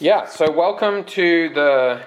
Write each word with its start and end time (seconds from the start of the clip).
Yeah, 0.00 0.26
so 0.26 0.50
welcome 0.50 1.04
to 1.04 1.50
the 1.50 2.02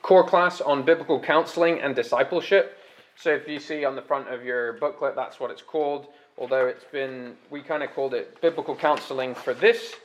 core 0.00 0.26
class 0.26 0.62
on 0.62 0.84
biblical 0.84 1.20
counseling 1.20 1.80
and 1.80 1.94
discipleship. 1.94 2.78
So 3.14 3.30
if 3.30 3.46
you 3.46 3.60
see 3.60 3.84
on 3.84 3.94
the 3.94 4.00
front 4.00 4.32
of 4.32 4.42
your 4.42 4.72
booklet, 4.74 5.14
that's 5.14 5.38
what 5.38 5.50
it's 5.50 5.60
called. 5.60 6.06
Although 6.38 6.66
it's 6.66 6.84
been, 6.84 7.36
we 7.50 7.60
kind 7.60 7.82
of 7.82 7.90
called 7.90 8.14
it 8.14 8.40
biblical 8.40 8.74
counseling 8.74 9.34
for 9.34 9.52
this 9.52 9.96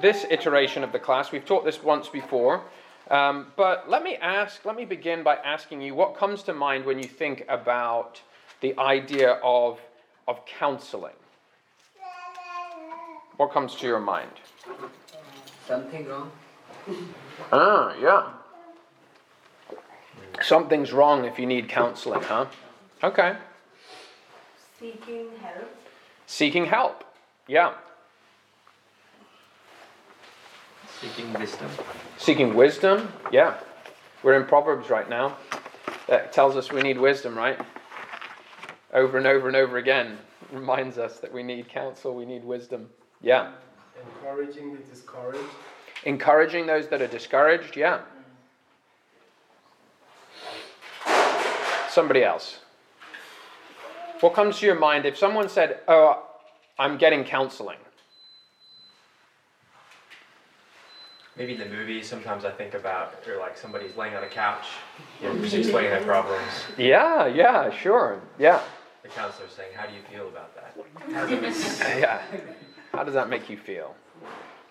this 0.00 0.24
iteration 0.30 0.84
of 0.84 0.92
the 0.92 1.00
class. 1.00 1.32
We've 1.32 1.44
taught 1.44 1.64
this 1.64 1.82
once 1.82 2.08
before. 2.08 2.62
Um, 3.10 3.48
but 3.56 3.90
let 3.90 4.04
me 4.04 4.14
ask, 4.16 4.64
let 4.64 4.76
me 4.76 4.84
begin 4.84 5.24
by 5.24 5.36
asking 5.36 5.80
you 5.80 5.96
what 5.96 6.16
comes 6.16 6.44
to 6.44 6.52
mind 6.52 6.84
when 6.84 6.98
you 6.98 7.08
think 7.08 7.44
about 7.48 8.20
the 8.60 8.78
idea 8.78 9.40
of, 9.42 9.80
of 10.28 10.44
counseling? 10.46 11.14
What 13.36 13.52
comes 13.52 13.74
to 13.76 13.86
your 13.86 14.00
mind? 14.00 14.30
Something 15.66 16.06
wrong. 16.08 16.30
Ah, 17.52 17.94
yeah. 18.00 18.30
Something's 20.42 20.92
wrong 20.92 21.24
if 21.24 21.38
you 21.38 21.46
need 21.46 21.68
counseling, 21.68 22.22
huh? 22.22 22.46
Okay. 23.02 23.36
Seeking 24.78 25.28
help. 25.42 25.76
Seeking 26.26 26.66
help. 26.66 27.04
Yeah. 27.48 27.74
Seeking 31.00 31.32
wisdom. 31.32 31.70
Seeking 32.16 32.54
wisdom. 32.54 33.12
Yeah. 33.32 33.58
We're 34.22 34.40
in 34.40 34.46
Proverbs 34.46 34.88
right 34.88 35.08
now. 35.08 35.36
That 36.08 36.32
tells 36.32 36.56
us 36.56 36.70
we 36.70 36.82
need 36.82 36.98
wisdom, 36.98 37.36
right? 37.36 37.58
Over 38.94 39.18
and 39.18 39.26
over 39.26 39.48
and 39.48 39.56
over 39.56 39.78
again 39.78 40.18
reminds 40.52 40.96
us 40.96 41.18
that 41.18 41.32
we 41.32 41.42
need 41.42 41.68
counsel, 41.68 42.14
we 42.14 42.24
need 42.24 42.44
wisdom. 42.44 42.88
Yeah. 43.20 43.52
Encouraging 44.14 44.72
the 44.74 44.78
discouraged. 44.80 45.40
Encouraging 46.04 46.66
those 46.66 46.88
that 46.88 47.02
are 47.02 47.06
discouraged. 47.06 47.76
Yeah. 47.76 48.00
Somebody 51.88 52.22
else. 52.22 52.60
What 54.20 54.34
comes 54.34 54.58
to 54.58 54.66
your 54.66 54.78
mind 54.78 55.06
if 55.06 55.16
someone 55.16 55.48
said, 55.48 55.80
Oh, 55.88 56.22
I'm 56.78 56.98
getting 56.98 57.24
counseling? 57.24 57.78
maybe 61.36 61.52
in 61.52 61.58
the 61.58 61.66
movie, 61.66 62.02
sometimes 62.02 62.44
I 62.44 62.50
think 62.50 62.74
about, 62.74 63.14
or 63.26 63.38
like 63.38 63.56
somebody's 63.56 63.96
laying 63.96 64.14
on 64.14 64.24
a 64.24 64.28
couch, 64.28 64.66
you 65.22 65.28
know, 65.28 65.38
just 65.40 65.54
explaining 65.54 65.90
their 65.90 66.02
problems. 66.02 66.50
Yeah, 66.78 67.26
yeah, 67.26 67.70
sure. 67.70 68.20
Yeah. 68.38 68.62
The 69.02 69.08
counselor's 69.08 69.52
saying, 69.52 69.70
"How 69.74 69.86
do 69.86 69.94
you 69.94 70.02
feel 70.10 70.28
about 70.28 70.54
that?" 70.56 70.74
yeah. 71.98 72.22
How 72.96 73.04
does 73.04 73.12
that 73.12 73.28
make 73.28 73.50
you 73.50 73.58
feel? 73.58 73.94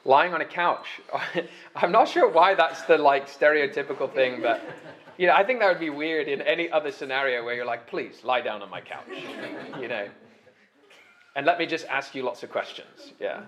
Lying 0.04 0.34
on 0.34 0.42
a 0.42 0.46
couch. 0.46 0.88
I'm 1.76 1.92
not 1.92 2.08
sure 2.08 2.28
why 2.28 2.56
that's 2.56 2.82
the 2.84 2.98
like 2.98 3.30
stereotypical 3.30 4.12
thing, 4.12 4.42
but 4.42 4.64
you 5.18 5.28
know, 5.28 5.34
I 5.34 5.44
think 5.44 5.60
that 5.60 5.70
would 5.70 5.80
be 5.80 5.92
weird 5.92 6.28
in 6.28 6.42
any 6.42 6.72
other 6.72 6.92
scenario 6.92 7.46
where 7.46 7.54
you're 7.54 7.68
like, 7.68 7.86
please 7.86 8.24
lie 8.24 8.42
down 8.42 8.64
on 8.64 8.70
my 8.72 8.82
couch. 8.82 9.06
You 9.80 9.88
know. 9.88 10.08
And 11.36 11.46
let 11.46 11.60
me 11.60 11.68
just 11.68 11.86
ask 11.86 12.16
you 12.16 12.24
lots 12.24 12.42
of 12.42 12.50
questions. 12.50 13.14
Yeah. 13.20 13.44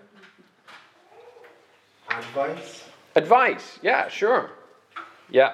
Advice. 2.12 2.84
Advice, 3.16 3.80
yeah, 3.82 4.08
sure. 4.10 4.52
Yeah. 5.32 5.54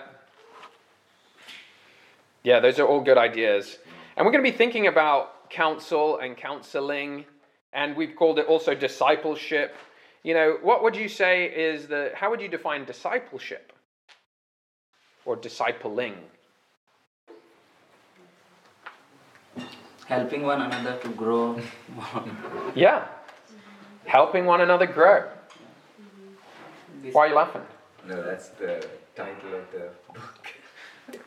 Yeah, 2.43 2.59
those 2.59 2.77
are 2.77 2.85
all 2.85 2.99
good 2.99 3.17
ideas. 3.17 3.77
And 4.17 4.25
we're 4.25 4.33
going 4.33 4.43
to 4.43 4.51
be 4.51 4.57
thinking 4.57 4.87
about 4.87 5.49
counsel 5.49 6.17
and 6.17 6.35
counseling, 6.35 7.23
and 7.73 7.95
we've 7.95 8.15
called 8.15 8.39
it 8.39 8.45
also 8.45 8.73
discipleship. 8.73 9.75
You 10.23 10.33
know, 10.33 10.57
what 10.61 10.83
would 10.83 10.95
you 10.95 11.09
say 11.09 11.45
is 11.45 11.87
the, 11.87 12.11
how 12.15 12.29
would 12.29 12.41
you 12.41 12.47
define 12.47 12.85
discipleship? 12.85 13.73
Or 15.25 15.37
discipling? 15.37 16.15
Helping 20.05 20.43
one 20.43 20.61
another 20.61 20.97
to 20.99 21.09
grow. 21.09 21.59
yeah. 22.75 23.07
Helping 24.05 24.45
one 24.45 24.61
another 24.61 24.85
grow. 24.85 25.21
Mm-hmm. 25.21 27.11
Why 27.11 27.25
are 27.25 27.29
you 27.29 27.35
laughing? 27.35 27.61
No, 28.07 28.21
that's 28.21 28.49
the 28.49 28.85
title 29.15 29.55
of 29.55 29.71
the 29.71 29.89
book. 30.07 30.42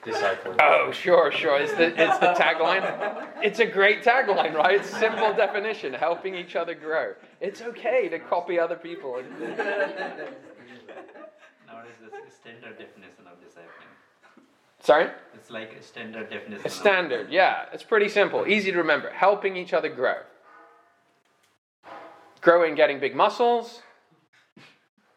Disciple. 0.04 0.54
Oh, 0.60 0.90
sure, 0.90 1.30
sure. 1.30 1.60
It's 1.60 1.72
the, 1.74 1.88
it's 1.88 2.18
the 2.18 2.34
tagline. 2.34 3.26
It's 3.42 3.58
a 3.60 3.66
great 3.66 4.02
tagline, 4.02 4.54
right? 4.54 4.80
It's 4.80 4.88
Simple 4.88 5.34
definition, 5.34 5.92
helping 5.92 6.34
each 6.34 6.56
other 6.56 6.74
grow. 6.74 7.14
It's 7.40 7.60
okay 7.60 8.08
to 8.08 8.18
copy 8.18 8.58
other 8.58 8.76
people. 8.76 9.22
Nowadays, 9.22 9.58
it's 12.02 12.14
a 12.14 12.30
standard 12.30 12.78
definition 12.78 13.26
of 13.26 13.38
discipling. 13.38 13.90
Sorry? 14.80 15.10
It's 15.34 15.50
like 15.50 15.72
a 15.74 15.82
standard 15.82 16.30
definition. 16.30 16.66
A 16.66 16.70
standard, 16.70 17.30
yeah. 17.30 17.66
It's 17.72 17.82
pretty 17.82 18.08
simple, 18.08 18.46
easy 18.46 18.72
to 18.72 18.78
remember. 18.78 19.10
Helping 19.10 19.56
each 19.56 19.72
other 19.72 19.88
grow. 19.88 20.22
Grow 22.40 22.62
in 22.64 22.74
getting 22.76 23.00
big 23.00 23.14
muscles, 23.16 23.82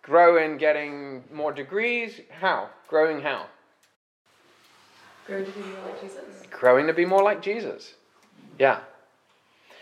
grow 0.01 0.43
in 0.43 0.57
getting 0.57 1.23
more 1.31 1.51
degrees. 1.51 2.19
How? 2.41 2.69
Growing 2.87 3.21
how? 3.21 3.45
Growing 5.29 5.45
to 5.45 5.51
be 5.51 5.61
more 5.61 5.85
like 5.85 6.01
Jesus. 6.01 6.47
Growing 6.49 6.87
to 6.87 6.93
be 6.93 7.05
more 7.05 7.23
like 7.23 7.41
Jesus. 7.41 7.93
Yeah. 8.57 8.79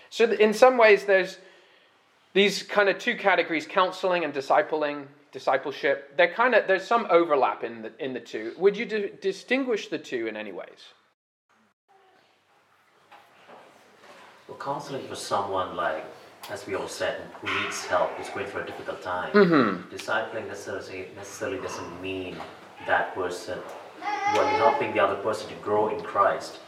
So, 0.10 0.30
in 0.30 0.54
some 0.54 0.78
ways, 0.78 1.06
there's 1.06 1.38
these 2.34 2.64
kind 2.64 2.90
of 2.90 3.00
two 3.00 3.16
categories 3.16 3.66
counseling 3.66 4.26
and 4.26 4.34
discipling, 4.34 5.06
discipleship. 5.32 6.18
They're 6.18 6.34
kind 6.34 6.54
of, 6.54 6.68
there's 6.68 6.86
some 6.86 7.08
overlap 7.10 7.64
in 7.64 7.82
the, 7.82 7.92
in 8.04 8.14
the 8.14 8.20
two. 8.20 8.54
Would 8.58 8.76
you 8.76 8.86
d- 8.86 9.12
distinguish 9.22 9.88
the 9.88 9.98
two 9.98 10.28
in 10.28 10.36
any 10.36 10.52
ways? 10.52 10.94
Well, 14.50 14.58
counseling 14.58 15.08
for 15.08 15.16
someone 15.16 15.76
like, 15.78 16.04
as 16.50 16.68
we 16.68 16.76
all 16.76 16.88
said, 16.90 17.22
who 17.42 17.62
needs 17.62 17.86
help, 17.86 18.12
who's 18.12 18.30
going 18.30 18.48
through 18.48 18.62
a 18.62 18.66
difficult 18.66 19.02
time. 19.02 19.32
Mm-hmm. 19.32 19.94
Discipling 19.96 20.48
necessarily, 20.48 21.08
necessarily 21.16 21.60
doesn't 21.60 22.02
mean 22.02 22.36
that 22.86 23.16
person 23.16 23.60
you 24.34 24.40
are 24.40 24.50
helping 24.58 24.94
the 24.94 25.00
other 25.00 25.22
person 25.22 25.50
to 25.50 25.56
grow 25.56 25.90
in 25.96 26.04
Christ. 26.04 26.60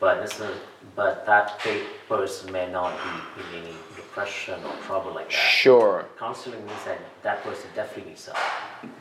But 0.00 0.22
this 0.22 0.38
is, 0.38 0.56
but 0.94 1.26
that 1.26 1.60
person 2.08 2.52
may 2.52 2.70
not 2.70 2.96
be 3.36 3.58
in 3.58 3.64
any 3.64 3.74
depression 3.96 4.62
or 4.64 4.72
trouble 4.86 5.12
like 5.12 5.28
that. 5.28 5.32
Sure. 5.32 6.06
Counseling 6.18 6.64
means 6.64 6.84
that 6.84 7.00
that 7.22 7.42
person 7.42 7.68
definitely 7.74 8.10
needs 8.10 8.26
help. 8.26 8.38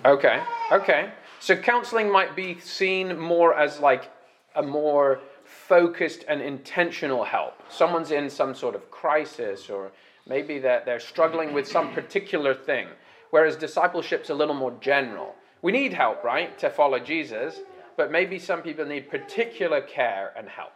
Okay. 0.05 0.41
Okay. 0.71 1.11
So 1.39 1.55
counseling 1.55 2.11
might 2.11 2.35
be 2.35 2.59
seen 2.59 3.17
more 3.17 3.53
as 3.55 3.79
like 3.79 4.09
a 4.55 4.63
more 4.63 5.19
focused 5.43 6.25
and 6.27 6.41
intentional 6.41 7.23
help. 7.23 7.61
Someone's 7.69 8.09
in 8.11 8.27
some 8.29 8.55
sort 8.55 8.73
of 8.73 8.89
crisis, 8.89 9.69
or 9.69 9.91
maybe 10.27 10.57
that 10.59 10.83
they're 10.85 10.99
struggling 10.99 11.53
with 11.53 11.67
some 11.67 11.93
particular 11.93 12.55
thing. 12.55 12.87
Whereas 13.29 13.55
discipleship's 13.55 14.31
a 14.31 14.33
little 14.33 14.55
more 14.55 14.73
general. 14.81 15.35
We 15.67 15.73
need 15.73 15.91
help, 15.91 16.23
right, 16.23 16.57
to 16.59 16.69
follow 16.69 16.97
Jesus, 16.97 17.59
but 17.97 18.09
maybe 18.09 18.39
some 18.39 18.61
people 18.61 18.85
need 18.85 19.09
particular 19.09 19.81
care 19.81 20.31
and 20.37 20.47
help. 20.47 20.71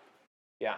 Yeah. 0.60 0.76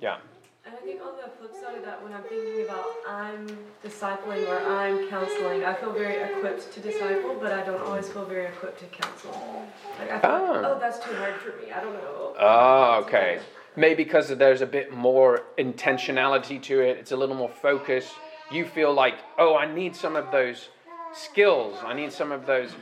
Yeah. 0.00 0.16
And 0.64 0.74
I 0.74 0.78
think 0.78 1.00
on 1.00 1.14
the 1.14 1.30
flip 1.38 1.52
side 1.54 1.78
of 1.78 1.84
that, 1.84 2.02
when 2.02 2.12
I'm 2.12 2.24
thinking 2.24 2.64
about 2.64 2.84
I'm 3.08 3.46
discipling 3.84 4.48
or 4.48 4.58
I'm 4.58 5.08
counseling, 5.08 5.64
I 5.64 5.74
feel 5.74 5.92
very 5.92 6.16
equipped 6.20 6.72
to 6.72 6.80
disciple, 6.80 7.36
but 7.40 7.52
I 7.52 7.62
don't 7.62 7.80
always 7.80 8.08
feel 8.08 8.24
very 8.24 8.46
equipped 8.46 8.80
to 8.80 8.86
counsel. 8.86 9.68
Like 10.00 10.10
I 10.10 10.18
feel 10.18 10.30
Oh. 10.32 10.52
like, 10.54 10.64
ah. 10.64 10.72
oh, 10.74 10.78
that's 10.80 10.98
too 10.98 11.14
hard 11.14 11.36
for 11.36 11.50
me. 11.62 11.70
I 11.70 11.80
don't 11.80 11.94
know. 11.94 12.34
Oh, 12.40 13.02
okay. 13.04 13.38
Maybe 13.76 14.02
because 14.02 14.36
there's 14.36 14.62
a 14.62 14.66
bit 14.66 14.92
more 14.92 15.44
intentionality 15.58 16.60
to 16.62 16.80
it, 16.80 16.98
it's 16.98 17.12
a 17.12 17.16
little 17.16 17.36
more 17.36 17.50
focused. 17.50 18.14
You 18.50 18.64
feel 18.64 18.92
like, 18.92 19.14
oh, 19.38 19.56
I 19.56 19.72
need 19.72 19.94
some 19.94 20.16
of 20.16 20.32
those 20.32 20.70
skills, 21.12 21.78
I 21.84 21.94
need 21.94 22.12
some 22.12 22.32
of 22.32 22.46
those 22.46 22.72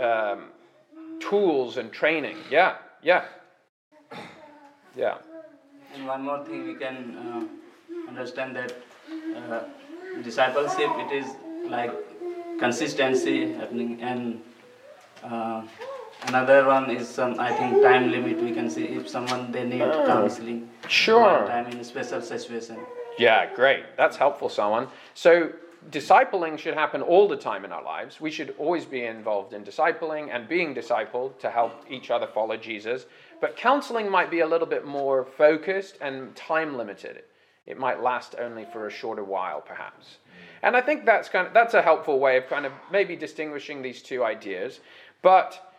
um, 0.00 0.44
tools 1.20 1.76
and 1.76 1.92
training. 1.92 2.36
Yeah, 2.50 2.76
yeah. 3.02 3.24
Yeah. 4.96 5.18
And 5.94 6.06
one 6.06 6.22
more 6.24 6.44
thing 6.44 6.66
we 6.66 6.74
can 6.74 7.16
uh, 7.16 8.08
understand 8.08 8.56
that 8.56 8.72
uh, 9.36 9.60
discipleship 10.22 10.90
it 10.98 11.12
is 11.12 11.26
like 11.68 11.92
consistency 12.58 13.52
happening 13.52 14.00
and 14.02 14.40
uh, 15.22 15.62
another 16.26 16.66
one 16.66 16.90
is 16.90 17.08
some 17.08 17.38
I 17.38 17.52
think 17.52 17.82
time 17.82 18.10
limit 18.10 18.40
we 18.42 18.52
can 18.52 18.68
see 18.68 18.84
if 18.84 19.08
someone 19.08 19.52
they 19.52 19.64
need 19.64 19.82
Oh. 19.82 20.04
counseling 20.06 20.68
Sure. 20.88 21.46
time 21.46 21.66
in 21.68 21.78
a 21.78 21.84
special 21.84 22.20
situation. 22.20 22.76
Yeah, 23.18 23.54
great. 23.54 23.84
That's 23.96 24.16
helpful, 24.16 24.48
someone. 24.48 24.88
So, 25.14 25.50
discipling 25.90 26.58
should 26.58 26.74
happen 26.74 27.00
all 27.00 27.26
the 27.26 27.36
time 27.36 27.64
in 27.64 27.72
our 27.72 27.82
lives. 27.82 28.20
We 28.20 28.30
should 28.30 28.54
always 28.58 28.84
be 28.84 29.04
involved 29.04 29.54
in 29.54 29.64
discipling 29.64 30.28
and 30.34 30.48
being 30.48 30.74
discipled 30.74 31.38
to 31.38 31.50
help 31.50 31.84
each 31.88 32.10
other 32.10 32.26
follow 32.26 32.56
Jesus. 32.56 33.06
But 33.40 33.56
counseling 33.56 34.10
might 34.10 34.30
be 34.30 34.40
a 34.40 34.46
little 34.46 34.66
bit 34.66 34.84
more 34.84 35.24
focused 35.24 35.96
and 36.00 36.36
time 36.36 36.76
limited 36.76 37.22
it 37.70 37.78
might 37.78 38.02
last 38.02 38.34
only 38.38 38.66
for 38.72 38.88
a 38.88 38.90
shorter 38.90 39.22
while, 39.22 39.60
perhaps. 39.60 40.18
And 40.62 40.76
I 40.76 40.80
think 40.80 41.06
that's 41.06 41.28
kind 41.28 41.46
of 41.46 41.54
that's 41.54 41.74
a 41.74 41.82
helpful 41.82 42.18
way 42.18 42.36
of 42.36 42.48
kind 42.48 42.66
of 42.66 42.72
maybe 42.90 43.16
distinguishing 43.16 43.80
these 43.80 44.02
two 44.02 44.24
ideas. 44.24 44.80
But 45.22 45.78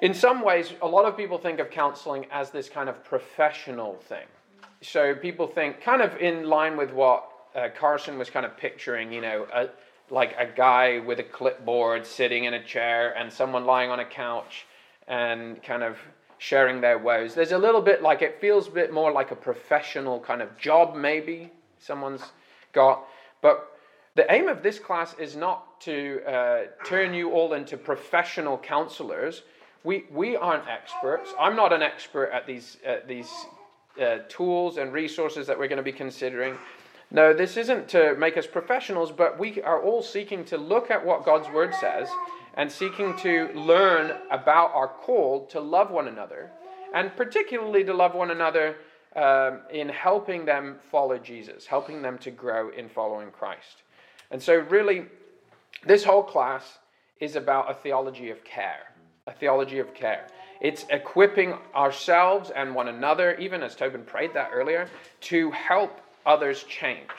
in 0.00 0.14
some 0.14 0.42
ways, 0.42 0.72
a 0.80 0.88
lot 0.88 1.04
of 1.04 1.16
people 1.16 1.36
think 1.36 1.60
of 1.60 1.70
counseling 1.70 2.26
as 2.30 2.50
this 2.50 2.68
kind 2.68 2.88
of 2.88 3.04
professional 3.04 3.96
thing. 4.08 4.26
So 4.80 5.14
people 5.14 5.46
think, 5.46 5.82
kind 5.82 6.00
of 6.00 6.16
in 6.16 6.44
line 6.44 6.76
with 6.76 6.90
what 6.92 7.29
uh, 7.54 7.68
Carson 7.78 8.18
was 8.18 8.30
kind 8.30 8.46
of 8.46 8.56
picturing, 8.56 9.12
you 9.12 9.20
know, 9.20 9.46
a, 9.52 9.68
like 10.10 10.34
a 10.38 10.46
guy 10.46 10.98
with 10.98 11.20
a 11.20 11.24
clipboard 11.24 12.06
sitting 12.06 12.44
in 12.44 12.54
a 12.54 12.64
chair 12.64 13.16
and 13.16 13.32
someone 13.32 13.64
lying 13.64 13.90
on 13.90 14.00
a 14.00 14.04
couch 14.04 14.66
and 15.08 15.62
kind 15.62 15.82
of 15.82 15.98
sharing 16.38 16.80
their 16.80 16.98
woes. 16.98 17.34
There's 17.34 17.52
a 17.52 17.58
little 17.58 17.82
bit 17.82 18.02
like 18.02 18.22
it 18.22 18.40
feels 18.40 18.68
a 18.68 18.70
bit 18.70 18.92
more 18.92 19.12
like 19.12 19.30
a 19.30 19.36
professional 19.36 20.20
kind 20.20 20.42
of 20.42 20.56
job, 20.56 20.94
maybe 20.94 21.52
someone's 21.78 22.22
got. 22.72 23.04
But 23.42 23.70
the 24.14 24.30
aim 24.32 24.48
of 24.48 24.62
this 24.62 24.78
class 24.78 25.14
is 25.18 25.36
not 25.36 25.80
to 25.82 26.20
uh, 26.26 26.62
turn 26.84 27.14
you 27.14 27.32
all 27.32 27.52
into 27.52 27.76
professional 27.76 28.58
counselors. 28.58 29.42
We, 29.84 30.04
we 30.10 30.36
aren't 30.36 30.66
experts. 30.68 31.32
I'm 31.38 31.56
not 31.56 31.72
an 31.72 31.82
expert 31.82 32.30
at 32.32 32.46
these, 32.46 32.78
these 33.06 33.30
uh, 34.00 34.18
tools 34.28 34.76
and 34.76 34.92
resources 34.92 35.46
that 35.46 35.58
we're 35.58 35.68
going 35.68 35.78
to 35.78 35.82
be 35.82 35.92
considering. 35.92 36.56
No, 37.10 37.32
this 37.32 37.56
isn't 37.56 37.88
to 37.88 38.14
make 38.16 38.36
us 38.36 38.46
professionals, 38.46 39.10
but 39.10 39.38
we 39.38 39.60
are 39.62 39.82
all 39.82 40.02
seeking 40.02 40.44
to 40.46 40.56
look 40.56 40.90
at 40.90 41.04
what 41.04 41.24
God's 41.24 41.48
Word 41.48 41.74
says 41.74 42.08
and 42.54 42.70
seeking 42.70 43.16
to 43.18 43.48
learn 43.54 44.16
about 44.30 44.72
our 44.74 44.88
call 44.88 45.46
to 45.46 45.60
love 45.60 45.90
one 45.90 46.06
another, 46.06 46.50
and 46.94 47.14
particularly 47.16 47.82
to 47.84 47.94
love 47.94 48.14
one 48.14 48.30
another 48.30 48.76
um, 49.16 49.60
in 49.72 49.88
helping 49.88 50.44
them 50.44 50.76
follow 50.90 51.18
Jesus, 51.18 51.66
helping 51.66 52.00
them 52.00 52.16
to 52.18 52.30
grow 52.30 52.70
in 52.70 52.88
following 52.88 53.30
Christ. 53.30 53.82
And 54.30 54.40
so, 54.40 54.54
really, 54.54 55.06
this 55.84 56.04
whole 56.04 56.22
class 56.22 56.78
is 57.18 57.34
about 57.34 57.70
a 57.70 57.74
theology 57.74 58.30
of 58.30 58.44
care, 58.44 58.94
a 59.26 59.32
theology 59.32 59.80
of 59.80 59.92
care. 59.94 60.28
It's 60.60 60.84
equipping 60.90 61.54
ourselves 61.74 62.50
and 62.50 62.74
one 62.74 62.86
another, 62.86 63.34
even 63.36 63.62
as 63.64 63.74
Tobin 63.74 64.04
prayed 64.04 64.34
that 64.34 64.50
earlier, 64.52 64.88
to 65.22 65.50
help 65.50 66.00
others 66.26 66.64
change. 66.64 67.10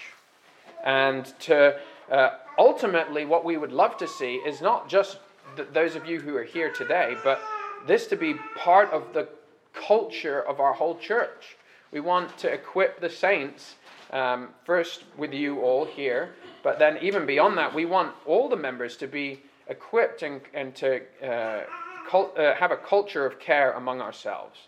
And 0.84 1.26
to 1.42 1.80
uh, 2.12 2.30
ultimately, 2.58 3.26
what 3.26 3.46
we 3.46 3.58
would 3.58 3.72
love 3.72 3.98
to 3.98 4.08
see 4.08 4.36
is 4.36 4.62
not 4.62 4.90
just 4.90 5.20
th- 5.56 5.70
those 5.74 5.96
of 5.96 6.06
you 6.06 6.20
who 6.20 6.36
are 6.36 6.44
here 6.44 6.72
today, 6.72 7.16
but 7.24 7.42
this 7.88 8.08
to 8.08 8.16
be 8.16 8.36
part 8.56 8.92
of 8.92 9.14
the 9.14 9.30
culture 9.74 10.42
of 10.42 10.60
our 10.60 10.74
whole 10.74 10.98
church. 10.98 11.58
We 11.92 12.00
want 12.00 12.38
to 12.40 12.52
equip 12.52 13.00
the 13.00 13.10
saints, 13.10 13.76
um, 14.12 14.50
first 14.66 15.04
with 15.18 15.34
you 15.34 15.62
all 15.62 15.86
here, 15.86 16.34
but 16.64 16.80
then 16.80 16.98
even 17.02 17.26
beyond 17.26 17.58
that, 17.58 17.74
we 17.74 17.86
want 17.86 18.14
all 18.26 18.50
the 18.50 18.56
members 18.58 18.98
to 18.98 19.08
be 19.08 19.42
equipped 19.68 20.22
and, 20.22 20.42
and 20.54 20.76
to 20.76 21.02
uh, 21.26 21.64
cult, 22.10 22.38
uh, 22.38 22.56
have 22.56 22.72
a 22.72 22.78
culture 22.78 23.26
of 23.26 23.40
care 23.40 23.72
among 23.74 24.02
ourselves. 24.02 24.60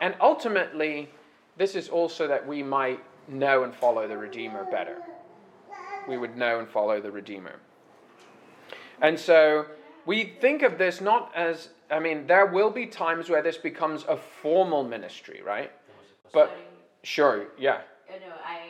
And 0.00 0.14
ultimately, 0.20 1.08
this 1.56 1.74
is 1.74 1.88
also 1.88 2.28
that 2.28 2.46
we 2.46 2.62
might 2.62 3.00
know 3.28 3.64
and 3.64 3.74
follow 3.74 4.06
the 4.08 4.16
Redeemer 4.16 4.64
better. 4.70 5.02
We 6.08 6.16
would 6.16 6.36
know 6.36 6.58
and 6.58 6.68
follow 6.68 7.00
the 7.00 7.10
Redeemer. 7.10 7.56
And 9.00 9.18
so 9.18 9.66
we 10.06 10.34
think 10.40 10.62
of 10.62 10.78
this 10.78 11.00
not 11.00 11.32
as, 11.34 11.68
I 11.90 11.98
mean, 11.98 12.26
there 12.26 12.46
will 12.46 12.70
be 12.70 12.86
times 12.86 13.28
where 13.28 13.42
this 13.42 13.56
becomes 13.56 14.04
a 14.08 14.16
formal 14.16 14.82
ministry, 14.82 15.40
right? 15.44 15.70
But, 16.32 16.50
sure, 17.02 17.48
yeah. 17.58 17.80
No, 18.08 18.16
I, 18.44 18.56
uh, 18.56 18.60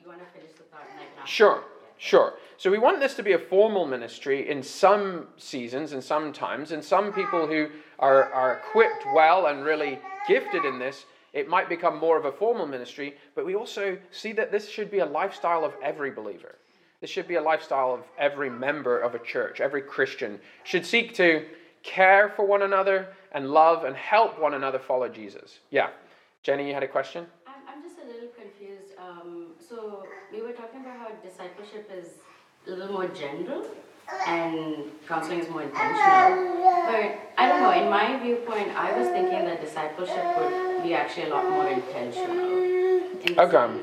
you 0.00 0.08
want 0.08 0.20
to 0.20 0.26
finish 0.38 0.52
the 0.56 0.62
thought 0.64 0.82
and 0.90 1.00
I 1.00 1.04
can 1.04 1.22
ask 1.22 1.28
Sure, 1.28 1.64
sure. 1.98 2.34
So 2.56 2.70
we 2.70 2.78
want 2.78 3.00
this 3.00 3.14
to 3.14 3.22
be 3.22 3.32
a 3.32 3.38
formal 3.38 3.86
ministry 3.86 4.48
in 4.48 4.62
some 4.62 5.26
seasons 5.36 5.92
and 5.92 6.02
some 6.02 6.32
times, 6.32 6.72
and 6.72 6.82
some 6.82 7.12
people 7.12 7.46
who 7.46 7.68
are, 7.98 8.32
are 8.32 8.54
equipped 8.54 9.04
well 9.14 9.46
and 9.46 9.64
really 9.64 9.98
gifted 10.26 10.64
in 10.64 10.78
this, 10.78 11.04
it 11.36 11.48
might 11.48 11.68
become 11.68 11.98
more 11.98 12.16
of 12.16 12.24
a 12.24 12.32
formal 12.32 12.66
ministry, 12.66 13.14
but 13.34 13.44
we 13.44 13.54
also 13.54 13.98
see 14.10 14.32
that 14.32 14.50
this 14.50 14.70
should 14.70 14.90
be 14.90 15.00
a 15.00 15.06
lifestyle 15.06 15.66
of 15.66 15.74
every 15.82 16.10
believer. 16.10 16.56
This 17.02 17.10
should 17.10 17.28
be 17.28 17.34
a 17.34 17.42
lifestyle 17.42 17.92
of 17.92 18.04
every 18.18 18.48
member 18.48 18.98
of 18.98 19.14
a 19.14 19.18
church. 19.18 19.60
Every 19.60 19.82
Christian 19.82 20.40
should 20.64 20.86
seek 20.86 21.14
to 21.16 21.44
care 21.82 22.32
for 22.34 22.46
one 22.46 22.62
another 22.62 23.08
and 23.32 23.50
love 23.50 23.84
and 23.84 23.94
help 23.94 24.40
one 24.40 24.54
another 24.54 24.78
follow 24.78 25.10
Jesus. 25.10 25.58
Yeah. 25.68 25.90
Jenny, 26.42 26.68
you 26.68 26.72
had 26.72 26.82
a 26.82 26.88
question? 26.88 27.26
I'm, 27.46 27.82
just 27.82 27.98
a 28.02 28.06
little 28.06 28.28
confused. 28.28 28.94
Um, 28.98 29.48
so 29.58 30.06
we 30.32 30.40
were 30.40 30.52
talking 30.52 30.80
about 30.80 30.96
how 30.96 31.08
discipleship 31.22 31.90
is 31.94 32.14
a 32.66 32.70
little 32.70 32.94
more 32.94 33.08
general 33.08 33.66
and 34.26 34.76
counseling 35.08 35.40
is 35.40 35.48
more 35.48 35.62
intentional. 35.62 36.62
But 36.86 37.32
I 37.38 37.48
don't 37.48 37.62
know, 37.62 37.72
in 37.72 37.90
my 37.90 38.18
viewpoint, 38.22 38.68
I 38.76 38.96
was 38.96 39.08
thinking 39.08 39.44
that 39.44 39.60
discipleship 39.60 40.24
would 40.38 40.82
be 40.82 40.94
actually 40.94 41.30
a 41.30 41.34
lot 41.34 41.48
more 41.48 41.66
intentional. 41.68 42.46
In 43.26 43.38
Okay. 43.38 43.82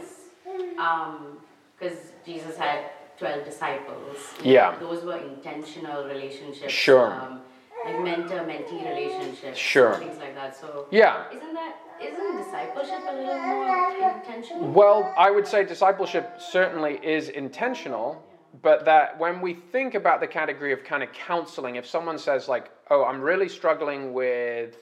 Because 1.80 1.98
Jesus 2.26 2.58
had 2.58 2.86
12 3.18 3.46
disciples. 3.46 4.18
Yeah. 4.44 4.78
Those 4.80 5.04
were 5.04 5.18
intentional 5.18 6.06
relationships. 6.06 6.72
Sure. 6.72 7.14
Um, 7.14 7.42
like 7.86 8.00
mentor 8.02 8.40
mentee 8.46 8.88
relationships. 8.88 9.58
Sure. 9.58 9.96
Things 9.96 10.18
like 10.18 10.36
that. 10.36 10.56
So 10.56 10.88
Yeah. 10.90 11.26
isn't 11.32 11.54
that 11.54 11.76
isn't 12.02 12.38
discipleship 12.38 13.00
a 13.08 13.14
little 13.14 13.38
more 13.38 14.14
intentional? 14.16 14.68
Well, 14.70 15.14
I 15.18 15.30
would 15.32 15.48
say 15.48 15.64
discipleship 15.66 16.42
certainly 16.42 17.00
is 17.04 17.30
intentional, 17.30 18.22
but 18.62 18.86
that 18.86 19.18
when 19.18 19.42
we 19.42 19.54
think 19.54 19.96
about 19.96 20.20
the 20.20 20.28
category 20.28 20.74
of 20.74 20.84
kind 20.84 21.02
of 21.02 21.12
counseling, 21.12 21.76
if 21.76 21.88
someone 21.88 22.20
says, 22.20 22.48
like, 22.48 22.70
oh, 22.90 23.04
I'm 23.04 23.22
really 23.22 23.50
struggling 23.50 24.14
with 24.14 24.78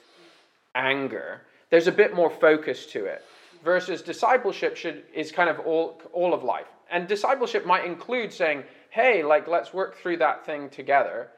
anger, 0.76 1.42
there's 1.70 1.88
a 1.88 1.92
bit 1.92 2.14
more 2.14 2.30
focus 2.30 2.86
to 2.88 3.06
it. 3.06 3.24
Versus 3.64 4.02
discipleship 4.02 4.76
should 4.76 5.04
is 5.14 5.32
kind 5.32 5.50
of 5.50 5.60
all 5.60 6.02
all 6.14 6.34
of 6.34 6.44
life. 6.44 6.66
And 6.90 7.08
discipleship 7.08 7.66
might 7.66 7.86
include 7.86 8.34
saying, 8.34 8.64
hey, 8.90 9.24
like 9.24 9.48
let's 9.48 9.74
work 9.74 9.98
through 9.98 10.18
that 10.18 10.46
thing 10.46 10.70
together. 10.70 11.30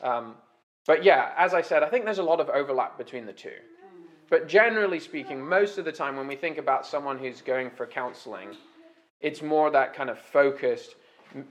Um, 0.00 0.36
but 0.86 1.04
yeah, 1.04 1.32
as 1.36 1.54
I 1.54 1.60
said, 1.60 1.82
I 1.82 1.88
think 1.88 2.04
there's 2.04 2.18
a 2.18 2.22
lot 2.22 2.40
of 2.40 2.48
overlap 2.48 2.96
between 2.98 3.26
the 3.26 3.32
two. 3.32 3.50
But 4.30 4.48
generally 4.48 4.98
speaking, 4.98 5.46
most 5.46 5.76
of 5.76 5.84
the 5.84 5.92
time 5.92 6.16
when 6.16 6.26
we 6.26 6.36
think 6.36 6.56
about 6.56 6.86
someone 6.86 7.18
who's 7.18 7.42
going 7.42 7.70
for 7.70 7.86
counseling, 7.86 8.56
it's 9.20 9.42
more 9.42 9.70
that 9.70 9.94
kind 9.94 10.08
of 10.08 10.18
focused. 10.18 10.94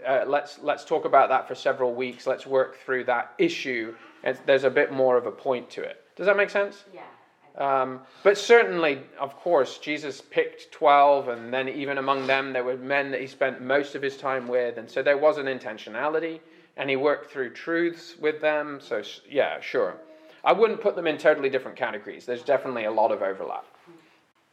Uh, 0.06 0.24
let's 0.28 0.60
let's 0.62 0.86
talk 0.86 1.06
about 1.06 1.30
that 1.30 1.48
for 1.48 1.56
several 1.56 1.94
weeks. 1.94 2.28
Let's 2.28 2.46
work 2.46 2.78
through 2.80 3.06
that 3.06 3.34
issue. 3.38 3.96
And 4.24 4.38
there's 4.46 4.64
a 4.64 4.70
bit 4.70 4.92
more 4.92 5.18
of 5.18 5.26
a 5.26 5.32
point 5.32 5.70
to 5.72 5.82
it. 5.82 6.04
Does 6.16 6.28
that 6.28 6.38
make 6.38 6.50
sense? 6.50 6.84
Yeah. 6.94 7.02
Um, 7.58 8.02
but 8.24 8.38
certainly, 8.38 9.02
of 9.20 9.36
course, 9.36 9.78
Jesus 9.78 10.22
picked 10.22 10.72
12, 10.72 11.28
and 11.28 11.54
then 11.54 11.68
even 11.68 11.98
among 11.98 12.28
them, 12.28 12.54
there 12.54 12.64
were 12.64 12.78
men 12.78 13.12
that 13.12 13.20
he 13.20 13.28
spent 13.28 13.62
most 13.62 13.96
of 13.96 14.02
his 14.02 14.16
time 14.16 14.48
with. 14.48 14.78
And 14.78 14.90
so 14.90 15.04
there 15.04 15.18
was 15.18 15.38
an 15.38 15.48
intentionality, 15.48 16.40
and 16.78 16.90
he 16.90 16.96
worked 16.96 17.32
through 17.32 17.52
truths 17.52 18.16
with 18.20 18.40
them. 18.42 18.80
So, 18.82 19.02
yeah, 19.30 19.60
sure. 19.60 19.96
I 20.44 20.54
wouldn't 20.54 20.82
put 20.82 20.96
them 20.96 21.08
in 21.08 21.18
totally 21.18 21.50
different 21.50 21.78
categories. 21.78 22.26
There's 22.26 22.44
definitely 22.44 22.86
a 22.86 22.92
lot 22.92 23.12
of 23.12 23.22
overlap. 23.22 23.66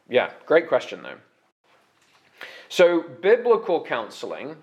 Yeah, 0.09 0.31
great 0.45 0.67
question, 0.67 1.01
though. 1.01 1.17
So, 2.67 3.01
biblical 3.21 3.83
counseling 3.83 4.57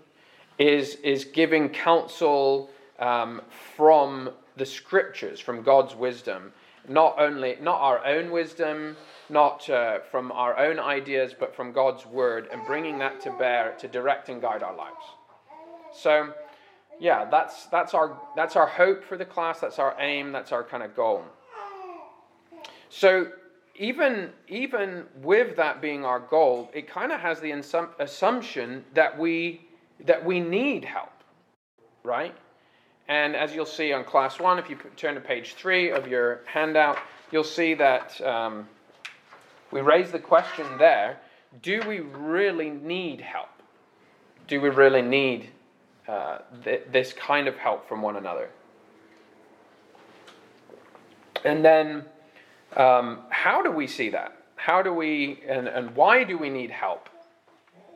is, 0.58 0.96
is 0.96 1.24
giving 1.24 1.68
counsel 1.68 2.70
um, 2.98 3.42
from 3.76 4.30
the 4.56 4.66
scriptures, 4.66 5.38
from 5.38 5.62
God's 5.62 5.94
wisdom, 5.94 6.52
not 6.88 7.16
only 7.18 7.56
not 7.60 7.80
our 7.80 8.04
own 8.06 8.30
wisdom, 8.30 8.96
not 9.28 9.68
uh, 9.68 9.98
from 10.10 10.32
our 10.32 10.56
own 10.58 10.78
ideas, 10.78 11.34
but 11.38 11.54
from 11.54 11.72
God's 11.72 12.06
word, 12.06 12.48
and 12.52 12.64
bringing 12.66 12.98
that 12.98 13.20
to 13.22 13.30
bear 13.32 13.74
to 13.78 13.88
direct 13.88 14.28
and 14.28 14.40
guide 14.40 14.62
our 14.62 14.74
lives. 14.76 15.04
So, 15.92 16.32
yeah, 17.00 17.24
that's 17.24 17.66
that's 17.66 17.92
our 17.92 18.18
that's 18.34 18.56
our 18.56 18.66
hope 18.66 19.04
for 19.04 19.16
the 19.16 19.24
class. 19.24 19.60
That's 19.60 19.78
our 19.78 19.96
aim. 19.98 20.32
That's 20.32 20.52
our 20.52 20.62
kind 20.62 20.82
of 20.82 20.94
goal. 20.94 21.24
So 22.88 23.30
even 23.74 24.30
even 24.48 25.04
with 25.22 25.56
that 25.56 25.82
being 25.82 26.04
our 26.04 26.20
goal, 26.20 26.70
it 26.72 26.88
kind 26.88 27.12
of 27.12 27.20
has 27.20 27.40
the 27.40 27.50
insum- 27.50 27.90
assumption 27.98 28.84
that 28.94 29.18
we 29.18 29.65
that 30.04 30.24
we 30.24 30.40
need 30.40 30.84
help, 30.84 31.12
right? 32.02 32.34
And 33.08 33.36
as 33.36 33.54
you'll 33.54 33.66
see 33.66 33.92
on 33.92 34.04
class 34.04 34.40
one, 34.40 34.58
if 34.58 34.68
you 34.68 34.76
turn 34.96 35.14
to 35.14 35.20
page 35.20 35.54
three 35.54 35.90
of 35.90 36.08
your 36.08 36.40
handout, 36.46 36.98
you'll 37.30 37.44
see 37.44 37.74
that 37.74 38.20
um, 38.20 38.68
we 39.70 39.80
raise 39.80 40.10
the 40.10 40.18
question 40.18 40.66
there: 40.78 41.18
Do 41.62 41.80
we 41.86 42.00
really 42.00 42.70
need 42.70 43.20
help? 43.20 43.48
Do 44.48 44.60
we 44.60 44.68
really 44.68 45.02
need 45.02 45.50
uh, 46.08 46.38
th- 46.64 46.82
this 46.90 47.12
kind 47.12 47.48
of 47.48 47.56
help 47.56 47.88
from 47.88 48.02
one 48.02 48.16
another? 48.16 48.50
And 51.44 51.64
then, 51.64 52.04
um, 52.76 53.20
how 53.30 53.62
do 53.62 53.70
we 53.70 53.86
see 53.86 54.10
that? 54.10 54.36
How 54.56 54.82
do 54.82 54.92
we, 54.92 55.40
and, 55.46 55.68
and 55.68 55.94
why 55.94 56.24
do 56.24 56.36
we 56.36 56.50
need 56.50 56.70
help? 56.70 57.08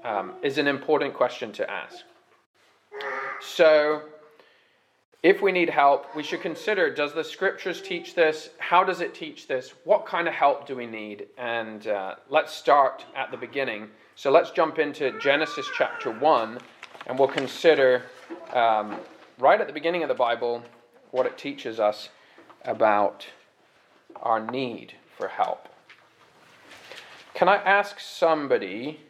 Um, 0.04 0.34
is 0.42 0.58
an 0.58 0.66
important 0.66 1.14
question 1.14 1.52
to 1.52 1.70
ask. 1.70 2.04
So, 3.40 4.02
if 5.22 5.42
we 5.42 5.52
need 5.52 5.68
help, 5.68 6.14
we 6.16 6.22
should 6.22 6.40
consider 6.40 6.92
does 6.92 7.12
the 7.12 7.24
scriptures 7.24 7.82
teach 7.82 8.14
this? 8.14 8.50
How 8.58 8.84
does 8.84 9.00
it 9.00 9.14
teach 9.14 9.46
this? 9.46 9.74
What 9.84 10.06
kind 10.06 10.26
of 10.26 10.34
help 10.34 10.66
do 10.66 10.74
we 10.74 10.86
need? 10.86 11.26
And 11.36 11.86
uh, 11.86 12.16
let's 12.28 12.52
start 12.52 13.04
at 13.14 13.30
the 13.30 13.36
beginning. 13.36 13.88
So, 14.14 14.30
let's 14.30 14.50
jump 14.50 14.78
into 14.78 15.18
Genesis 15.18 15.66
chapter 15.76 16.10
1 16.10 16.58
and 17.06 17.18
we'll 17.18 17.28
consider 17.28 18.02
um, 18.52 18.96
right 19.38 19.60
at 19.60 19.66
the 19.66 19.72
beginning 19.72 20.02
of 20.02 20.08
the 20.08 20.14
Bible 20.14 20.62
what 21.10 21.26
it 21.26 21.36
teaches 21.38 21.80
us 21.80 22.08
about 22.64 23.26
our 24.22 24.40
need 24.50 24.94
for 25.16 25.28
help. 25.28 25.68
Can 27.34 27.48
I 27.48 27.56
ask 27.56 27.98
somebody 28.00 29.00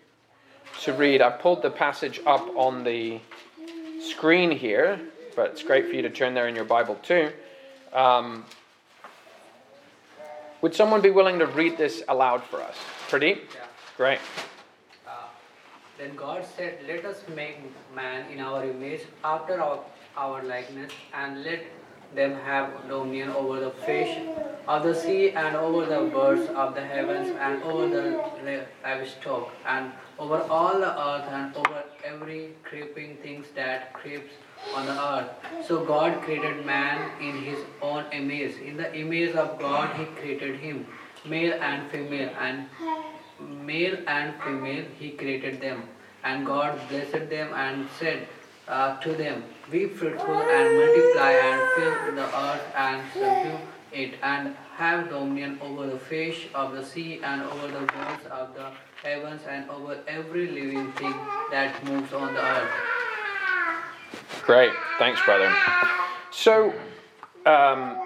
to 0.82 0.92
read? 0.92 1.20
I've 1.20 1.40
pulled 1.40 1.62
the 1.62 1.70
passage 1.70 2.20
up 2.26 2.49
on 2.56 2.84
the 2.84 3.20
screen 4.00 4.50
here, 4.50 5.00
but 5.37 5.50
it's 5.50 5.62
great 5.62 5.88
for 5.88 5.94
you 5.94 6.02
to 6.02 6.10
turn 6.10 6.34
there 6.34 6.49
in 6.49 6.54
your 6.54 6.64
Bible 6.64 6.96
too. 7.02 7.30
Um, 7.92 8.44
would 10.62 10.75
someone 10.75 11.00
be 11.00 11.10
willing 11.10 11.38
to 11.38 11.46
read 11.46 11.76
this 11.76 12.02
aloud 12.08 12.42
for 12.44 12.60
us? 12.62 12.76
Pradeep? 13.08 13.38
Yeah. 13.54 13.66
Great. 13.96 14.18
Uh, 15.06 15.10
then 15.99 16.14
God 16.16 16.44
said, 16.56 16.78
Let 16.87 17.04
us 17.04 17.22
make 17.34 17.60
man 17.94 18.30
in 18.30 18.40
our 18.40 18.64
image, 18.64 19.02
after 19.25 19.60
our, 19.60 19.80
our 20.16 20.42
likeness, 20.42 20.92
and 21.14 21.44
let 21.44 21.62
them 22.14 22.34
have 22.44 22.88
dominion 22.88 23.30
over 23.30 23.60
the 23.60 23.70
fish 23.70 24.18
of 24.66 24.82
the 24.82 24.94
sea, 24.94 25.30
and 25.30 25.56
over 25.56 25.87
the 25.87 26.10
birds 26.10 26.49
of 26.50 26.75
the 26.75 26.84
heavens, 26.84 27.34
and 27.40 27.62
over 27.62 27.88
the 27.88 28.66
livestock, 28.82 29.50
and 29.66 29.92
over 30.20 30.40
all 30.56 30.78
the 30.78 30.92
earth, 31.08 31.28
and 31.32 31.56
over 31.56 31.82
every 32.04 32.40
creeping 32.62 33.16
things 33.22 33.46
that 33.54 33.92
creeps 33.94 34.34
on 34.74 34.86
the 34.86 34.96
earth. 35.12 35.66
So 35.66 35.84
God 35.84 36.20
created 36.22 36.66
man 36.66 37.10
in 37.20 37.40
his 37.42 37.58
own 37.80 38.04
image. 38.12 38.58
In 38.58 38.76
the 38.76 38.94
image 38.94 39.34
of 39.34 39.58
God, 39.58 39.96
he 39.96 40.04
created 40.20 40.56
him, 40.56 40.86
male 41.24 41.54
and 41.60 41.90
female, 41.90 42.30
and 42.38 42.66
male 43.70 43.96
and 44.06 44.34
female 44.42 44.84
he 44.98 45.10
created 45.22 45.60
them. 45.62 45.82
And 46.22 46.44
God 46.44 46.78
blessed 46.90 47.30
them 47.30 47.54
and 47.54 47.88
said 47.98 48.28
uh, 48.68 49.00
to 49.00 49.14
them, 49.14 49.44
Be 49.70 49.86
fruitful 49.86 50.42
and 50.56 50.76
multiply 50.76 51.32
and 51.32 51.60
fill 51.76 52.14
the 52.14 52.26
earth 52.46 52.66
and 52.76 53.02
subdue 53.14 53.58
it, 53.92 54.14
and 54.22 54.54
have 54.76 55.08
dominion 55.08 55.58
over 55.62 55.86
the 55.86 55.98
fish 55.98 56.48
of 56.54 56.72
the 56.72 56.84
sea 56.84 57.20
and 57.22 57.42
over 57.42 57.68
the 57.68 57.86
birds 57.86 58.26
of 58.30 58.54
the 58.54 58.70
heavens 59.02 59.40
and 59.49 59.69
over 59.71 59.99
every 60.07 60.49
living 60.49 60.92
thing 60.92 61.14
that 61.50 61.85
moves 61.85 62.12
on 62.12 62.35
the 62.35 62.45
earth. 62.45 62.71
Great. 64.42 64.73
Thanks, 64.99 65.21
brother. 65.25 65.54
So, 66.30 66.75
um, 67.47 67.99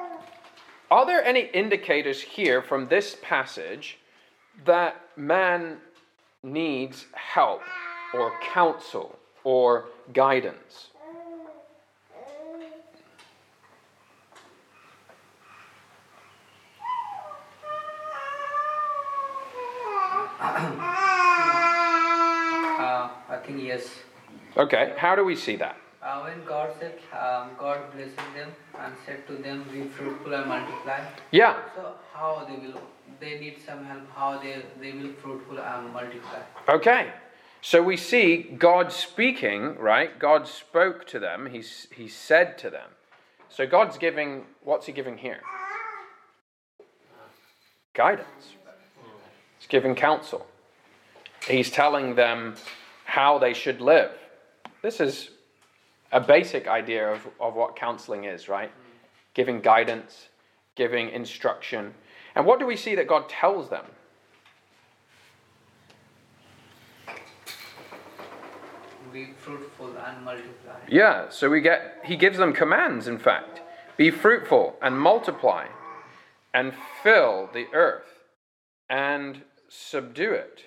are 0.91 1.07
there 1.07 1.25
any 1.25 1.47
indicators 1.47 2.21
here 2.21 2.63
from 2.63 2.87
this 2.89 3.17
passage 3.23 3.99
that 4.65 5.01
man 5.17 5.79
needs 6.43 7.07
help 7.15 7.63
or 8.13 8.33
counsel 8.41 9.19
or 9.43 9.87
guidance? 10.13 10.89
Uh, 22.77 23.09
I 23.31 23.37
think 23.45 23.63
yes. 23.63 23.89
Okay, 24.57 24.93
how 24.97 25.17
do 25.17 25.25
we 25.25 25.35
see 25.35 25.57
that? 25.57 25.77
Uh, 26.03 26.21
when 26.23 26.45
God 26.45 26.71
said, 26.79 26.99
um, 27.13 27.51
God 27.59 27.81
blessed 27.95 28.17
them 28.35 28.53
and 28.79 28.93
said 29.07 29.27
to 29.27 29.37
them, 29.37 29.65
Be 29.73 29.85
fruitful 29.85 30.35
and 30.35 30.47
multiply. 30.49 31.01
Yeah, 31.31 31.57
So 31.75 31.95
how 32.13 32.47
they 32.49 32.57
will? 32.67 32.81
They 33.21 33.39
need 33.41 33.57
some 33.65 33.85
help. 33.85 34.03
How 34.15 34.39
they 34.39 34.63
they 34.81 34.93
will 34.93 35.13
fruitful 35.15 35.59
and 35.59 35.93
multiply. 35.93 36.41
okay. 36.69 37.13
So 37.63 37.83
we 37.83 37.97
see 37.97 38.43
God 38.43 38.93
speaking, 38.93 39.79
right? 39.79 40.19
God 40.19 40.47
spoke 40.47 41.07
to 41.07 41.19
them, 41.19 41.47
he, 41.47 41.65
he 41.97 42.09
said 42.09 42.59
to 42.59 42.69
them. 42.69 42.91
So 43.49 43.67
God's 43.67 43.97
giving, 43.97 44.45
what's 44.63 44.85
he 44.85 44.93
giving 44.93 45.17
here? 45.17 45.41
Guidance. 47.95 48.53
He's 49.59 49.69
giving 49.69 49.95
counsel. 49.95 50.47
He's 51.49 51.71
telling 51.71 52.17
them 52.17 52.57
how 53.07 53.39
they 53.39 53.55
should 53.55 53.81
live. 53.81 54.11
This 54.85 55.01
is 55.01 55.31
a 56.13 56.21
basic 56.21 56.69
idea 56.69 57.11
of, 57.11 57.27
of 57.41 57.55
what 57.55 57.75
counseling 57.75 58.25
is, 58.25 58.51
right? 58.51 58.71
Giving 59.33 59.63
guidance, 59.63 60.29
giving 60.75 61.09
instruction. 61.09 61.95
And 62.35 62.45
what 62.45 62.59
do 62.59 62.67
we 62.67 62.77
see 62.77 62.95
that 62.97 63.09
God 63.09 63.27
tells 63.31 63.71
them? 63.71 63.87
Be 69.11 69.31
fruitful 69.39 69.97
and 70.07 70.23
multiply. 70.23 70.77
Yeah, 70.87 71.31
so 71.31 71.49
we 71.49 71.63
get, 71.63 72.01
he 72.05 72.15
gives 72.15 72.37
them 72.37 72.53
commands, 72.53 73.09
in 73.09 73.19
fact. 73.19 73.63
Be 73.97 74.11
fruitful 74.11 74.77
and 74.83 75.01
multiply 75.01 75.69
and 76.53 76.75
fill 77.03 77.49
the 77.55 77.69
earth 77.73 78.21
and 78.91 79.45
subdue 79.67 80.33
it 80.33 80.61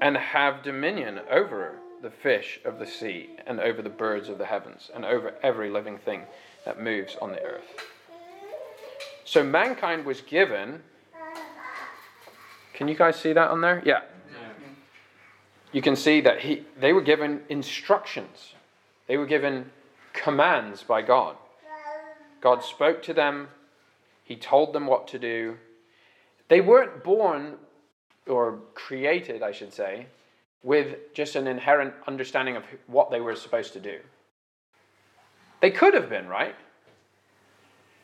and 0.00 0.16
have 0.16 0.64
dominion 0.64 1.20
over 1.30 1.78
the 2.02 2.10
fish 2.10 2.60
of 2.64 2.78
the 2.78 2.86
sea 2.86 3.30
and 3.46 3.60
over 3.60 3.82
the 3.82 3.90
birds 3.90 4.28
of 4.28 4.38
the 4.38 4.46
heavens 4.46 4.90
and 4.94 5.04
over 5.04 5.34
every 5.42 5.70
living 5.70 5.98
thing 5.98 6.22
that 6.64 6.80
moves 6.80 7.16
on 7.20 7.32
the 7.32 7.42
earth. 7.42 7.86
So 9.24 9.44
mankind 9.44 10.04
was 10.04 10.20
given. 10.20 10.82
Can 12.74 12.88
you 12.88 12.94
guys 12.94 13.16
see 13.16 13.32
that 13.32 13.50
on 13.50 13.60
there? 13.60 13.82
Yeah. 13.84 14.00
You 15.72 15.82
can 15.82 15.94
see 15.94 16.20
that 16.22 16.40
he, 16.40 16.64
they 16.80 16.92
were 16.92 17.02
given 17.02 17.42
instructions. 17.48 18.54
They 19.06 19.16
were 19.16 19.26
given 19.26 19.70
commands 20.12 20.82
by 20.82 21.02
God. 21.02 21.36
God 22.40 22.64
spoke 22.64 23.02
to 23.04 23.14
them. 23.14 23.48
He 24.24 24.36
told 24.36 24.72
them 24.72 24.86
what 24.86 25.06
to 25.08 25.18
do. 25.18 25.58
They 26.48 26.60
weren't 26.60 27.04
born 27.04 27.54
or 28.26 28.58
created, 28.74 29.42
I 29.42 29.52
should 29.52 29.72
say, 29.72 30.06
with 30.62 31.14
just 31.14 31.36
an 31.36 31.46
inherent 31.46 31.94
understanding 32.06 32.56
of 32.56 32.64
what 32.86 33.10
they 33.10 33.20
were 33.20 33.34
supposed 33.34 33.72
to 33.72 33.80
do. 33.80 33.98
They 35.60 35.70
could 35.70 35.94
have 35.94 36.08
been, 36.08 36.28
right? 36.28 36.54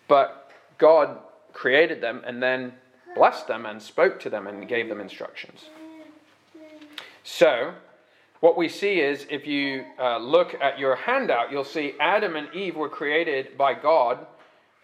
But 0.08 0.50
God 0.78 1.18
created 1.52 2.00
them 2.00 2.22
and 2.26 2.42
then 2.42 2.72
blessed 3.14 3.48
them 3.48 3.66
and 3.66 3.80
spoke 3.80 4.20
to 4.20 4.30
them 4.30 4.46
and 4.46 4.68
gave 4.68 4.88
them 4.88 5.00
instructions. 5.00 5.64
So, 7.24 7.74
what 8.40 8.56
we 8.56 8.68
see 8.68 9.00
is 9.00 9.26
if 9.30 9.46
you 9.46 9.84
uh, 9.98 10.18
look 10.18 10.54
at 10.60 10.78
your 10.78 10.94
handout, 10.94 11.50
you'll 11.50 11.64
see 11.64 11.94
Adam 11.98 12.36
and 12.36 12.52
Eve 12.54 12.76
were 12.76 12.88
created 12.88 13.56
by 13.56 13.74
God. 13.74 14.26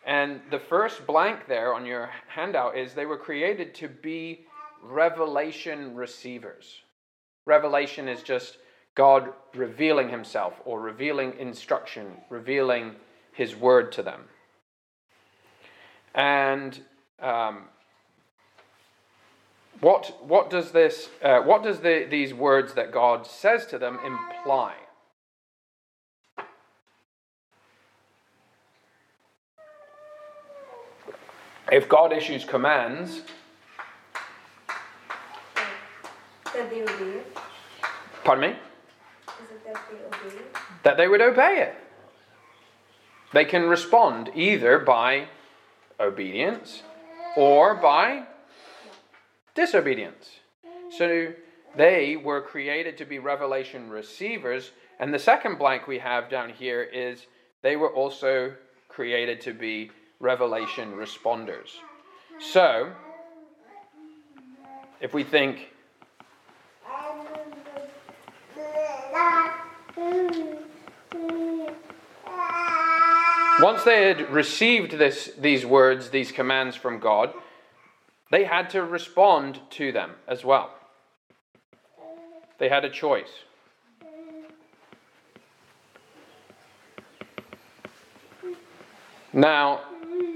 And 0.04 0.40
the 0.50 0.58
first 0.58 1.06
blank 1.06 1.46
there 1.46 1.74
on 1.74 1.86
your 1.86 2.10
handout 2.26 2.76
is 2.76 2.94
they 2.94 3.06
were 3.06 3.18
created 3.18 3.74
to 3.76 3.88
be 3.88 4.46
revelation 4.82 5.94
receivers. 5.94 6.81
Revelation 7.46 8.08
is 8.08 8.22
just 8.22 8.58
God 8.94 9.32
revealing 9.54 10.08
himself 10.08 10.54
or 10.64 10.80
revealing 10.80 11.34
instruction, 11.38 12.06
revealing 12.30 12.96
his 13.32 13.56
word 13.56 13.90
to 13.92 14.02
them. 14.02 14.24
And 16.14 16.78
um, 17.20 17.64
what, 19.80 20.24
what 20.26 20.50
does 20.50 20.70
this, 20.72 21.08
uh, 21.22 21.40
what 21.40 21.62
does 21.62 21.80
the, 21.80 22.06
these 22.08 22.34
words 22.34 22.74
that 22.74 22.92
God 22.92 23.26
says 23.26 23.66
to 23.66 23.78
them 23.78 23.98
imply? 24.04 24.74
If 31.70 31.88
God 31.88 32.12
issues 32.12 32.44
commands, 32.44 33.22
That 36.54 36.70
they 36.70 36.82
obey 36.82 37.18
it? 37.18 37.36
pardon 38.24 38.50
me, 38.50 38.56
that 39.26 39.74
they 39.90 39.96
obey 39.96 40.36
it? 40.36 40.56
that 40.82 40.96
they 40.96 41.08
would 41.08 41.20
obey 41.20 41.62
it. 41.62 41.74
They 43.32 43.44
can 43.44 43.62
respond 43.62 44.30
either 44.34 44.78
by 44.78 45.28
obedience 45.98 46.82
or 47.36 47.74
by 47.74 48.24
disobedience. 49.54 50.28
So 50.90 51.32
they 51.74 52.16
were 52.16 52.42
created 52.42 52.98
to 52.98 53.06
be 53.06 53.18
revelation 53.18 53.88
receivers. 53.88 54.72
And 54.98 55.14
the 55.14 55.18
second 55.18 55.58
blank 55.58 55.86
we 55.86 55.98
have 55.98 56.28
down 56.28 56.50
here 56.50 56.82
is 56.82 57.26
they 57.62 57.76
were 57.76 57.92
also 57.92 58.54
created 58.88 59.40
to 59.42 59.54
be 59.54 59.90
revelation 60.20 60.92
responders. 60.92 61.70
So 62.38 62.92
if 65.00 65.14
we 65.14 65.24
think 65.24 65.71
Once 73.62 73.84
they 73.84 74.08
had 74.08 74.28
received 74.32 74.98
this, 74.98 75.30
these 75.38 75.64
words, 75.64 76.10
these 76.10 76.32
commands 76.32 76.74
from 76.74 76.98
God, 76.98 77.32
they 78.30 78.44
had 78.44 78.68
to 78.70 78.82
respond 78.82 79.60
to 79.70 79.92
them 79.92 80.12
as 80.26 80.44
well. 80.44 80.74
They 82.58 82.68
had 82.68 82.84
a 82.84 82.90
choice. 82.90 83.30
Now, 89.32 89.80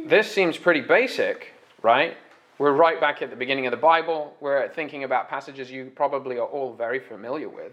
this 0.07 0.31
seems 0.31 0.57
pretty 0.57 0.81
basic, 0.81 1.53
right? 1.83 2.17
We're 2.59 2.73
right 2.73 3.01
back 3.01 3.23
at 3.23 3.31
the 3.31 3.37
beginning 3.37 3.67
of 3.67 3.71
the 3.71 3.77
Bible. 3.77 4.35
We're 4.41 4.69
thinking 4.69 5.05
about 5.05 5.29
passages 5.29 5.71
you 5.71 5.93
probably 5.95 6.39
are 6.39 6.47
all 6.47 6.73
very 6.73 7.01
familiar 7.01 7.49
with. 7.49 7.73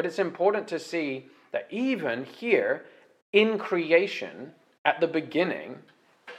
But 0.00 0.06
it's 0.06 0.18
important 0.18 0.66
to 0.68 0.78
see 0.78 1.26
that 1.52 1.66
even 1.68 2.24
here 2.24 2.86
in 3.34 3.58
creation, 3.58 4.52
at 4.82 4.98
the 4.98 5.06
beginning, 5.06 5.80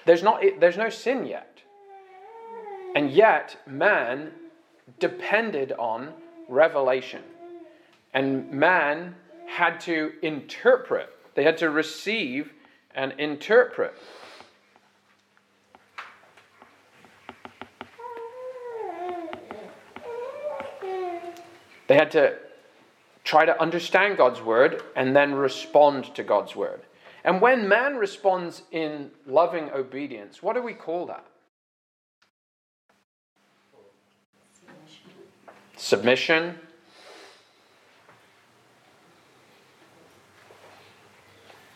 there's, 0.04 0.24
not, 0.24 0.44
there's 0.60 0.78
no 0.78 0.90
sin 0.90 1.28
yet. 1.28 1.60
And 2.96 3.12
yet, 3.12 3.58
man 3.68 4.32
depended 4.98 5.74
on 5.74 6.12
revelation. 6.48 7.22
And 8.16 8.52
man 8.52 9.16
had 9.46 9.80
to 9.82 10.14
interpret, 10.24 11.16
they 11.36 11.44
had 11.44 11.58
to 11.58 11.70
receive 11.70 12.54
and 12.96 13.14
interpret. 13.20 13.94
They 21.88 21.96
had 21.96 22.10
to 22.10 22.40
try 23.32 23.46
to 23.46 23.62
understand 23.62 24.18
God's 24.18 24.42
word 24.42 24.84
and 24.94 25.16
then 25.16 25.34
respond 25.34 26.14
to 26.16 26.22
God's 26.22 26.54
word. 26.54 26.82
And 27.24 27.40
when 27.40 27.66
man 27.66 27.96
responds 27.96 28.64
in 28.72 29.10
loving 29.26 29.70
obedience, 29.72 30.44
what 30.44 30.54
do 30.54 30.62
we 30.62 30.74
call 30.74 31.06
that? 31.06 31.26
Submission. 35.78 36.60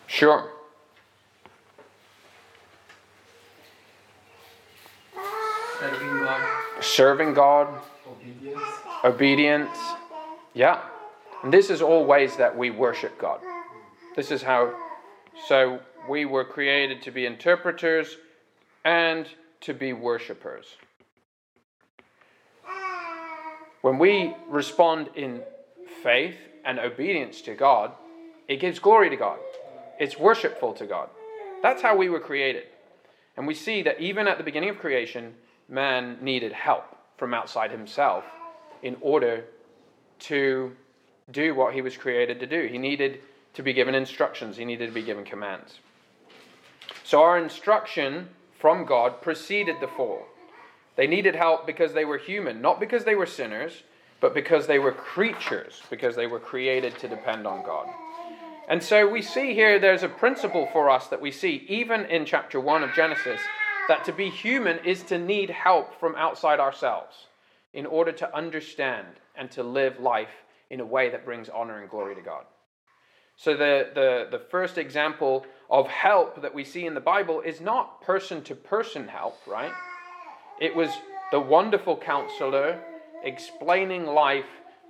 Sure. 0.08 0.52
Serving 5.80 6.18
God. 6.18 6.42
Serving 6.82 7.34
God. 7.34 7.82
Obedience. 8.06 8.62
Obedience. 9.06 9.78
Yeah. 10.54 10.82
And 11.46 11.54
this 11.54 11.70
is 11.70 11.84
all 11.84 12.04
ways 12.06 12.38
that 12.38 12.58
we 12.58 12.72
worship 12.72 13.20
God. 13.20 13.40
This 14.16 14.32
is 14.32 14.42
how. 14.42 14.74
So 15.48 15.80
we 16.10 16.26
were 16.26 16.44
created 16.44 17.04
to 17.04 17.12
be 17.12 17.28
interpreters 17.28 18.18
and 18.84 19.28
to 19.62 19.76
be 19.76 19.94
worshippers. 19.94 20.66
When 23.84 24.00
we 24.00 24.34
respond 24.50 25.12
in 25.14 25.44
faith 26.02 26.36
and 26.66 26.80
obedience 26.80 27.44
to 27.44 27.54
God, 27.54 27.92
it 28.48 28.60
gives 28.60 28.80
glory 28.80 29.12
to 29.12 29.16
God. 29.16 29.38
It's 30.00 30.18
worshipful 30.18 30.74
to 30.74 30.88
God. 30.88 31.10
That's 31.62 31.84
how 31.84 31.96
we 31.96 32.10
were 32.10 32.20
created. 32.20 32.64
And 33.38 33.46
we 33.46 33.54
see 33.54 33.84
that 33.84 34.02
even 34.02 34.28
at 34.28 34.40
the 34.40 34.44
beginning 34.44 34.70
of 34.70 34.80
creation, 34.80 35.36
man 35.70 36.18
needed 36.22 36.54
help 36.54 36.86
from 37.18 37.36
outside 37.36 37.70
himself 37.70 38.24
in 38.82 38.98
order 39.00 39.46
to 40.22 40.76
do 41.32 41.56
what 41.56 41.74
he 41.74 41.82
was 41.82 41.98
created 41.98 42.40
to 42.40 42.48
do. 42.48 42.68
He 42.68 42.78
needed 42.78 43.20
to 43.54 43.64
be 43.64 43.74
given 43.74 43.96
instructions, 43.96 44.58
he 44.58 44.66
needed 44.66 44.88
to 44.88 44.94
be 44.94 45.02
given 45.02 45.24
commands. 45.24 45.80
So 47.04 47.22
our 47.22 47.38
instruction 47.38 48.30
from 48.60 48.86
God 48.86 49.22
preceded 49.22 49.78
the 49.80 49.88
fall. 49.88 50.26
They 50.96 51.08
needed 51.08 51.36
help 51.36 51.66
because 51.66 51.94
they 51.94 52.06
were 52.06 52.18
human, 52.18 52.62
not 52.62 52.80
because 52.80 53.04
they 53.04 53.16
were 53.16 53.26
sinners, 53.26 53.84
but 54.20 54.34
because 54.34 54.68
they 54.68 54.80
were 54.80 54.92
creatures, 54.92 55.82
because 55.90 56.16
they 56.16 56.28
were 56.28 56.40
created 56.40 56.98
to 57.00 57.08
depend 57.08 57.46
on 57.46 57.66
God. 57.66 57.88
And 58.68 58.82
so 58.82 59.08
we 59.08 59.22
see 59.22 59.54
here 59.54 59.78
there's 59.78 60.04
a 60.04 60.10
principle 60.10 60.68
for 60.74 60.90
us 60.90 61.08
that 61.08 61.22
we 61.22 61.32
see 61.32 61.66
even 61.68 62.06
in 62.06 62.26
chapter 62.26 62.60
1 62.60 62.84
of 62.84 62.94
Genesis 62.94 63.40
that 63.88 64.04
to 64.06 64.12
be 64.12 64.30
human 64.30 64.80
is 64.80 65.04
to 65.04 65.20
need 65.20 65.52
help 65.52 66.00
from 66.00 66.16
outside 66.16 66.60
ourselves 66.60 67.28
in 67.74 67.86
order 67.86 68.12
to 68.14 68.36
understand 68.36 69.06
and 69.36 69.52
to 69.52 69.62
live 69.62 70.00
life 70.00 70.45
in 70.70 70.80
a 70.80 70.86
way 70.86 71.10
that 71.10 71.26
brings 71.26 71.50
honor 71.50 71.80
and 71.80 71.90
glory 71.90 72.16
to 72.16 72.22
God. 72.22 72.46
So, 73.38 73.54
the, 73.54 73.90
the, 73.94 74.28
the 74.32 74.44
first 74.46 74.78
example 74.78 75.46
of 75.70 75.88
help 75.88 76.42
that 76.42 76.54
we 76.54 76.64
see 76.64 76.86
in 76.86 76.94
the 76.94 77.02
Bible 77.02 77.42
is 77.42 77.60
not 77.60 78.02
person 78.02 78.42
to 78.44 78.56
person 78.56 79.08
help, 79.10 79.38
right? 79.46 79.74
It 80.60 80.74
was 80.76 80.90
the 81.32 81.40
wonderful 81.40 81.98
counselor 81.98 82.80
explaining 83.24 84.06
life 84.06 84.46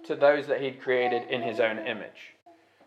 to 0.06 0.16
those 0.16 0.46
that 0.48 0.62
he'd 0.62 0.80
created 0.80 1.24
in 1.30 1.42
his 1.42 1.60
own 1.60 1.80
image. 1.80 2.36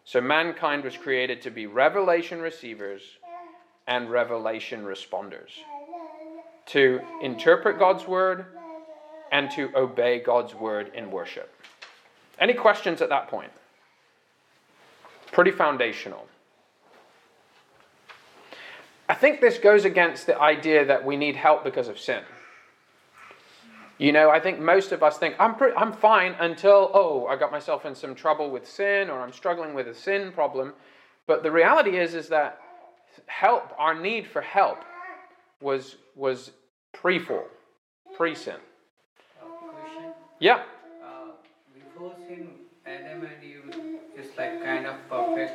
So, 0.04 0.20
mankind 0.20 0.84
was 0.84 0.96
created 0.96 1.42
to 1.42 1.50
be 1.50 1.66
revelation 1.66 2.40
receivers 2.40 3.02
and 3.88 4.10
revelation 4.10 4.84
responders, 4.84 5.50
to 6.66 7.00
interpret 7.20 7.78
God's 7.78 8.06
word 8.06 8.46
and 9.32 9.50
to 9.52 9.70
obey 9.74 10.20
God's 10.20 10.54
word 10.54 10.92
in 10.94 11.10
worship. 11.10 11.52
Any 12.38 12.54
questions 12.54 13.02
at 13.02 13.08
that 13.08 13.28
point? 13.28 13.50
Pretty 15.32 15.50
foundational. 15.50 16.26
I 19.08 19.14
think 19.14 19.40
this 19.40 19.58
goes 19.58 19.84
against 19.84 20.26
the 20.26 20.38
idea 20.38 20.84
that 20.84 21.04
we 21.04 21.16
need 21.16 21.36
help 21.36 21.64
because 21.64 21.88
of 21.88 21.98
sin. 21.98 22.22
You 23.96 24.12
know, 24.12 24.30
I 24.30 24.38
think 24.38 24.60
most 24.60 24.92
of 24.92 25.02
us 25.02 25.18
think 25.18 25.34
I'm 25.40 25.56
pre- 25.56 25.72
I'm 25.72 25.92
fine 25.92 26.36
until 26.38 26.90
oh, 26.94 27.26
I 27.26 27.36
got 27.36 27.50
myself 27.50 27.84
in 27.84 27.94
some 27.94 28.14
trouble 28.14 28.50
with 28.50 28.68
sin 28.68 29.10
or 29.10 29.20
I'm 29.20 29.32
struggling 29.32 29.74
with 29.74 29.88
a 29.88 29.94
sin 29.94 30.30
problem. 30.30 30.74
But 31.26 31.42
the 31.42 31.50
reality 31.50 31.98
is 31.98 32.14
is 32.14 32.28
that 32.28 32.60
help, 33.26 33.72
our 33.76 33.98
need 33.98 34.26
for 34.26 34.40
help 34.40 34.84
was 35.60 35.96
was 36.14 36.52
pre-fall, 36.92 37.48
pre-sin. 38.16 38.56
Yeah. 40.38 40.62
Uh, 41.04 41.32
before 41.74 42.14
sin, 42.28 42.50
Adam 42.86 43.24
and 43.24 43.42
Eve 43.42 43.74
is 44.16 44.28
like 44.36 44.62
kind 44.62 44.86
of 44.86 44.94
perfect. 45.08 45.52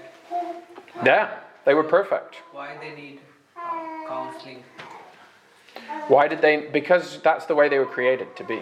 Yeah, 1.06 1.40
they 1.66 1.74
were 1.74 1.84
perfect. 1.84 2.36
Why 2.52 2.78
they 2.80 2.96
need 2.96 3.20
uh, 3.58 4.08
counseling? 4.08 4.64
Why 6.08 6.28
did 6.28 6.42
they? 6.42 6.68
Because 6.72 7.22
that's 7.22 7.46
the 7.46 7.56
way 7.56 7.70
they 7.70 7.80
were 7.80 7.86
created 7.86 8.36
to 8.36 8.44
be. 8.44 8.62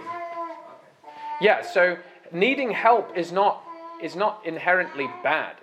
Yeah, 1.41 1.61
so 1.61 1.97
needing 2.31 2.71
help 2.71 3.17
is 3.17 3.31
not 3.31 3.63
is 4.01 4.15
not 4.15 4.41
inherently 4.45 5.09
bad. 5.23 5.55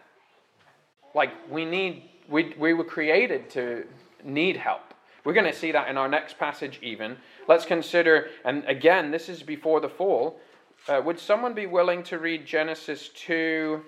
Like 1.14 1.30
we 1.50 1.64
need 1.64 2.02
we 2.28 2.54
we 2.58 2.74
were 2.74 2.84
created 2.84 3.50
to 3.50 3.86
need 4.24 4.56
help. 4.56 4.82
We're 5.24 5.34
going 5.34 5.52
to 5.52 5.58
see 5.58 5.72
that 5.72 5.88
in 5.88 5.98
our 5.98 6.08
next 6.08 6.38
passage 6.38 6.78
even. 6.82 7.16
Let's 7.48 7.64
consider 7.64 8.28
and 8.44 8.64
again 8.64 9.10
this 9.10 9.28
is 9.28 9.42
before 9.42 9.80
the 9.80 9.88
fall. 9.88 10.40
Uh, 10.88 11.02
would 11.04 11.18
someone 11.18 11.54
be 11.54 11.66
willing 11.66 12.02
to 12.04 12.18
read 12.18 12.46
Genesis 12.46 13.08
2 13.10 13.82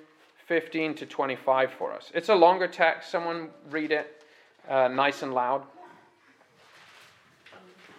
15 0.50 0.96
to 0.96 1.06
25 1.06 1.70
for 1.70 1.92
us? 1.92 2.10
It's 2.12 2.28
a 2.28 2.34
longer 2.34 2.66
text. 2.66 3.08
Someone 3.08 3.50
read 3.70 3.92
it 3.92 4.24
uh, 4.68 4.88
nice 4.88 5.22
and 5.22 5.32
loud. 5.32 5.62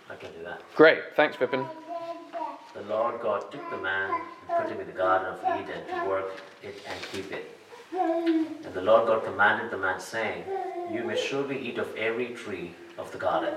I 0.09 0.17
can 0.17 0.33
do 0.33 0.43
that. 0.43 0.61
Great. 0.75 0.99
Thanks, 1.15 1.37
Vipin. 1.37 1.65
The 2.73 2.81
Lord 2.89 3.21
God 3.21 3.49
took 3.53 3.69
the 3.69 3.77
man 3.77 4.11
and 4.11 4.57
put 4.57 4.69
him 4.69 4.81
in 4.81 4.87
the 4.87 4.91
Garden 4.91 5.33
of 5.33 5.39
Eden 5.61 5.81
to 5.87 6.09
work 6.09 6.41
it 6.61 6.75
and 6.85 7.01
keep 7.13 7.31
it. 7.31 7.57
And 7.97 8.73
the 8.73 8.81
Lord 8.81 9.07
God 9.07 9.23
commanded 9.23 9.71
the 9.71 9.77
man, 9.77 10.01
saying, 10.01 10.43
You 10.91 11.05
may 11.05 11.15
surely 11.15 11.57
eat 11.57 11.77
of 11.77 11.95
every 11.95 12.33
tree 12.33 12.75
of 12.97 13.13
the 13.13 13.17
garden, 13.17 13.53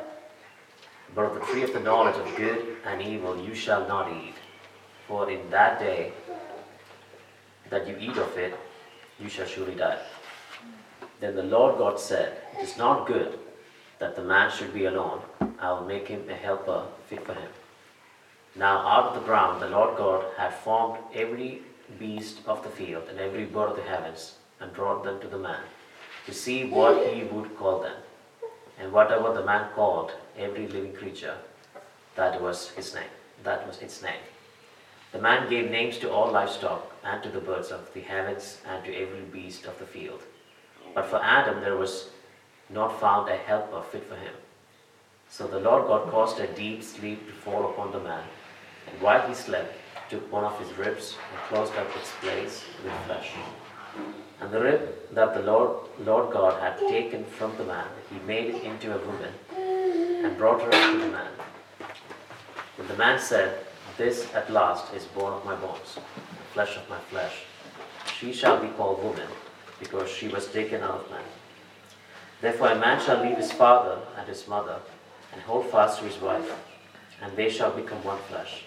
but 1.16 1.22
of 1.22 1.34
the 1.34 1.40
tree 1.46 1.64
of 1.64 1.72
the 1.72 1.80
knowledge 1.80 2.14
of 2.14 2.36
good 2.36 2.76
and 2.86 3.02
evil 3.02 3.36
you 3.44 3.56
shall 3.56 3.88
not 3.88 4.12
eat. 4.12 4.36
For 5.08 5.28
in 5.28 5.50
that 5.50 5.80
day 5.80 6.12
that 7.70 7.88
you 7.88 7.96
eat 7.98 8.16
of 8.16 8.38
it, 8.38 8.54
you 9.20 9.28
shall 9.28 9.46
surely 9.46 9.74
die. 9.74 9.98
Then 11.20 11.36
the 11.36 11.42
Lord 11.42 11.78
God 11.78 11.98
said, 11.98 12.38
It 12.58 12.62
is 12.62 12.76
not 12.76 13.06
good 13.06 13.38
that 13.98 14.16
the 14.16 14.22
man 14.22 14.50
should 14.50 14.74
be 14.74 14.86
alone. 14.86 15.20
I 15.58 15.72
will 15.72 15.86
make 15.86 16.08
him 16.08 16.28
a 16.28 16.34
helper 16.34 16.84
fit 17.08 17.24
for 17.24 17.34
him. 17.34 17.50
Now 18.56 18.86
out 18.86 19.06
of 19.06 19.14
the 19.14 19.26
ground 19.26 19.62
the 19.62 19.68
Lord 19.68 19.96
God 19.96 20.24
had 20.36 20.54
formed 20.54 20.98
every 21.14 21.62
beast 21.98 22.38
of 22.46 22.62
the 22.62 22.68
field 22.70 23.04
and 23.08 23.18
every 23.18 23.44
bird 23.44 23.70
of 23.70 23.76
the 23.76 23.82
heavens, 23.82 24.34
and 24.60 24.72
brought 24.72 25.04
them 25.04 25.20
to 25.20 25.26
the 25.26 25.38
man, 25.38 25.60
to 26.26 26.32
see 26.32 26.64
what 26.64 27.12
he 27.12 27.24
would 27.24 27.56
call 27.56 27.80
them. 27.80 27.96
And 28.78 28.92
whatever 28.92 29.32
the 29.32 29.44
man 29.44 29.68
called 29.74 30.12
every 30.36 30.66
living 30.66 30.92
creature, 30.92 31.36
that 32.16 32.40
was 32.40 32.70
his 32.70 32.94
name. 32.94 33.10
That 33.42 33.66
was 33.66 33.80
its 33.82 34.02
name. 34.02 34.22
The 35.12 35.20
man 35.20 35.48
gave 35.48 35.70
names 35.70 35.98
to 35.98 36.10
all 36.10 36.30
livestock, 36.30 36.90
and 37.04 37.22
to 37.22 37.28
the 37.28 37.40
birds 37.40 37.70
of 37.70 37.92
the 37.94 38.00
heavens, 38.00 38.58
and 38.66 38.84
to 38.84 38.94
every 38.94 39.22
beast 39.22 39.66
of 39.66 39.78
the 39.78 39.86
field. 39.86 40.22
But 40.94 41.06
for 41.06 41.22
Adam 41.22 41.60
there 41.60 41.76
was 41.76 42.08
not 42.70 43.00
found 43.00 43.28
a 43.28 43.36
helper 43.36 43.82
fit 43.82 44.04
for 44.04 44.16
him. 44.16 44.34
So 45.28 45.46
the 45.46 45.60
Lord 45.60 45.86
God 45.86 46.10
caused 46.10 46.40
a 46.40 46.46
deep 46.46 46.82
sleep 46.82 47.26
to 47.26 47.32
fall 47.32 47.70
upon 47.70 47.92
the 47.92 48.00
man, 48.00 48.24
and 48.86 49.00
while 49.00 49.26
he 49.26 49.34
slept, 49.34 49.74
took 50.10 50.30
one 50.32 50.44
of 50.44 50.58
his 50.58 50.76
ribs 50.76 51.16
and 51.32 51.40
closed 51.48 51.74
up 51.76 51.96
its 51.96 52.12
place 52.20 52.64
with 52.82 52.92
flesh. 53.06 53.30
And 54.40 54.52
the 54.52 54.60
rib 54.60 54.94
that 55.12 55.34
the 55.34 55.42
Lord, 55.42 55.88
Lord 56.00 56.32
God 56.32 56.60
had 56.60 56.78
taken 56.88 57.24
from 57.24 57.56
the 57.56 57.64
man, 57.64 57.86
he 58.10 58.18
made 58.26 58.54
it 58.54 58.62
into 58.62 58.94
a 58.94 59.06
woman, 59.06 59.32
and 59.56 60.36
brought 60.36 60.60
her 60.60 60.70
to 60.70 60.98
the 60.98 61.08
man. 61.08 61.30
And 62.78 62.88
the 62.88 62.96
man 62.96 63.18
said, 63.18 63.64
This 63.96 64.32
at 64.34 64.50
last 64.50 64.92
is 64.94 65.04
bone 65.04 65.32
of 65.32 65.44
my 65.44 65.54
bones, 65.54 65.98
flesh 66.54 66.76
of 66.76 66.88
my 66.88 66.98
flesh. 67.10 67.42
She 68.18 68.32
shall 68.32 68.60
be 68.60 68.68
called 68.68 69.02
woman, 69.02 69.28
because 69.80 70.08
she 70.08 70.28
was 70.28 70.46
taken 70.46 70.82
out 70.82 71.00
of 71.00 71.10
man. 71.10 71.20
Therefore 72.40 72.68
a 72.68 72.78
man 72.78 73.00
shall 73.04 73.22
leave 73.22 73.36
his 73.36 73.52
father 73.52 73.98
and 74.16 74.28
his 74.28 74.46
mother, 74.46 74.78
and 75.32 75.42
hold 75.42 75.66
fast 75.66 75.98
to 75.98 76.04
his 76.04 76.18
wife, 76.18 76.48
and 77.20 77.36
they 77.36 77.50
shall 77.50 77.72
become 77.72 78.02
one 78.04 78.20
flesh. 78.28 78.64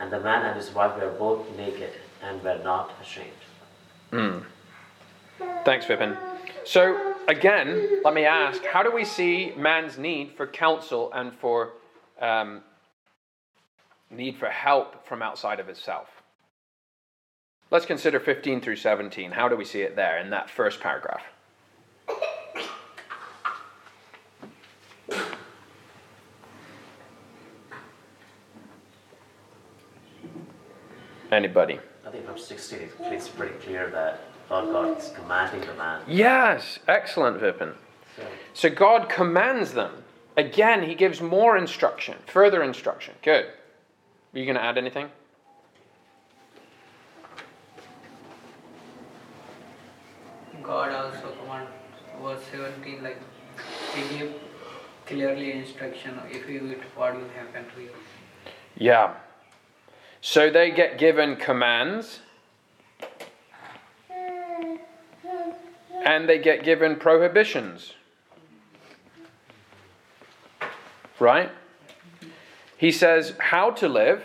And 0.00 0.12
the 0.12 0.20
man 0.20 0.44
and 0.44 0.56
his 0.56 0.74
wife 0.74 1.00
were 1.00 1.10
both 1.10 1.56
naked, 1.56 1.92
and 2.22 2.42
were 2.42 2.58
not 2.64 2.92
ashamed. 3.00 3.30
Mm. 4.10 4.44
Thanks, 5.64 5.86
Vipin. 5.86 6.16
So, 6.64 7.14
again, 7.28 8.00
let 8.04 8.12
me 8.12 8.24
ask 8.24 8.64
how 8.64 8.82
do 8.82 8.90
we 8.90 9.04
see 9.04 9.52
man's 9.56 9.98
need 9.98 10.32
for 10.36 10.46
counsel 10.48 11.12
and 11.12 11.32
for 11.32 11.74
um, 12.20 12.62
need 14.10 14.36
for 14.36 14.48
help 14.48 15.06
from 15.06 15.22
outside 15.22 15.60
of 15.60 15.68
itself? 15.68 16.17
Let's 17.70 17.84
consider 17.84 18.18
15 18.18 18.62
through 18.62 18.76
17. 18.76 19.32
How 19.32 19.48
do 19.48 19.54
we 19.54 19.64
see 19.64 19.82
it 19.82 19.94
there 19.94 20.18
in 20.18 20.30
that 20.30 20.48
first 20.48 20.80
paragraph? 20.80 21.22
Anybody? 31.30 31.78
I 32.06 32.10
think 32.10 32.24
from 32.24 32.38
16 32.38 32.88
it's 33.00 33.28
pretty 33.28 33.54
clear 33.56 33.90
that 33.90 34.20
Lord 34.50 34.72
God 34.72 34.98
is 34.98 35.12
commanding 35.14 35.60
the 35.60 35.74
man. 35.74 36.00
Yes, 36.08 36.78
excellent, 36.88 37.38
Vipin. 37.38 37.74
So, 38.16 38.22
So 38.54 38.70
God 38.70 39.10
commands 39.10 39.72
them. 39.72 39.92
Again, 40.38 40.82
He 40.82 40.94
gives 40.94 41.20
more 41.20 41.58
instruction, 41.58 42.16
further 42.26 42.62
instruction. 42.62 43.14
Good. 43.22 43.44
Are 43.44 44.38
you 44.38 44.46
going 44.46 44.56
to 44.56 44.62
add 44.64 44.78
anything? 44.78 45.10
God 50.68 50.90
also 50.92 51.34
command 51.40 51.66
verse 52.22 52.42
17 52.52 53.02
like 53.02 53.16
he 53.94 54.18
give 54.18 54.34
clearly 55.06 55.52
instruction 55.52 56.20
if 56.30 56.46
you 56.46 56.72
eat 56.72 56.82
what 56.94 57.14
will 57.16 57.30
happen 57.30 57.64
to 57.74 57.80
you. 57.80 57.90
Yeah. 58.76 59.14
So 60.20 60.50
they 60.50 60.70
get 60.70 60.98
given 60.98 61.36
commands 61.36 62.20
and 66.04 66.28
they 66.28 66.38
get 66.38 66.64
given 66.64 66.96
prohibitions. 66.96 67.94
Right? 71.18 71.50
He 72.76 72.92
says 72.92 73.32
how 73.38 73.70
to 73.70 73.88
live 73.88 74.22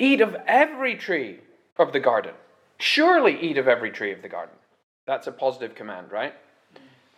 eat 0.00 0.20
of 0.20 0.36
every 0.48 0.96
tree 0.96 1.38
of 1.78 1.92
the 1.92 2.00
garden. 2.00 2.34
Surely 2.78 3.40
eat 3.40 3.56
of 3.56 3.68
every 3.68 3.92
tree 3.92 4.10
of 4.10 4.22
the 4.22 4.28
garden. 4.28 4.56
That's 5.10 5.26
a 5.26 5.32
positive 5.32 5.74
command, 5.74 6.12
right? 6.12 6.34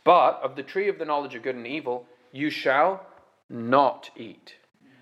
But 0.03 0.41
of 0.43 0.57
the 0.57 0.63
tree 0.63 0.89
of 0.89 0.99
the 0.99 1.05
knowledge 1.05 1.35
of 1.35 1.43
good 1.43 1.57
and 1.57 1.67
evil, 1.67 2.07
you 2.33 2.49
shall 2.49 3.05
not 3.51 4.09
eat. 4.17 4.55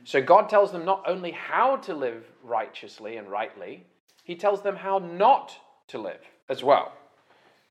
So 0.02 0.20
God 0.20 0.48
tells 0.48 0.72
them 0.72 0.84
not 0.84 1.04
only 1.06 1.30
how 1.30 1.76
to 1.76 1.94
live 1.94 2.24
righteously 2.42 3.16
and 3.16 3.30
rightly, 3.30 3.86
He 4.24 4.34
tells 4.34 4.62
them 4.62 4.74
how 4.74 4.98
not 4.98 5.56
to 5.86 5.98
live 5.98 6.18
as 6.48 6.64
well. 6.64 6.90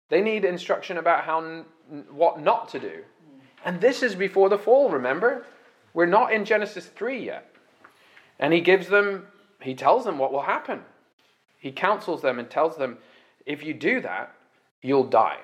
They 0.07 0.21
need 0.21 0.45
instruction 0.45 0.95
about 0.97 1.25
how 1.25 1.65
what 2.09 2.39
not 2.39 2.69
to 2.69 2.79
do. 2.79 3.03
And 3.65 3.81
this 3.81 4.01
is 4.01 4.15
before 4.15 4.47
the 4.47 4.57
fall, 4.57 4.89
remember? 4.89 5.45
We're 5.93 6.05
not 6.05 6.31
in 6.31 6.45
Genesis 6.45 6.85
3 6.85 7.25
yet. 7.25 7.53
And 8.39 8.53
he 8.53 8.61
gives 8.61 8.87
them 8.87 9.27
he 9.59 9.75
tells 9.75 10.05
them 10.05 10.17
what 10.17 10.31
will 10.31 10.43
happen. 10.43 10.85
He 11.57 11.73
counsels 11.73 12.21
them 12.21 12.39
and 12.39 12.49
tells 12.49 12.77
them 12.77 12.99
if 13.45 13.65
you 13.65 13.73
do 13.73 13.99
that, 13.99 14.33
you'll 14.81 15.05
die. 15.05 15.39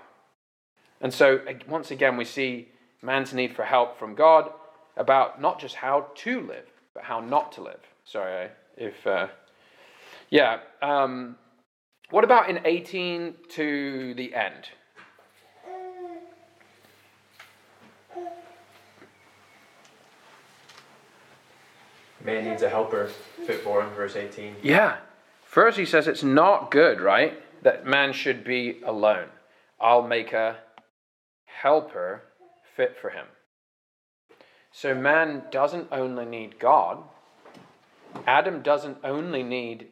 And 1.01 1.13
so 1.13 1.41
once 1.67 1.91
again 1.91 2.17
we 2.17 2.25
see 2.25 2.69
man's 3.01 3.33
need 3.33 3.55
for 3.55 3.63
help 3.63 3.99
from 3.99 4.15
God 4.15 4.51
about 4.97 5.41
not 5.41 5.59
just 5.59 5.75
how 5.75 6.07
to 6.15 6.41
live, 6.41 6.67
but 6.93 7.03
how 7.03 7.19
not 7.19 7.51
to 7.53 7.61
live. 7.61 7.81
Sorry, 8.05 8.49
if 8.77 9.05
uh, 9.05 9.27
yeah. 10.29 10.59
Um, 10.81 11.37
what 12.09 12.23
about 12.23 12.49
in 12.49 12.59
18 12.65 13.35
to 13.49 14.13
the 14.15 14.33
end? 14.35 14.69
Man 22.23 22.45
needs 22.45 22.63
a 22.63 22.69
helper 22.69 23.11
fit 23.45 23.61
for 23.61 23.83
him, 23.83 23.89
verse 23.91 24.15
18. 24.15 24.55
Yeah. 24.63 24.97
First, 25.43 25.77
he 25.77 25.85
says 25.85 26.07
it's 26.07 26.23
not 26.23 26.71
good, 26.71 26.99
right? 26.99 27.39
That 27.65 27.83
man 27.83 28.13
should 28.13 28.43
be 28.43 28.83
alone. 28.85 29.29
I'll 29.81 30.03
make 30.03 30.33
a 30.33 30.57
helper 31.45 32.21
fit 32.75 32.95
for 33.01 33.09
him. 33.09 33.25
So, 34.71 34.93
man 34.93 35.45
doesn't 35.49 35.87
only 35.91 36.25
need 36.25 36.59
God, 36.59 36.99
Adam 38.27 38.61
doesn't 38.61 38.99
only 39.03 39.41
need 39.41 39.87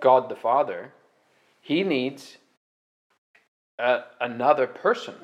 God 0.00 0.30
the 0.30 0.36
Father, 0.36 0.94
he 1.60 1.82
needs 1.82 2.38
a, 3.78 4.04
another 4.18 4.66
person. 4.66 5.16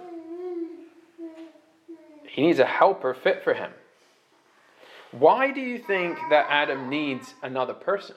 He 2.29 2.43
needs 2.43 2.59
a 2.59 2.67
helper 2.67 3.15
fit 3.15 3.43
for 3.43 3.55
him. 3.55 3.71
Why 5.11 5.53
do 5.53 5.61
you 5.63 5.79
think 5.79 6.19
that 6.29 6.49
Adam 6.51 6.91
needs 6.91 7.33
another 7.43 7.73
person? 7.73 8.17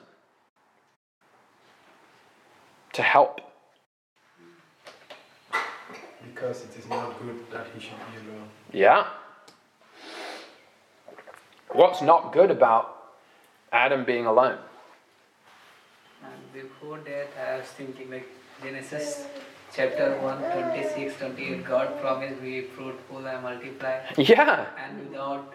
To 2.94 3.02
help. 3.02 3.40
Because 6.24 6.64
it 6.64 6.76
is 6.78 6.88
not 6.88 7.18
good 7.20 7.38
that 7.52 7.66
he 7.74 7.80
should 7.80 7.98
be 8.12 8.30
alone. 8.30 8.48
Yeah. 8.72 9.06
What's 11.72 12.02
not 12.02 12.32
good 12.32 12.50
about 12.50 12.96
Adam 13.72 14.04
being 14.04 14.26
alone? 14.26 14.58
And 16.22 16.52
before 16.52 16.98
that, 16.98 17.28
I 17.40 17.58
was 17.58 17.66
thinking 17.66 18.10
like 18.10 18.28
Genesis 18.62 19.24
chapter 19.72 20.18
1, 20.20 20.38
26, 20.72 21.16
28, 21.18 21.64
God 21.64 22.00
promised 22.00 22.42
be 22.42 22.62
fruitful 22.62 23.26
and 23.26 23.42
multiply. 23.42 24.00
Yeah. 24.16 24.66
And 24.84 25.08
without 25.08 25.54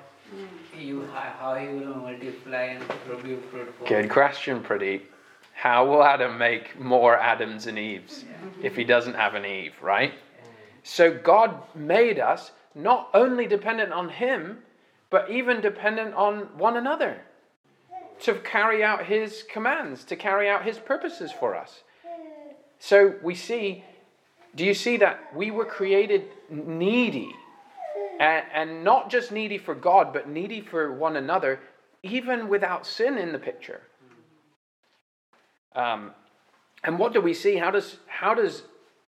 you, 0.77 1.07
how 1.13 1.33
how 1.39 1.55
he 1.55 1.67
will 1.67 1.95
multiply 1.95 2.77
and 2.77 3.23
be 3.23 3.35
fruitful. 3.51 3.87
Good 3.87 4.09
question, 4.09 4.63
Pradeep. 4.63 5.01
How 5.55 5.85
will 5.85 6.03
Adam 6.03 6.37
make 6.37 6.79
more 6.79 7.17
Adams 7.17 7.65
and 7.65 7.79
Eves 7.79 8.25
if 8.61 8.75
he 8.75 8.83
doesn't 8.83 9.15
have 9.15 9.35
an 9.35 9.45
Eve, 9.45 9.73
right? 9.81 10.13
So 10.83 11.11
God 11.11 11.63
made 11.73 12.19
us 12.19 12.51
not 12.75 13.09
only 13.13 13.47
dependent 13.47 13.93
on 13.93 14.09
him, 14.09 14.59
but 15.09 15.29
even 15.31 15.61
dependent 15.61 16.13
on 16.13 16.39
one 16.57 16.75
another 16.75 17.21
to 18.21 18.35
carry 18.35 18.83
out 18.83 19.05
his 19.05 19.43
commands, 19.49 20.03
to 20.05 20.15
carry 20.15 20.49
out 20.49 20.63
his 20.63 20.77
purposes 20.77 21.31
for 21.31 21.55
us. 21.55 21.83
So 22.79 23.15
we 23.23 23.33
see, 23.33 23.83
do 24.55 24.65
you 24.65 24.73
see 24.73 24.97
that 24.97 25.33
we 25.33 25.51
were 25.51 25.65
created 25.65 26.25
needy? 26.49 27.31
And, 28.19 28.45
and 28.53 28.83
not 28.83 29.09
just 29.09 29.31
needy 29.31 29.57
for 29.57 29.73
God, 29.73 30.13
but 30.13 30.29
needy 30.29 30.61
for 30.61 30.93
one 30.93 31.15
another, 31.15 31.59
even 32.03 32.49
without 32.49 32.85
sin 32.85 33.17
in 33.17 33.31
the 33.31 33.39
picture. 33.39 33.81
Um, 35.75 36.11
and 36.83 36.97
what 36.97 37.13
do 37.13 37.21
we 37.21 37.33
see? 37.33 37.57
How 37.57 37.71
does 37.71 37.97
how 38.07 38.33
does 38.33 38.63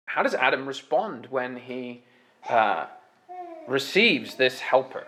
how 0.06 0.24
does 0.24 0.34
Adam 0.34 0.68
respond 0.68 1.28
when 1.30 1.56
he 1.58 2.04
uh, 2.50 2.88
receives 3.68 4.36
this 4.36 4.60
helper? 4.60 5.06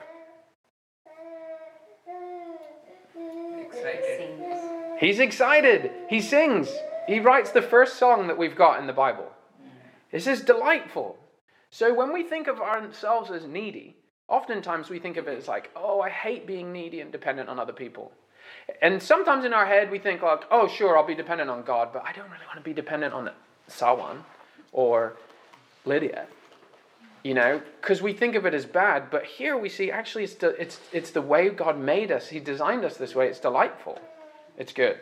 Excited. 3.59 4.29
He's 4.99 5.19
excited. 5.19 5.91
He 6.07 6.21
sings. 6.21 6.69
He 7.07 7.19
writes 7.19 7.51
the 7.51 7.61
first 7.61 7.97
song 7.97 8.27
that 8.27 8.37
we've 8.37 8.55
got 8.55 8.79
in 8.79 8.87
the 8.87 8.93
Bible. 8.93 9.31
This 10.11 10.27
is 10.27 10.41
delightful. 10.41 11.17
So 11.71 11.93
when 11.93 12.13
we 12.13 12.23
think 12.23 12.47
of 12.47 12.59
ourselves 12.59 13.31
as 13.31 13.47
needy, 13.47 13.95
oftentimes 14.27 14.89
we 14.89 14.99
think 14.99 15.17
of 15.17 15.27
it 15.27 15.37
as 15.37 15.47
like, 15.47 15.71
oh, 15.75 16.01
I 16.01 16.09
hate 16.09 16.45
being 16.45 16.71
needy 16.71 16.99
and 16.99 17.11
dependent 17.11 17.49
on 17.49 17.59
other 17.59 17.73
people. 17.73 18.11
And 18.81 19.01
sometimes 19.01 19.45
in 19.45 19.53
our 19.53 19.65
head 19.65 19.91
we 19.91 19.99
think 19.99 20.21
like, 20.21 20.43
oh 20.51 20.67
sure, 20.67 20.97
I'll 20.97 21.05
be 21.05 21.15
dependent 21.15 21.49
on 21.49 21.63
God, 21.63 21.89
but 21.93 22.03
I 22.05 22.11
don't 22.13 22.29
really 22.29 22.45
want 22.47 22.57
to 22.57 22.63
be 22.63 22.73
dependent 22.73 23.13
on 23.13 23.29
Sawan 23.69 24.17
or 24.71 25.13
Lydia. 25.85 26.27
You 27.23 27.35
know, 27.35 27.61
because 27.79 28.01
we 28.01 28.13
think 28.13 28.33
of 28.33 28.47
it 28.47 28.53
as 28.55 28.65
bad, 28.65 29.11
but 29.11 29.25
here 29.25 29.55
we 29.55 29.69
see 29.69 29.91
actually 29.91 30.23
it's 30.23 30.35
the, 30.35 30.59
it's, 30.59 30.79
it's 30.91 31.11
the 31.11 31.21
way 31.21 31.49
God 31.49 31.77
made 31.77 32.11
us. 32.11 32.29
He 32.29 32.39
designed 32.39 32.83
us 32.83 32.97
this 32.97 33.13
way. 33.13 33.27
It's 33.27 33.39
delightful. 33.39 33.99
It's 34.57 34.73
good. 34.73 34.97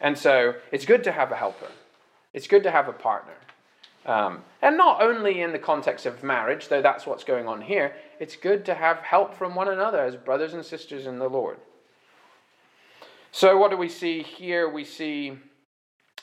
And 0.00 0.16
so 0.16 0.54
it's 0.72 0.86
good 0.86 1.04
to 1.04 1.12
have 1.12 1.30
a 1.30 1.36
helper. 1.36 1.70
It's 2.32 2.46
good 2.46 2.62
to 2.62 2.70
have 2.70 2.88
a 2.88 2.92
partner. 2.92 3.34
Um, 4.06 4.44
and 4.60 4.76
not 4.76 5.02
only 5.02 5.40
in 5.40 5.52
the 5.52 5.58
context 5.58 6.04
of 6.04 6.22
marriage, 6.22 6.68
though 6.68 6.82
that's 6.82 7.06
what's 7.06 7.24
going 7.24 7.48
on 7.48 7.62
here, 7.62 7.94
it's 8.20 8.36
good 8.36 8.64
to 8.66 8.74
have 8.74 8.98
help 8.98 9.34
from 9.34 9.54
one 9.54 9.68
another 9.68 10.00
as 10.00 10.16
brothers 10.16 10.52
and 10.52 10.64
sisters 10.64 11.06
in 11.06 11.18
the 11.18 11.28
Lord. 11.28 11.58
So, 13.36 13.56
what 13.56 13.72
do 13.72 13.76
we 13.76 13.88
see 13.88 14.22
here? 14.22 14.68
We 14.70 14.84
see 14.84 15.32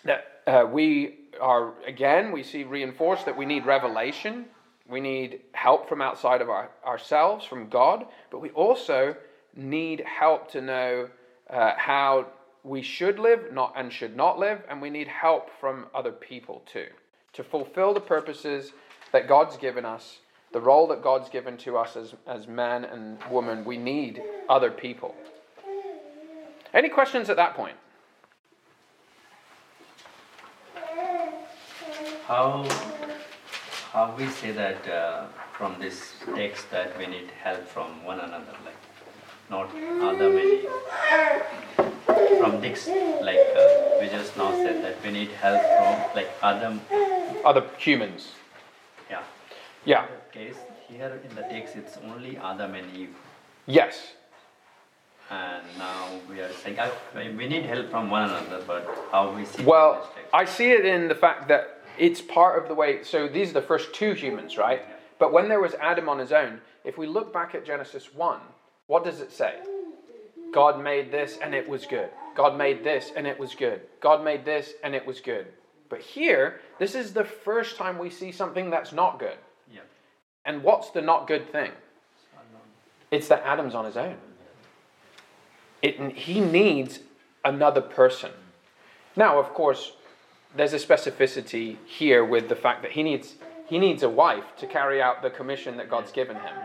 that 0.06 0.24
uh, 0.47 0.65
we 0.71 1.26
are, 1.41 1.74
again, 1.86 2.32
we 2.32 2.41
see 2.41 2.63
reinforced 2.63 3.26
that 3.26 3.36
we 3.36 3.45
need 3.45 3.65
revelation. 3.65 4.45
We 4.88 5.02
need 5.02 5.41
help 5.52 5.89
from 5.89 6.02
outside 6.02 6.39
of 6.39 6.50
our, 6.50 6.69
ourselves, 6.86 7.43
from 7.43 7.67
God, 7.67 8.06
but 8.30 8.39
we 8.39 8.52
also 8.52 9.13
need 9.54 10.06
help 10.06 10.50
to 10.52 10.62
know 10.62 11.10
uh, 11.50 11.74
how 11.76 12.28
we 12.63 12.82
should 12.82 13.19
live 13.19 13.52
not 13.52 13.74
and 13.76 13.91
should 13.91 14.15
not 14.15 14.39
live, 14.39 14.62
and 14.69 14.82
we 14.82 14.89
need 14.89 15.10
help 15.10 15.50
from 15.60 15.88
other 15.93 16.13
people 16.13 16.63
too 16.65 16.88
to 17.34 17.43
fulfill 17.43 17.93
the 17.93 18.00
purposes 18.00 18.71
that 19.12 19.28
God's 19.28 19.58
given 19.58 19.84
us, 19.84 20.19
the 20.54 20.62
role 20.62 20.88
that 20.88 21.04
God's 21.04 21.28
given 21.28 21.58
to 21.58 21.76
us 21.76 21.97
as, 21.97 22.15
as 22.26 22.47
man 22.47 22.86
and 22.86 23.21
woman. 23.30 23.65
We 23.65 23.76
need 23.76 24.24
other 24.47 24.71
people. 24.71 25.13
Any 26.73 26.89
questions 26.89 27.29
at 27.29 27.36
that 27.36 27.55
point? 27.55 27.75
How 32.27 32.65
how 33.91 34.15
we 34.17 34.27
say 34.27 34.51
that 34.51 34.88
uh, 34.88 35.27
from 35.51 35.75
this 35.79 36.13
text 36.34 36.71
that 36.71 36.97
we 36.97 37.07
need 37.07 37.29
help 37.43 37.67
from 37.67 38.05
one 38.05 38.19
another, 38.19 38.55
like 38.63 38.79
not 39.49 39.67
other 40.01 40.29
many 40.29 40.62
from 42.39 42.62
this, 42.62 42.88
like 43.21 43.38
uh, 43.55 43.99
we 43.99 44.07
just 44.07 44.38
now 44.38 44.51
said 44.51 44.81
that 44.84 44.95
we 45.03 45.12
need 45.12 45.29
help 45.31 45.62
from 45.62 46.15
like 46.15 46.29
other 46.41 46.79
other 47.43 47.65
humans. 47.77 48.31
Yeah. 49.10 49.23
Yeah. 49.84 50.05
Case 50.31 50.55
here 50.88 51.19
in 51.27 51.36
the 51.36 51.41
text 51.41 51.75
it's 51.75 51.97
only 51.97 52.38
Adam 52.38 52.75
and 52.75 52.95
Eve. 52.95 53.15
Yes. 53.65 54.13
And 55.32 55.63
now 55.78 56.10
we 56.30 56.41
are 56.41 56.52
saying 56.52 56.78
I, 56.78 56.91
we 57.15 57.48
need 57.48 57.65
help 57.65 57.89
from 57.89 58.10
one 58.10 58.24
another, 58.24 58.62
but 58.67 59.08
how 59.13 59.34
we 59.34 59.46
see. 59.46 59.63
Well, 59.63 60.10
I 60.34 60.44
see 60.44 60.72
it 60.72 60.86
in 60.86 61.08
the 61.08 61.15
fact 61.15 61.48
that 61.48 61.82
it's 61.98 62.20
part 62.22 62.62
of 62.62 62.67
the 62.67 62.76
way. 62.76 63.04
So 63.04 63.30
these 63.30 63.52
are 63.52 63.54
the 63.54 63.62
first 63.62 63.94
two 63.94 64.13
humans, 64.13 64.58
right? 64.58 64.82
But 65.20 65.32
when 65.32 65.48
there 65.48 65.62
was 65.62 65.74
Adam 65.76 66.10
on 66.10 66.20
his 66.20 66.34
own, 66.34 66.60
if 66.84 66.98
we 66.98 67.08
look 67.08 67.32
back 67.32 67.56
at 67.56 67.65
Genesis 67.65 68.13
one, 68.13 68.41
what 68.88 69.06
does 69.06 69.22
it 69.22 69.32
say? 69.32 69.56
God 70.54 70.84
made 70.84 71.12
this 71.12 71.38
and 71.41 71.56
it 71.56 71.67
was 71.67 71.86
good. 71.86 72.10
God 72.36 72.58
made 72.58 72.84
this 72.84 73.12
and 73.15 73.26
it 73.26 73.39
was 73.39 73.56
good. 73.56 73.82
God 74.02 74.26
made 74.26 74.44
this 74.44 74.74
and 74.84 74.94
it 74.94 75.06
was 75.06 75.22
good. 75.22 75.48
But 75.88 76.02
here, 76.02 76.60
this 76.78 76.94
is 76.94 77.13
the 77.13 77.24
first 77.24 77.78
time 77.78 77.98
we 77.98 78.10
see 78.10 78.34
something 78.34 78.70
that's 78.70 78.91
not 78.91 79.17
good. 79.17 79.38
Yeah. 79.74 79.82
And 80.46 80.62
what's 80.62 80.89
the 80.89 81.02
not 81.02 81.28
good 81.28 81.50
thing? 81.54 81.72
It's 83.12 83.28
that 83.30 83.44
Adam's 83.46 83.76
on 83.76 83.86
his 83.86 83.96
own. 83.96 84.15
It, 85.82 86.13
he 86.13 86.39
needs 86.39 87.00
another 87.44 87.82
person. 87.82 88.32
Now, 89.15 89.39
of 89.39 89.54
course, 89.54 89.94
there's 90.56 90.74
a 90.74 90.78
specificity 90.78 91.78
here 91.86 92.24
with 92.24 92.50
the 92.50 92.56
fact 92.56 92.82
that 92.84 92.91
he 92.91 93.04
needs 93.04 93.36
he 93.67 93.80
needs 93.80 94.04
a 94.04 94.10
wife 94.10 94.44
to 94.58 94.67
carry 94.67 95.02
out 95.02 95.22
the 95.22 95.30
commission 95.30 95.78
that 95.78 95.89
God's 95.89 96.12
given 96.12 96.36
him. 96.36 96.56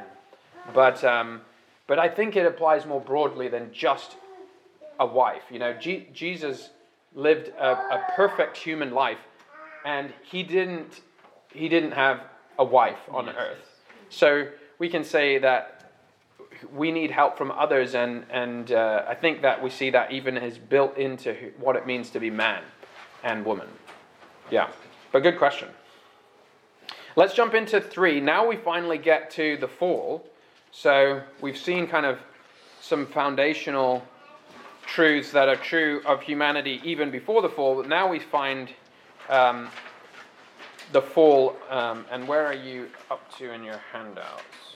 But 0.74 1.04
um, 1.04 1.42
but 1.86 1.98
I 1.98 2.08
think 2.08 2.36
it 2.36 2.44
applies 2.44 2.84
more 2.84 3.00
broadly 3.00 3.48
than 3.48 3.72
just 3.72 4.16
a 4.98 5.06
wife. 5.06 5.42
You 5.50 5.60
know, 5.60 5.72
G- 5.74 6.08
Jesus 6.12 6.70
lived 7.14 7.48
a, 7.48 7.70
a 7.70 8.04
perfect 8.16 8.56
human 8.56 8.90
life, 8.90 9.20
and 9.84 10.12
he 10.22 10.42
didn't 10.42 11.00
he 11.52 11.68
didn't 11.68 11.92
have 11.92 12.22
a 12.58 12.64
wife 12.64 12.98
on 13.10 13.28
earth. 13.28 13.82
So 14.08 14.48
we 14.78 14.88
can 14.88 15.04
say 15.04 15.38
that 15.38 15.75
we 16.72 16.90
need 16.90 17.10
help 17.10 17.36
from 17.36 17.50
others, 17.50 17.94
and, 17.94 18.24
and 18.30 18.72
uh, 18.72 19.04
I 19.08 19.14
think 19.14 19.42
that 19.42 19.62
we 19.62 19.70
see 19.70 19.90
that 19.90 20.12
even 20.12 20.36
is 20.36 20.58
built 20.58 20.96
into 20.96 21.52
what 21.58 21.76
it 21.76 21.86
means 21.86 22.10
to 22.10 22.20
be 22.20 22.30
man 22.30 22.62
and 23.22 23.44
woman. 23.44 23.68
Yeah, 24.50 24.68
but 25.12 25.22
good 25.22 25.38
question. 25.38 25.68
Let's 27.16 27.32
jump 27.32 27.54
into 27.54 27.80
three. 27.80 28.20
Now 28.20 28.46
we 28.46 28.56
finally 28.56 28.98
get 28.98 29.30
to 29.32 29.56
the 29.56 29.68
fall. 29.68 30.28
So 30.70 31.22
we've 31.40 31.56
seen 31.56 31.86
kind 31.86 32.04
of 32.04 32.18
some 32.82 33.06
foundational 33.06 34.02
truths 34.86 35.32
that 35.32 35.48
are 35.48 35.56
true 35.56 36.02
of 36.04 36.20
humanity 36.22 36.80
even 36.84 37.10
before 37.10 37.40
the 37.42 37.48
fall, 37.48 37.76
but 37.76 37.88
now 37.88 38.06
we 38.06 38.18
find 38.18 38.68
um, 39.28 39.68
the 40.92 41.00
fall. 41.00 41.56
Um, 41.70 42.04
and 42.10 42.28
where 42.28 42.44
are 42.44 42.54
you 42.54 42.88
up 43.10 43.34
to 43.38 43.52
in 43.52 43.64
your 43.64 43.80
handouts? 43.92 44.75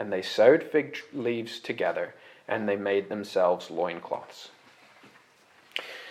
And 0.00 0.10
they 0.10 0.22
sewed 0.22 0.62
fig 0.62 0.96
leaves 1.12 1.60
together 1.60 2.14
and 2.48 2.66
they 2.66 2.74
made 2.74 3.10
themselves 3.10 3.70
loincloths. 3.70 4.48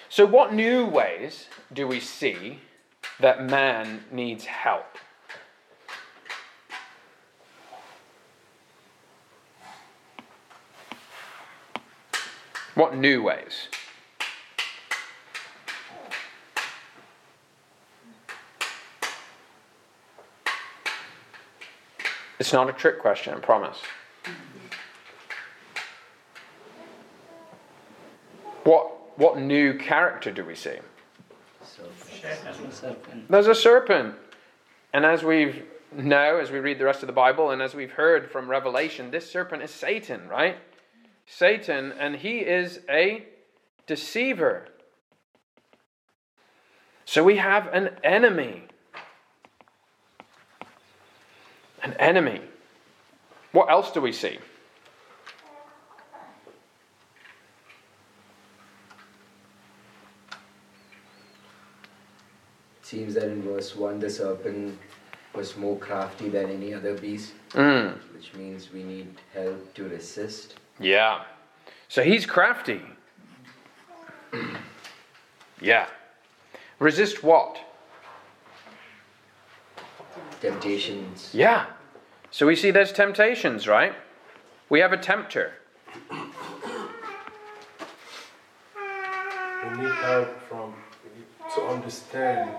So, 0.09 0.27
what 0.27 0.53
new 0.53 0.85
ways 0.85 1.47
do 1.73 1.87
we 1.87 1.99
see 1.99 2.59
that 3.19 3.43
man 3.43 4.03
needs 4.11 4.45
help? 4.45 4.85
What 12.75 12.95
new 12.95 13.23
ways? 13.23 13.69
It's 22.39 22.53
not 22.53 22.69
a 22.69 22.73
trick 22.73 22.99
question, 22.99 23.33
I 23.33 23.39
promise. 23.39 23.77
What, 28.63 29.17
what 29.17 29.39
new 29.39 29.77
character 29.77 30.31
do 30.31 30.45
we 30.45 30.55
see? 30.55 30.77
There's 33.29 33.47
a 33.47 33.55
serpent. 33.55 34.15
And 34.93 35.05
as 35.05 35.23
we 35.23 35.63
know, 35.91 36.37
as 36.37 36.51
we 36.51 36.59
read 36.59 36.79
the 36.79 36.85
rest 36.85 37.03
of 37.03 37.07
the 37.07 37.13
Bible, 37.13 37.51
and 37.51 37.61
as 37.61 37.73
we've 37.73 37.91
heard 37.91 38.31
from 38.31 38.49
Revelation, 38.49 39.11
this 39.11 39.29
serpent 39.29 39.63
is 39.63 39.71
Satan, 39.71 40.27
right? 40.27 40.57
Satan, 41.25 41.93
and 41.99 42.15
he 42.15 42.39
is 42.39 42.79
a 42.89 43.25
deceiver. 43.85 44.67
So 47.05 47.23
we 47.23 47.37
have 47.37 47.67
an 47.67 47.95
enemy 48.03 48.63
an 51.83 51.93
enemy. 51.99 52.41
What 53.51 53.69
else 53.69 53.91
do 53.91 54.01
we 54.01 54.11
see? 54.11 54.39
seems 62.89 63.13
that 63.13 63.25
in 63.25 63.43
verse 63.43 63.75
1 63.75 63.99
the 63.99 64.09
serpent 64.09 64.75
was 65.35 65.55
more 65.55 65.77
crafty 65.77 66.27
than 66.27 66.49
any 66.49 66.73
other 66.73 66.95
beast, 66.95 67.33
mm. 67.51 67.95
which 68.15 68.33
means 68.33 68.73
we 68.73 68.81
need 68.81 69.15
help 69.31 69.73
to 69.75 69.83
resist. 69.83 70.55
Yeah. 70.79 71.23
So 71.87 72.03
he's 72.03 72.25
crafty. 72.25 72.81
yeah. 75.61 75.85
Resist 76.79 77.23
what? 77.23 77.59
Temptations. 80.41 81.31
Yeah. 81.33 81.65
So 82.31 82.45
we 82.45 82.55
see 82.55 82.71
there's 82.71 82.91
temptations, 82.91 83.67
right? 83.67 83.93
We 84.69 84.79
have 84.79 84.93
a 84.93 84.97
tempter. 84.97 85.53
We 86.11 86.17
need 89.77 89.91
help 89.91 90.41
from 90.47 90.73
to 91.55 91.61
understand 91.63 92.51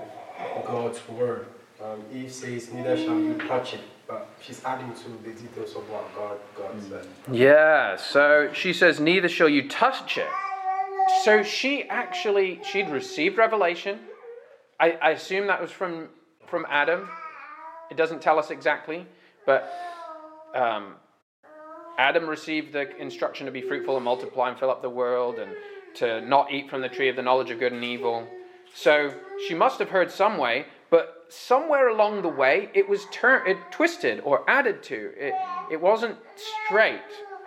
God's 0.66 1.00
word. 1.08 1.46
Um, 1.82 2.02
Eve 2.12 2.30
says, 2.30 2.72
"Neither 2.72 2.96
shall 2.96 3.18
you 3.18 3.34
touch 3.38 3.74
it," 3.74 3.80
but 4.06 4.28
she's 4.40 4.62
adding 4.64 4.92
to 4.92 5.08
the 5.24 5.30
details 5.30 5.76
of 5.76 5.88
what 5.88 6.14
God 6.14 6.38
God 6.56 6.82
said. 6.82 7.06
Yeah. 7.30 7.96
So 7.96 8.50
she 8.52 8.72
says, 8.72 9.00
neither 9.00 9.28
shall 9.28 9.48
you 9.48 9.68
touch 9.68 10.18
it. 10.18 10.28
So 11.24 11.42
she 11.42 11.88
actually 11.88 12.60
she'd 12.64 12.88
received 12.90 13.38
revelation. 13.38 14.00
I, 14.78 14.98
I 15.02 15.10
assume 15.10 15.46
that 15.46 15.60
was 15.62 15.70
from 15.70 16.08
from 16.46 16.66
Adam. 16.68 17.08
It 17.90 17.96
doesn't 17.96 18.22
tell 18.22 18.38
us 18.38 18.50
exactly, 18.50 19.06
but 19.46 19.72
um, 20.54 20.94
Adam 21.98 22.26
received 22.28 22.72
the 22.72 22.96
instruction 22.96 23.46
to 23.46 23.52
be 23.52 23.60
fruitful 23.60 23.96
and 23.96 24.04
multiply 24.04 24.48
and 24.48 24.58
fill 24.58 24.70
up 24.70 24.82
the 24.82 24.90
world 24.90 25.38
and 25.38 25.52
to 25.96 26.20
not 26.20 26.52
eat 26.52 26.70
from 26.70 26.80
the 26.80 26.88
tree 26.88 27.08
of 27.08 27.16
the 27.16 27.22
knowledge 27.22 27.50
of 27.50 27.58
good 27.58 27.72
and 27.72 27.84
evil. 27.84 28.26
So 28.74 29.12
she 29.46 29.54
must 29.54 29.78
have 29.80 29.90
heard 29.90 30.10
some 30.10 30.38
way, 30.38 30.66
but 30.90 31.26
somewhere 31.28 31.88
along 31.88 32.22
the 32.22 32.28
way 32.28 32.70
it 32.74 32.88
was 32.88 33.06
turned, 33.10 33.48
it 33.48 33.58
twisted 33.70 34.20
or 34.20 34.48
added 34.48 34.82
to. 34.84 35.12
It, 35.16 35.34
it 35.70 35.80
wasn't 35.80 36.16
straight, 36.66 37.00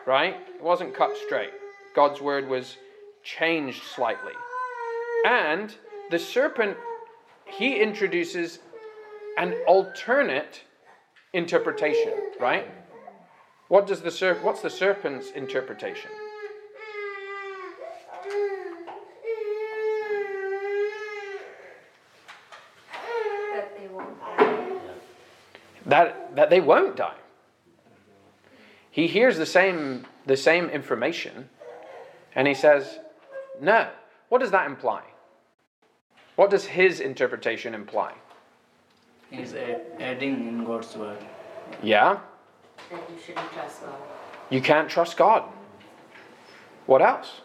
right? 0.06 0.36
It 0.56 0.64
wasn't 0.64 0.94
cut 0.94 1.16
straight. 1.26 1.52
God's 1.96 2.22
word 2.22 2.48
was 2.48 2.78
changed 3.24 3.84
slightly. 3.84 4.34
And 5.26 5.74
the 6.12 6.20
serpent, 6.20 6.78
he 7.46 7.82
introduces 7.82 8.60
an 9.38 9.56
alternate 9.68 10.64
interpretation, 11.34 12.14
right? 12.40 12.68
What 13.68 13.88
does 13.88 14.02
the 14.02 14.10
serp- 14.10 14.42
what's 14.44 14.62
the 14.62 14.70
serpent's 14.70 15.32
interpretation? 15.32 16.12
That 23.54 23.78
they 23.78 23.88
won't 23.88 24.20
die. 24.20 24.80
That 25.86 26.36
that 26.36 26.50
they 26.50 26.62
won't 26.62 26.96
die. 26.96 27.16
He 28.92 29.08
hears 29.08 29.38
the 29.38 29.46
same 29.46 30.06
the 30.26 30.38
same 30.38 30.70
information 30.70 31.50
and 32.36 32.48
he 32.48 32.54
says, 32.54 33.00
"No." 33.60 33.90
What 34.30 34.40
does 34.40 34.52
that 34.52 34.66
imply? 34.66 35.04
What 36.36 36.50
does 36.50 36.66
his 36.66 37.00
interpretation 37.00 37.76
imply? 37.76 38.16
He's 39.34 39.56
a- 39.56 39.82
adding 40.00 40.48
in 40.48 40.64
God's 40.64 40.96
word. 40.96 41.18
Yeah? 41.82 42.20
That 42.92 43.10
you 43.10 43.18
shouldn't 43.26 43.52
trust 43.52 43.82
God. 43.82 43.96
You 44.52 44.62
can't 44.62 44.88
trust 44.88 45.18
God. 45.18 45.44
What 46.86 47.02
else? 47.02 47.42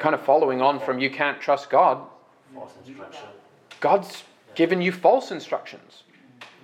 Kind 0.00 0.14
of 0.14 0.20
following 0.22 0.60
on 0.60 0.80
from 0.80 0.98
you 0.98 1.10
can't 1.10 1.40
trust 1.40 1.70
God, 1.70 2.06
False 2.54 2.72
instruction. 2.86 3.28
God's 3.80 4.24
given 4.54 4.80
you 4.80 4.90
false 4.90 5.30
instructions. 5.30 6.02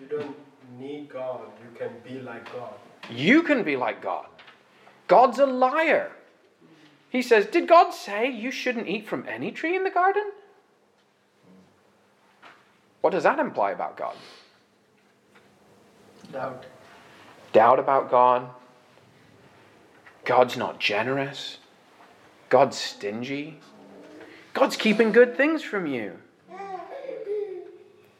You 0.00 0.06
don't 0.06 0.36
need 0.78 1.08
God. 1.08 1.40
You 1.62 1.78
can 1.78 1.92
be 2.02 2.20
like 2.20 2.52
God. 2.52 2.74
You 3.10 3.42
can 3.42 3.62
be 3.62 3.76
like 3.76 4.00
God. 4.00 4.26
God's 5.06 5.38
a 5.38 5.46
liar. 5.46 6.12
He 7.10 7.22
says, 7.22 7.46
Did 7.46 7.68
God 7.68 7.92
say 7.92 8.30
you 8.30 8.50
shouldn't 8.50 8.88
eat 8.88 9.06
from 9.06 9.24
any 9.28 9.52
tree 9.52 9.76
in 9.76 9.84
the 9.84 9.90
garden? 9.90 10.32
What 13.04 13.12
does 13.12 13.24
that 13.24 13.38
imply 13.38 13.72
about 13.72 13.98
God? 13.98 14.16
Doubt. 16.32 16.64
Doubt 17.52 17.78
about 17.78 18.10
God. 18.10 18.48
God's 20.24 20.56
not 20.56 20.80
generous. 20.80 21.58
God's 22.48 22.78
stingy. 22.78 23.60
God's 24.54 24.78
keeping 24.78 25.12
good 25.12 25.36
things 25.36 25.62
from 25.62 25.86
you. 25.86 26.16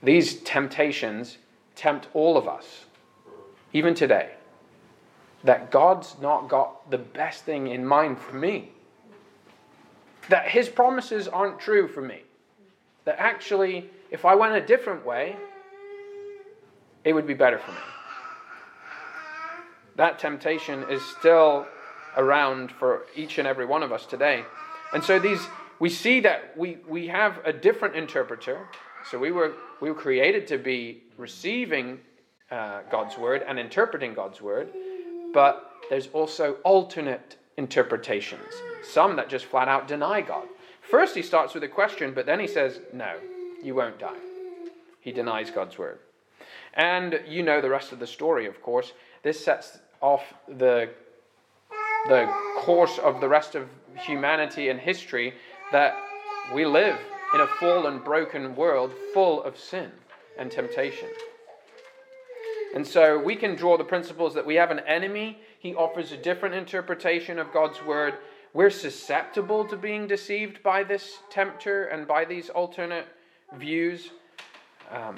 These 0.02 0.40
temptations 0.42 1.38
tempt 1.76 2.08
all 2.12 2.36
of 2.36 2.46
us, 2.46 2.84
even 3.72 3.94
today, 3.94 4.32
that 5.44 5.70
God's 5.70 6.16
not 6.20 6.50
got 6.50 6.90
the 6.90 6.98
best 6.98 7.44
thing 7.44 7.68
in 7.68 7.86
mind 7.86 8.18
for 8.18 8.36
me. 8.36 8.72
That 10.28 10.48
His 10.48 10.68
promises 10.68 11.26
aren't 11.26 11.58
true 11.58 11.88
for 11.88 12.02
me. 12.02 12.20
That 13.06 13.16
actually, 13.18 13.88
if 14.14 14.24
I 14.24 14.36
went 14.36 14.54
a 14.54 14.60
different 14.60 15.04
way, 15.04 15.34
it 17.02 17.12
would 17.12 17.26
be 17.26 17.34
better 17.34 17.58
for 17.58 17.72
me. 17.72 17.84
That 19.96 20.20
temptation 20.20 20.84
is 20.88 21.02
still 21.18 21.66
around 22.16 22.70
for 22.70 23.06
each 23.16 23.38
and 23.38 23.48
every 23.48 23.66
one 23.66 23.82
of 23.82 23.90
us 23.90 24.06
today. 24.06 24.44
And 24.92 25.02
so 25.02 25.18
these 25.18 25.44
we 25.80 25.90
see 25.90 26.20
that 26.20 26.56
we, 26.56 26.78
we 26.88 27.08
have 27.08 27.40
a 27.44 27.52
different 27.52 27.96
interpreter. 27.96 28.68
So 29.10 29.18
we 29.18 29.32
were 29.32 29.54
we 29.80 29.90
were 29.90 30.00
created 30.06 30.46
to 30.46 30.58
be 30.58 31.02
receiving 31.18 31.98
uh, 32.52 32.82
God's 32.92 33.18
word 33.18 33.42
and 33.48 33.58
interpreting 33.58 34.14
God's 34.14 34.40
word, 34.40 34.68
but 35.32 35.72
there's 35.90 36.06
also 36.12 36.58
alternate 36.62 37.36
interpretations. 37.56 38.52
Some 38.84 39.16
that 39.16 39.28
just 39.28 39.46
flat 39.46 39.66
out 39.66 39.88
deny 39.88 40.20
God. 40.20 40.46
First, 40.88 41.16
he 41.16 41.22
starts 41.22 41.52
with 41.52 41.64
a 41.64 41.68
question, 41.80 42.14
but 42.14 42.26
then 42.26 42.38
he 42.38 42.46
says, 42.46 42.80
"No, 42.92 43.16
you 43.64 43.74
won't 43.74 43.98
die." 43.98 44.18
He 45.00 45.12
denies 45.12 45.50
God's 45.50 45.78
word, 45.78 45.98
and 46.74 47.20
you 47.26 47.42
know 47.42 47.60
the 47.60 47.70
rest 47.70 47.92
of 47.92 47.98
the 47.98 48.06
story. 48.06 48.46
Of 48.46 48.62
course, 48.62 48.92
this 49.22 49.44
sets 49.44 49.78
off 50.00 50.34
the 50.46 50.90
the 52.08 52.26
course 52.56 52.98
of 52.98 53.20
the 53.20 53.28
rest 53.28 53.54
of 53.54 53.68
humanity 53.96 54.68
and 54.68 54.78
history 54.78 55.34
that 55.72 55.96
we 56.52 56.66
live 56.66 56.98
in 57.32 57.40
a 57.40 57.46
fallen, 57.46 57.98
broken 57.98 58.54
world 58.54 58.92
full 59.12 59.42
of 59.42 59.58
sin 59.58 59.90
and 60.38 60.50
temptation. 60.50 61.08
And 62.74 62.86
so 62.86 63.18
we 63.18 63.36
can 63.36 63.54
draw 63.54 63.76
the 63.76 63.84
principles 63.84 64.34
that 64.34 64.44
we 64.44 64.56
have 64.56 64.70
an 64.70 64.80
enemy, 64.80 65.38
he 65.58 65.74
offers 65.74 66.12
a 66.12 66.16
different 66.16 66.54
interpretation 66.54 67.38
of 67.38 67.52
God's 67.52 67.82
word. 67.84 68.14
We're 68.52 68.70
susceptible 68.70 69.64
to 69.68 69.76
being 69.76 70.06
deceived 70.06 70.62
by 70.62 70.84
this 70.84 71.18
tempter 71.30 71.84
and 71.84 72.06
by 72.06 72.24
these 72.24 72.50
alternate 72.50 73.06
views. 73.58 74.10
Um, 74.90 75.16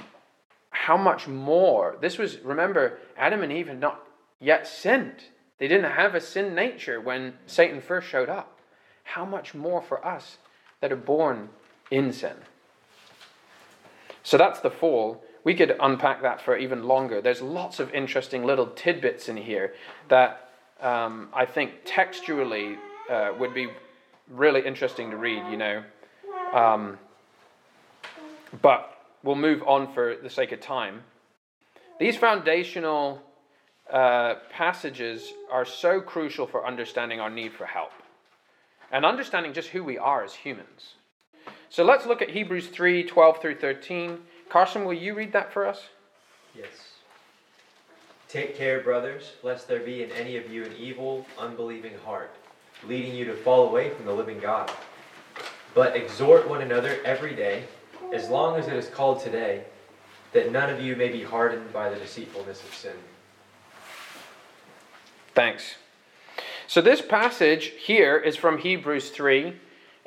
how 0.70 0.96
much 0.96 1.26
more? 1.26 1.96
This 2.00 2.18
was, 2.18 2.38
remember, 2.40 2.98
Adam 3.16 3.42
and 3.42 3.52
Eve 3.52 3.68
had 3.68 3.80
not 3.80 4.02
yet 4.40 4.66
sinned. 4.66 5.24
They 5.58 5.68
didn't 5.68 5.90
have 5.90 6.14
a 6.14 6.20
sin 6.20 6.54
nature 6.54 7.00
when 7.00 7.34
Satan 7.46 7.80
first 7.80 8.08
showed 8.08 8.28
up. 8.28 8.58
How 9.04 9.24
much 9.24 9.54
more 9.54 9.80
for 9.80 10.04
us 10.04 10.38
that 10.80 10.92
are 10.92 10.96
born 10.96 11.48
in 11.90 12.12
sin? 12.12 12.36
So 14.22 14.36
that's 14.36 14.60
the 14.60 14.70
fall. 14.70 15.24
We 15.44 15.54
could 15.54 15.76
unpack 15.80 16.22
that 16.22 16.40
for 16.40 16.56
even 16.56 16.84
longer. 16.84 17.20
There's 17.20 17.40
lots 17.40 17.78
of 17.78 17.94
interesting 17.94 18.44
little 18.44 18.66
tidbits 18.66 19.28
in 19.28 19.36
here 19.36 19.74
that 20.08 20.50
um, 20.80 21.28
I 21.32 21.46
think 21.46 21.72
textually 21.84 22.76
uh, 23.08 23.32
would 23.38 23.54
be 23.54 23.68
really 24.28 24.66
interesting 24.66 25.10
to 25.10 25.16
read, 25.16 25.42
you 25.50 25.56
know. 25.56 25.84
Um, 26.52 26.98
but 28.62 28.92
we'll 29.22 29.36
move 29.36 29.62
on 29.66 29.92
for 29.92 30.16
the 30.22 30.30
sake 30.30 30.52
of 30.52 30.60
time. 30.60 31.02
These 31.98 32.16
foundational 32.16 33.22
uh, 33.90 34.34
passages 34.50 35.32
are 35.50 35.64
so 35.64 36.00
crucial 36.00 36.46
for 36.46 36.66
understanding 36.66 37.20
our 37.20 37.30
need 37.30 37.52
for 37.52 37.66
help 37.66 37.92
and 38.90 39.04
understanding 39.04 39.52
just 39.52 39.68
who 39.68 39.82
we 39.82 39.98
are 39.98 40.22
as 40.24 40.34
humans. 40.34 40.94
So 41.70 41.84
let's 41.84 42.06
look 42.06 42.22
at 42.22 42.30
Hebrews 42.30 42.68
3 42.68 43.04
12 43.04 43.40
through 43.40 43.58
13. 43.58 44.18
Carson, 44.48 44.84
will 44.84 44.94
you 44.94 45.14
read 45.14 45.32
that 45.32 45.52
for 45.52 45.66
us? 45.66 45.88
Yes. 46.54 46.68
Take 48.28 48.56
care, 48.56 48.80
brothers, 48.80 49.32
lest 49.42 49.68
there 49.68 49.80
be 49.80 50.02
in 50.02 50.10
any 50.12 50.36
of 50.36 50.50
you 50.50 50.64
an 50.64 50.72
evil, 50.76 51.26
unbelieving 51.38 51.96
heart, 52.04 52.34
leading 52.86 53.14
you 53.14 53.24
to 53.24 53.34
fall 53.34 53.68
away 53.68 53.90
from 53.90 54.04
the 54.04 54.12
living 54.12 54.40
God. 54.40 54.70
But 55.74 55.96
exhort 55.96 56.48
one 56.48 56.62
another 56.62 56.98
every 57.04 57.34
day, 57.34 57.64
as 58.12 58.28
long 58.28 58.58
as 58.58 58.66
it 58.68 58.74
is 58.74 58.88
called 58.88 59.20
today, 59.20 59.64
that 60.32 60.52
none 60.52 60.70
of 60.70 60.80
you 60.80 60.96
may 60.96 61.08
be 61.08 61.22
hardened 61.22 61.72
by 61.72 61.88
the 61.90 61.96
deceitfulness 61.96 62.62
of 62.62 62.74
sin. 62.74 62.96
Thanks. 65.34 65.76
So, 66.66 66.80
this 66.80 67.00
passage 67.00 67.72
here 67.78 68.16
is 68.16 68.36
from 68.36 68.58
Hebrews 68.58 69.10
3 69.10 69.54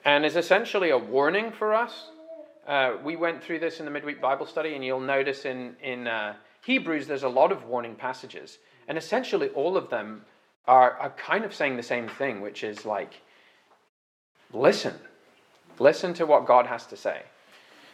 and 0.05 0.25
is 0.25 0.35
essentially 0.35 0.89
a 0.89 0.97
warning 0.97 1.51
for 1.51 1.73
us 1.73 2.09
Uh, 2.69 2.97
we 3.03 3.15
went 3.15 3.43
through 3.43 3.57
this 3.57 3.79
in 3.79 3.85
the 3.85 3.91
midweek 3.91 4.21
Bible 4.21 4.45
study, 4.45 4.75
and 4.75 4.85
you'll 4.85 4.99
notice 4.99 5.45
in, 5.45 5.75
in 5.81 6.05
uh, 6.07 6.35
Hebrews 6.63 7.07
there's 7.07 7.23
a 7.23 7.29
lot 7.29 7.51
of 7.51 7.65
warning 7.65 7.95
passages. 7.95 8.59
And 8.87 8.95
essentially, 8.95 9.49
all 9.49 9.75
of 9.75 9.89
them 9.89 10.23
are, 10.67 10.91
are 10.99 11.09
kind 11.11 11.45
of 11.45 11.55
saying 11.55 11.77
the 11.77 11.83
same 11.83 12.07
thing, 12.07 12.41
which 12.41 12.63
is 12.63 12.85
like, 12.85 13.21
listen. 14.53 14.93
Listen 15.79 16.13
to 16.13 16.27
what 16.27 16.45
God 16.45 16.67
has 16.67 16.85
to 16.87 16.95
say. 16.95 17.23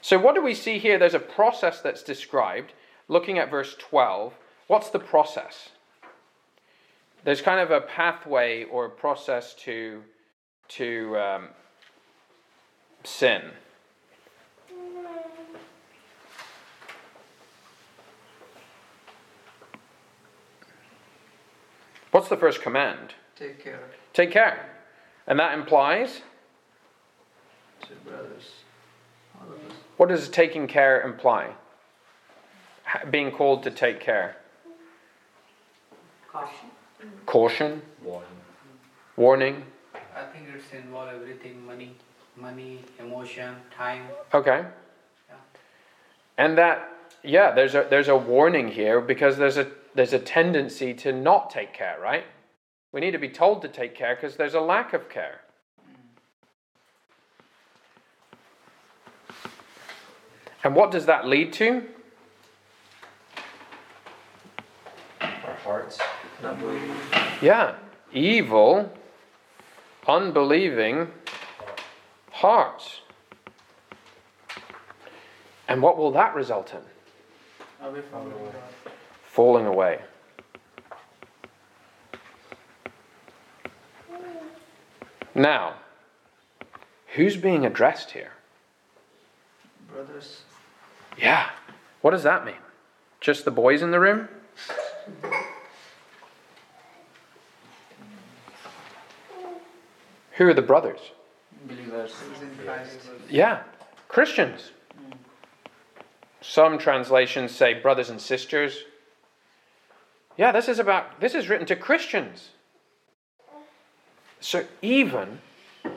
So, 0.05 0.19
what 0.19 0.35
do 0.35 0.43
we 0.43 0.53
see 0.53 0.77
here? 0.77 0.99
There's 0.99 1.15
a 1.15 1.19
process 1.19 1.81
that's 1.81 2.03
described. 2.03 2.73
Looking 3.07 3.39
at 3.39 3.49
verse 3.49 3.75
12, 3.79 4.35
what's 4.67 4.91
the 4.91 4.99
process? 4.99 5.69
There's 7.23 7.41
kind 7.41 7.59
of 7.59 7.71
a 7.71 7.81
pathway 7.81 8.65
or 8.65 8.85
a 8.85 8.89
process 8.91 9.55
to, 9.63 10.03
to 10.67 11.17
um, 11.17 11.47
sin. 13.03 13.41
What's 22.11 22.29
the 22.29 22.37
first 22.37 22.61
command? 22.61 23.15
Take 23.35 23.63
care. 23.63 23.89
Take 24.13 24.29
care. 24.29 24.69
And 25.25 25.39
that 25.39 25.57
implies? 25.57 26.21
To 27.81 27.95
brothers. 28.07 28.64
All 29.41 29.47
of 29.47 29.53
us. 29.53 29.77
What 29.97 30.09
does 30.09 30.29
taking 30.29 30.67
care 30.67 31.01
imply? 31.01 31.51
Being 33.09 33.31
called 33.31 33.63
to 33.63 33.71
take 33.71 33.99
care. 33.99 34.37
Caution. 36.31 36.69
Caution, 37.25 37.81
Warning. 38.03 38.27
warning. 39.15 39.63
I 40.15 40.23
think 40.25 40.47
it's 40.53 40.71
involve 40.73 41.09
everything 41.09 41.65
money, 41.65 41.95
money, 42.35 42.79
emotion, 42.99 43.55
time. 43.75 44.03
Okay. 44.33 44.65
Yeah. 45.29 45.35
And 46.37 46.57
that, 46.57 46.89
yeah, 47.23 47.51
there's 47.51 47.75
a 47.75 47.87
there's 47.89 48.07
a 48.07 48.15
warning 48.15 48.69
here 48.69 49.01
because 49.01 49.37
there's 49.37 49.57
a 49.57 49.67
there's 49.93 50.13
a 50.13 50.19
tendency 50.19 50.93
to 50.95 51.11
not 51.11 51.49
take 51.49 51.73
care, 51.73 51.97
right? 52.01 52.25
We 52.91 53.01
need 53.01 53.11
to 53.11 53.17
be 53.17 53.29
told 53.29 53.61
to 53.63 53.67
take 53.67 53.95
care 53.95 54.15
because 54.15 54.35
there's 54.35 54.53
a 54.53 54.61
lack 54.61 54.93
of 54.93 55.09
care. 55.09 55.41
And 60.65 60.75
what 60.75 60.89
does 60.89 61.05
that 61.05 61.27
lead 61.27 61.53
to? 61.53 61.83
Our 65.21 65.53
hearts 65.63 65.99
not 66.41 66.59
believing. 66.59 66.95
Yeah, 67.39 67.75
evil, 68.11 68.91
unbelieving 70.07 71.11
hearts. 72.31 73.01
And 75.67 75.83
what 75.83 75.99
will 75.99 76.09
that 76.13 76.33
result 76.33 76.73
in? 76.73 77.85
Away. 77.87 78.01
Falling 79.23 79.67
away. 79.67 79.99
Now, 85.35 85.75
who's 87.13 87.37
being 87.37 87.67
addressed 87.67 88.09
here? 88.11 88.31
Brothers. 89.93 90.41
Yeah. 91.17 91.49
What 92.01 92.11
does 92.11 92.23
that 92.23 92.45
mean? 92.45 92.55
Just 93.21 93.45
the 93.45 93.51
boys 93.51 93.81
in 93.81 93.91
the 93.91 93.99
room? 93.99 94.27
Who 100.33 100.47
are 100.47 100.53
the 100.53 100.61
brothers? 100.61 100.99
Believers. 101.65 102.13
in 102.41 102.65
Christ. 102.65 102.99
Yeah, 103.29 103.63
Christians. 104.07 104.71
Some 106.41 106.77
translations 106.77 107.51
say 107.51 107.73
brothers 107.73 108.09
and 108.09 108.21
sisters. 108.21 108.83
Yeah, 110.37 110.51
this 110.51 110.67
is 110.67 110.77
about 110.77 111.19
this 111.19 111.33
is 111.33 111.49
written 111.49 111.65
to 111.67 111.75
Christians. 111.75 112.49
So 114.41 114.65
even 114.81 115.39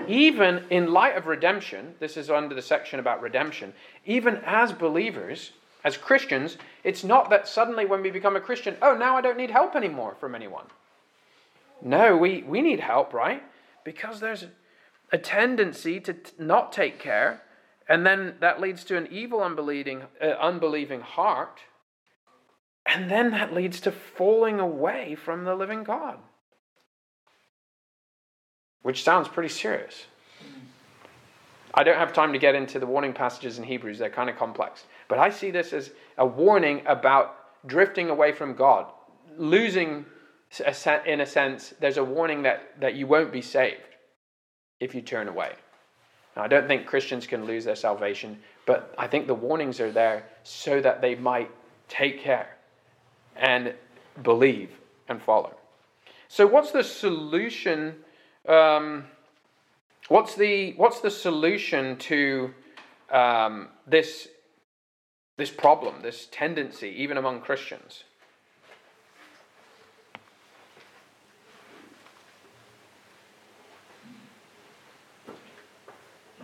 even 0.08 0.64
in 0.70 0.92
light 0.92 1.16
of 1.16 1.26
redemption, 1.26 1.94
this 2.00 2.16
is 2.16 2.30
under 2.30 2.54
the 2.54 2.62
section 2.62 2.98
about 2.98 3.20
redemption, 3.20 3.74
even 4.06 4.36
as 4.44 4.72
believers, 4.72 5.52
as 5.84 5.96
Christians, 5.96 6.56
it's 6.82 7.04
not 7.04 7.30
that 7.30 7.46
suddenly 7.46 7.84
when 7.84 8.02
we 8.02 8.10
become 8.10 8.34
a 8.34 8.40
Christian, 8.40 8.76
oh, 8.80 8.96
now 8.96 9.16
I 9.16 9.20
don't 9.20 9.36
need 9.36 9.50
help 9.50 9.76
anymore 9.76 10.16
from 10.18 10.34
anyone. 10.34 10.66
No, 11.82 12.16
we, 12.16 12.42
we 12.42 12.62
need 12.62 12.80
help, 12.80 13.12
right? 13.12 13.42
Because 13.84 14.18
there's 14.18 14.46
a, 15.12 15.18
tendency 15.18 16.00
to 16.00 16.12
t- 16.14 16.32
not 16.38 16.72
take 16.72 16.98
care, 16.98 17.42
and 17.88 18.04
then 18.04 18.34
that 18.40 18.60
leads 18.60 18.84
to 18.84 18.96
an 18.96 19.08
evil, 19.10 19.42
unbelieving, 19.42 20.02
uh, 20.20 20.26
unbelieving 20.40 21.00
heart, 21.00 21.60
and 22.84 23.10
then 23.10 23.30
that 23.30 23.54
leads 23.54 23.80
to 23.80 23.92
falling 23.92 24.58
away 24.58 25.14
from 25.14 25.44
the 25.44 25.54
living 25.54 25.84
God 25.84 26.18
which 28.82 29.02
sounds 29.02 29.28
pretty 29.28 29.48
serious. 29.48 30.06
I 31.74 31.84
don't 31.84 31.96
have 31.96 32.12
time 32.12 32.32
to 32.32 32.38
get 32.38 32.54
into 32.54 32.78
the 32.78 32.86
warning 32.86 33.12
passages 33.12 33.58
in 33.58 33.64
Hebrews, 33.64 33.98
they're 33.98 34.10
kind 34.10 34.30
of 34.30 34.36
complex. 34.36 34.84
But 35.06 35.18
I 35.18 35.30
see 35.30 35.50
this 35.50 35.72
as 35.72 35.90
a 36.16 36.26
warning 36.26 36.82
about 36.86 37.66
drifting 37.66 38.10
away 38.10 38.32
from 38.32 38.54
God, 38.54 38.86
losing, 39.36 40.04
in 41.06 41.20
a 41.20 41.26
sense, 41.26 41.74
there's 41.80 41.98
a 41.98 42.04
warning 42.04 42.42
that, 42.42 42.80
that 42.80 42.94
you 42.94 43.06
won't 43.06 43.32
be 43.32 43.42
saved 43.42 43.80
if 44.80 44.94
you 44.94 45.02
turn 45.02 45.28
away. 45.28 45.52
Now, 46.36 46.44
I 46.44 46.48
don't 46.48 46.66
think 46.68 46.86
Christians 46.86 47.26
can 47.26 47.44
lose 47.44 47.64
their 47.64 47.76
salvation, 47.76 48.38
but 48.64 48.94
I 48.96 49.06
think 49.06 49.26
the 49.26 49.34
warnings 49.34 49.80
are 49.80 49.90
there 49.90 50.24
so 50.44 50.80
that 50.80 51.00
they 51.00 51.14
might 51.14 51.50
take 51.88 52.20
care 52.20 52.56
and 53.36 53.74
believe 54.22 54.70
and 55.08 55.20
follow. 55.20 55.54
So, 56.28 56.46
what's 56.46 56.70
the 56.70 56.84
solution? 56.84 57.96
Um, 58.48 59.04
what's 60.08 60.34
the 60.34 60.72
what's 60.72 61.00
the 61.00 61.10
solution 61.10 61.96
to 61.98 62.54
um, 63.10 63.68
this 63.86 64.28
this 65.36 65.50
problem, 65.50 66.00
this 66.02 66.28
tendency, 66.30 66.88
even 66.88 67.18
among 67.18 67.42
Christians? 67.42 68.04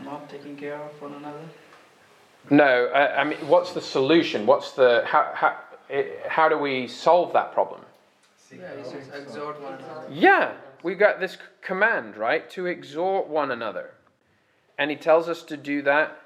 Not 0.05 0.29
taking 0.29 0.57
care 0.57 0.77
of 0.77 1.01
one 1.01 1.15
another. 1.15 1.41
No, 2.51 2.87
I, 2.95 3.23
I 3.23 3.25
mean, 3.25 3.39
what's 3.49 3.73
the 3.73 3.81
solution? 3.81 4.45
What's 4.45 4.73
the 4.73 5.03
how 5.07 5.31
how 5.35 5.57
it, 5.89 6.21
how 6.29 6.51
do 6.51 6.59
we 6.59 6.87
solve 6.87 7.33
that 7.33 7.55
problem? 7.55 7.81
Yeah, 8.53 8.77
he 8.77 8.85
says 8.85 9.09
exhort 9.15 9.61
one 9.61 9.75
another. 9.75 10.07
Yeah, 10.11 10.53
we 10.83 10.95
got 10.95 11.19
this 11.19 11.39
command, 11.65 12.17
right, 12.17 12.49
to 12.51 12.67
exhort 12.67 13.27
one 13.27 13.51
another. 13.51 13.95
And 14.79 14.91
he 14.91 14.97
tells 14.97 15.29
us 15.29 15.43
to 15.45 15.57
do 15.57 15.83
that 15.83 16.21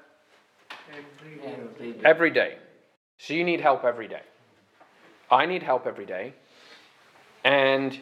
Every 0.91 1.37
day. 1.37 1.55
Every 1.55 1.91
day. 1.93 2.01
every 2.05 2.31
day. 2.31 2.57
So 3.17 3.33
you 3.33 3.43
need 3.43 3.61
help 3.61 3.83
every 3.83 4.07
day. 4.07 4.21
I 5.31 5.45
need 5.45 5.63
help 5.63 5.85
every 5.87 6.05
day. 6.05 6.33
And 7.43 7.99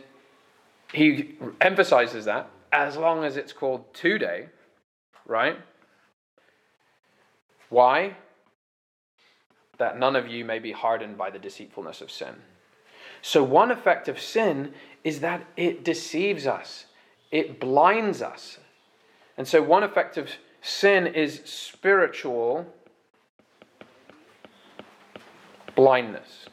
he 0.94 1.36
emphasizes 1.62 2.26
that 2.26 2.50
as 2.72 2.98
long 2.98 3.24
as 3.24 3.38
it's 3.38 3.54
called 3.54 3.94
today, 3.94 4.48
right? 5.26 5.58
Why? 7.70 8.16
That 9.78 10.00
none 10.00 10.16
of 10.16 10.28
you 10.28 10.44
may 10.46 10.60
be 10.60 10.72
hardened 10.72 11.18
by 11.18 11.30
the 11.30 11.40
deceitfulness 11.40 12.02
of 12.02 12.10
sin. 12.10 12.36
So, 13.22 13.44
one 13.44 13.72
effect 13.72 14.08
of 14.08 14.20
sin 14.20 14.74
is 15.04 15.20
that 15.22 15.46
it 15.56 15.84
deceives 15.84 16.48
us, 16.48 16.86
it 17.32 17.59
blinds 17.59 18.21
us. 18.21 18.57
And 19.38 19.47
so, 19.47 19.61
one 19.61 19.84
effect 19.84 20.17
of 20.17 20.30
sin 20.61 21.07
is 21.07 21.41
spiritual 21.45 22.65
blindness. 25.75 26.45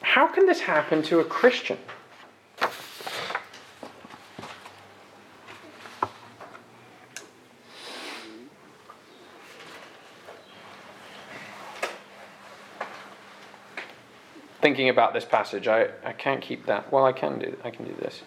How 0.00 0.28
can 0.28 0.46
this 0.46 0.60
happen 0.60 1.02
to 1.04 1.18
a 1.18 1.24
Christian? 1.24 1.76
Thinking 14.64 14.88
about 14.88 15.12
this 15.12 15.26
passage, 15.26 15.68
I, 15.68 15.88
I 16.02 16.14
can't 16.14 16.40
keep 16.40 16.64
that. 16.64 16.90
Well, 16.90 17.04
I 17.04 17.12
can 17.12 17.38
do 17.38 17.54
I 17.62 17.68
can 17.68 17.84
do 17.84 17.94
this. 18.00 18.22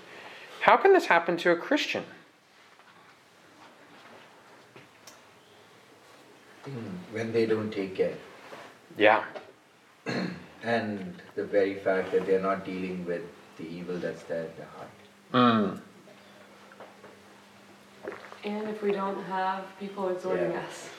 How 0.61 0.77
can 0.77 0.93
this 0.93 1.07
happen 1.07 1.35
to 1.37 1.49
a 1.49 1.55
Christian? 1.55 2.03
when 7.11 7.31
they 7.31 7.47
don't 7.47 7.71
take 7.71 7.95
care. 7.95 8.17
Yeah. 8.99 9.23
And 10.63 11.15
the 11.35 11.43
very 11.43 11.75
fact 11.75 12.11
that 12.11 12.27
they're 12.27 12.47
not 12.51 12.63
dealing 12.65 13.03
with 13.05 13.23
the 13.57 13.63
evil 13.63 13.97
that's 13.97 14.21
there 14.23 14.43
in 14.43 14.51
their 14.57 14.71
heart. 14.75 14.95
Mm. 15.33 15.81
And 18.43 18.69
if 18.69 18.83
we 18.83 18.91
don't 18.91 19.23
have 19.23 19.63
people 19.79 20.09
exhorting 20.09 20.51
Yeah. 20.51 20.59
us. 20.59 20.89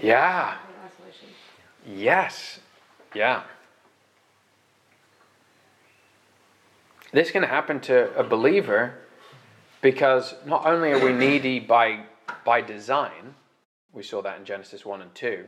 Yeah. 0.00 0.56
isolation. 0.86 1.28
Yes. 1.84 2.60
Yeah. 3.14 3.42
This 7.14 7.30
can 7.30 7.44
happen 7.44 7.78
to 7.82 8.12
a 8.18 8.24
believer 8.24 8.94
because 9.80 10.34
not 10.44 10.66
only 10.66 10.90
are 10.90 10.98
we 10.98 11.12
needy 11.12 11.60
by 11.60 12.06
by 12.44 12.60
design, 12.60 13.36
we 13.92 14.02
saw 14.02 14.20
that 14.22 14.40
in 14.40 14.44
Genesis 14.44 14.84
1 14.84 15.00
and 15.00 15.14
2, 15.14 15.44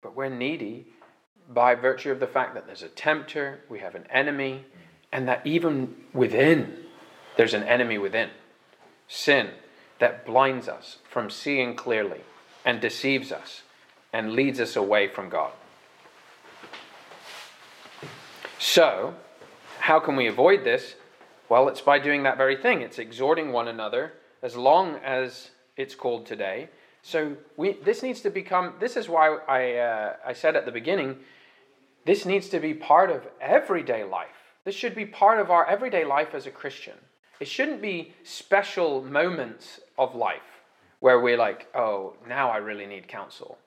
but 0.00 0.16
we're 0.16 0.30
needy 0.30 0.86
by 1.50 1.74
virtue 1.74 2.10
of 2.10 2.18
the 2.18 2.26
fact 2.26 2.54
that 2.54 2.66
there's 2.66 2.82
a 2.82 2.88
tempter, 2.88 3.60
we 3.68 3.80
have 3.80 3.94
an 3.94 4.06
enemy, 4.08 4.64
and 5.12 5.28
that 5.28 5.46
even 5.46 5.94
within 6.14 6.78
there's 7.36 7.52
an 7.52 7.64
enemy 7.64 7.98
within. 7.98 8.30
Sin 9.06 9.50
that 9.98 10.24
blinds 10.24 10.66
us 10.66 10.96
from 11.10 11.28
seeing 11.28 11.76
clearly 11.76 12.22
and 12.64 12.80
deceives 12.80 13.30
us 13.30 13.60
and 14.14 14.32
leads 14.32 14.58
us 14.58 14.76
away 14.76 15.08
from 15.08 15.28
God. 15.28 15.52
So, 18.58 19.14
how 19.80 20.00
can 20.00 20.16
we 20.16 20.26
avoid 20.26 20.64
this? 20.64 20.94
Well, 21.52 21.68
it's 21.68 21.82
by 21.82 21.98
doing 21.98 22.22
that 22.22 22.38
very 22.38 22.56
thing. 22.56 22.80
It's 22.80 22.98
exhorting 22.98 23.52
one 23.52 23.68
another 23.68 24.14
as 24.40 24.56
long 24.56 24.96
as 25.04 25.50
it's 25.76 25.94
called 25.94 26.24
today. 26.24 26.70
So 27.02 27.36
we 27.58 27.72
this 27.72 28.02
needs 28.02 28.22
to 28.22 28.30
become. 28.30 28.72
This 28.80 28.96
is 28.96 29.06
why 29.06 29.36
I 29.46 29.74
uh, 29.74 30.16
I 30.24 30.32
said 30.32 30.56
at 30.56 30.64
the 30.64 30.72
beginning. 30.72 31.18
This 32.06 32.24
needs 32.24 32.48
to 32.48 32.58
be 32.58 32.72
part 32.72 33.10
of 33.10 33.28
everyday 33.38 34.02
life. 34.02 34.54
This 34.64 34.74
should 34.74 34.94
be 34.94 35.04
part 35.04 35.40
of 35.40 35.50
our 35.50 35.68
everyday 35.68 36.06
life 36.06 36.32
as 36.32 36.46
a 36.46 36.50
Christian. 36.50 36.96
It 37.38 37.48
shouldn't 37.48 37.82
be 37.82 38.14
special 38.24 39.02
moments 39.02 39.78
of 39.98 40.14
life 40.14 40.62
where 41.00 41.20
we're 41.20 41.36
like, 41.36 41.68
oh, 41.74 42.14
now 42.26 42.48
I 42.48 42.56
really 42.68 42.86
need 42.86 43.08
counsel. 43.08 43.58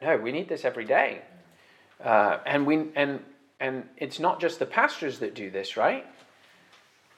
No, 0.00 0.16
we 0.16 0.32
need 0.32 0.48
this 0.48 0.64
every 0.64 0.86
day, 0.86 1.20
uh, 2.02 2.38
and 2.46 2.66
we 2.66 2.86
and 2.96 3.20
and 3.60 3.84
it's 3.98 4.18
not 4.18 4.40
just 4.40 4.58
the 4.58 4.64
pastors 4.64 5.18
that 5.18 5.34
do 5.34 5.50
this, 5.50 5.76
right? 5.76 6.06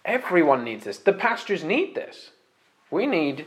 Everyone 0.08 0.64
needs 0.64 0.86
this. 0.86 0.96
The 0.96 1.12
pastors 1.12 1.62
need 1.62 1.94
this. 1.94 2.30
We 2.90 3.04
need 3.04 3.44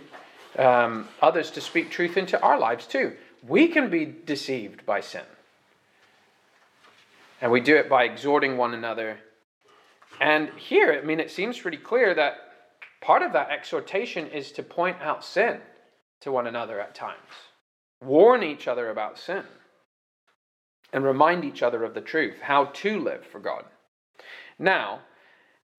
um, 0.60 1.08
others 1.20 1.50
to 1.52 1.62
speak 1.62 1.90
truth 1.90 2.18
into 2.18 2.40
our 2.40 2.60
lives 2.60 2.86
too. 2.86 3.14
We 3.48 3.68
can 3.68 3.90
be 3.90 4.06
deceived 4.06 4.86
by 4.86 5.02
sin. 5.02 5.24
And 7.42 7.52
we 7.52 7.62
do 7.62 7.76
it 7.78 7.90
by 7.90 8.04
exhorting 8.04 8.58
one 8.58 8.76
another. 8.76 9.18
And 10.20 10.52
here, 10.52 10.94
I 11.02 11.04
mean, 11.04 11.20
it 11.20 11.32
seems 11.32 11.58
pretty 11.58 11.78
clear 11.78 12.14
that 12.14 12.36
part 13.02 13.24
of 13.24 13.34
that 13.34 13.50
exhortation 13.50 14.28
is 14.28 14.52
to 14.52 14.62
point 14.62 14.98
out 15.02 15.26
sin 15.26 15.62
to 16.20 16.32
one 16.32 16.46
another 16.46 16.80
at 16.80 16.94
times, 16.94 17.18
warn 18.04 18.44
each 18.44 18.68
other 18.68 18.92
about 18.92 19.18
sin, 19.18 19.46
and 20.94 21.04
remind 21.04 21.44
each 21.44 21.64
other 21.64 21.84
of 21.84 21.96
the 21.96 22.02
truth, 22.02 22.36
how 22.42 22.66
to 22.66 23.00
live 23.00 23.26
for 23.26 23.40
God. 23.40 23.66
Now, 24.60 25.00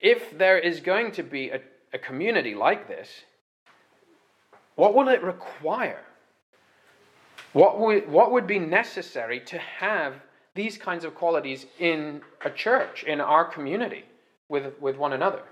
if 0.03 0.37
there 0.37 0.59
is 0.59 0.81
going 0.81 1.13
to 1.13 1.23
be 1.23 1.49
a, 1.49 1.61
a 1.93 1.97
community 1.97 2.53
like 2.53 2.87
this, 2.87 3.09
what 4.75 4.93
will 4.93 5.07
it 5.07 5.23
require? 5.23 6.03
What 7.53 7.79
would, 7.79 8.09
what 8.09 8.31
would 8.31 8.45
be 8.45 8.59
necessary 8.59 9.39
to 9.41 9.57
have 9.57 10.15
these 10.55 10.77
kinds 10.77 11.05
of 11.05 11.15
qualities 11.15 11.65
in 11.79 12.21
a 12.43 12.49
church, 12.49 13.03
in 13.03 13.21
our 13.21 13.45
community, 13.45 14.03
with, 14.49 14.73
with 14.81 14.97
one 14.97 15.13
another? 15.13 15.43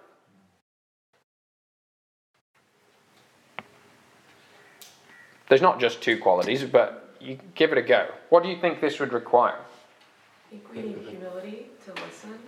There's 5.47 5.61
not 5.61 5.79
just 5.79 6.01
two 6.01 6.17
qualities, 6.17 6.63
but 6.63 7.15
you 7.21 7.37
give 7.55 7.71
it 7.71 7.77
a 7.77 7.81
go. 7.81 8.07
What 8.29 8.43
do 8.43 8.49
you 8.49 8.59
think 8.59 8.81
this 8.81 8.99
would 8.99 9.13
require? 9.13 9.59
I 9.59 10.49
think 10.49 10.73
we 10.73 10.81
need 10.81 10.97
humility 11.07 11.67
to 11.85 11.93
listen 12.03 12.39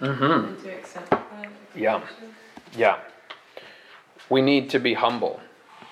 Mm-hmm. 0.00 0.22
and 0.22 0.62
to 0.62 0.70
accept 0.70 1.10
that. 1.10 1.50
Yeah. 1.76 2.00
Yeah. 2.76 2.98
We 4.30 4.40
need 4.40 4.70
to 4.70 4.78
be 4.78 4.94
humble. 4.94 5.40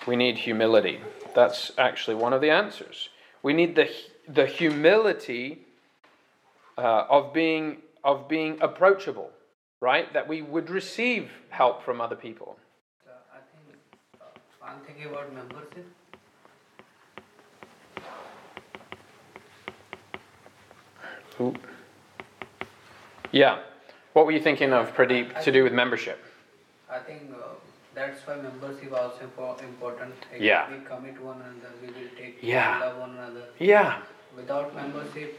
We 0.07 0.17
need 0.17 0.39
humility. 0.39 1.01
That's 1.35 1.73
actually 1.77 2.15
one 2.17 2.33
of 2.33 2.41
the 2.41 2.51
answers. 2.51 3.11
We 3.43 3.53
need 3.53 3.77
the 3.77 3.89
the 4.27 4.47
humility 4.47 5.61
uh, 6.79 7.05
of 7.11 7.33
being 7.33 7.79
of 8.05 8.29
being 8.29 8.59
approachable, 8.63 9.31
right? 9.81 10.11
That 10.13 10.27
we 10.27 10.41
would 10.43 10.71
receive 10.71 11.31
help 11.51 11.83
from 11.83 12.01
other 12.01 12.17
people. 12.17 12.59
Uh, 13.07 13.13
I 13.35 13.39
think 13.51 13.79
uh, 14.21 14.67
I'm 14.67 14.81
thinking 14.87 15.07
about 15.07 15.33
membership. 15.35 15.87
Ooh. 21.41 21.55
Yeah. 23.33 23.59
What 24.19 24.27
were 24.27 24.33
you 24.33 24.41
thinking 24.41 24.73
of, 24.73 24.97
Pradeep, 24.97 25.45
to 25.45 25.53
do 25.53 25.63
with 25.63 25.73
membership? 25.73 26.19
I 26.91 26.99
think 26.99 27.31
uh, 27.33 27.51
that's 27.95 28.27
why 28.27 28.35
membership 28.35 28.93
also 28.93 29.21
important. 29.63 30.13
Like, 30.33 30.41
Yeah. 30.41 30.69
We 30.69 30.85
commit 30.85 31.23
one 31.23 31.41
another. 31.41 31.73
We 31.81 31.87
will 31.87 32.11
take 32.19 32.39
Yeah. 32.41 32.81
love 32.81 32.99
one 32.99 33.11
another. 33.11 33.45
Yeah. 33.61 34.03
Without 34.35 34.75
membership, 34.75 35.39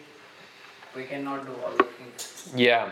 we 0.96 1.04
cannot 1.04 1.46
do 1.46 1.52
all 1.62 1.76
the 1.76 1.84
things. 1.84 2.54
Yeah, 2.56 2.92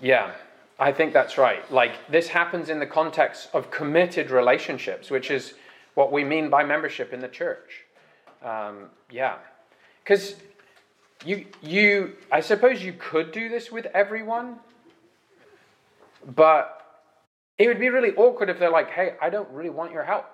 yeah. 0.00 0.32
I 0.80 0.90
think 0.90 1.12
that's 1.12 1.38
right. 1.38 1.62
Like, 1.70 1.94
this 2.08 2.26
happens 2.26 2.68
in 2.68 2.80
the 2.80 2.90
context 3.00 3.48
of 3.54 3.70
committed 3.70 4.32
relationships, 4.32 5.08
which 5.08 5.30
is 5.30 5.54
what 5.94 6.10
we 6.10 6.24
mean 6.24 6.50
by 6.50 6.64
membership 6.64 7.12
in 7.12 7.20
the 7.20 7.28
church. 7.28 7.84
Um, 8.42 8.90
yeah. 9.08 9.36
Because 10.02 10.34
you, 11.24 11.46
you, 11.62 12.16
I 12.32 12.40
suppose 12.40 12.82
you 12.82 12.94
could 12.94 13.30
do 13.30 13.48
this 13.48 13.70
with 13.70 13.86
everyone, 13.94 14.58
but 16.34 16.82
it 17.58 17.66
would 17.66 17.80
be 17.80 17.88
really 17.88 18.14
awkward 18.14 18.50
if 18.50 18.58
they're 18.58 18.70
like, 18.70 18.90
hey, 18.90 19.14
I 19.20 19.30
don't 19.30 19.48
really 19.50 19.70
want 19.70 19.92
your 19.92 20.04
help. 20.04 20.26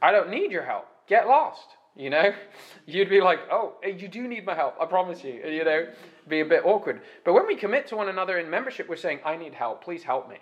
I 0.00 0.12
don't 0.12 0.30
need 0.30 0.52
your 0.52 0.64
help. 0.64 0.86
Get 1.08 1.26
lost. 1.26 1.66
You 1.96 2.10
know, 2.10 2.32
you'd 2.86 3.10
be 3.10 3.20
like, 3.20 3.40
oh, 3.50 3.74
you 3.84 4.06
do 4.06 4.28
need 4.28 4.46
my 4.46 4.54
help. 4.54 4.76
I 4.80 4.86
promise 4.86 5.24
you. 5.24 5.42
You 5.44 5.64
know, 5.64 5.88
be 6.28 6.40
a 6.40 6.44
bit 6.44 6.64
awkward. 6.64 7.00
But 7.24 7.32
when 7.32 7.46
we 7.46 7.56
commit 7.56 7.88
to 7.88 7.96
one 7.96 8.08
another 8.08 8.38
in 8.38 8.48
membership, 8.48 8.88
we're 8.88 8.96
saying, 8.96 9.18
I 9.24 9.36
need 9.36 9.54
help. 9.54 9.82
Please 9.82 10.04
help 10.04 10.28
me. 10.28 10.36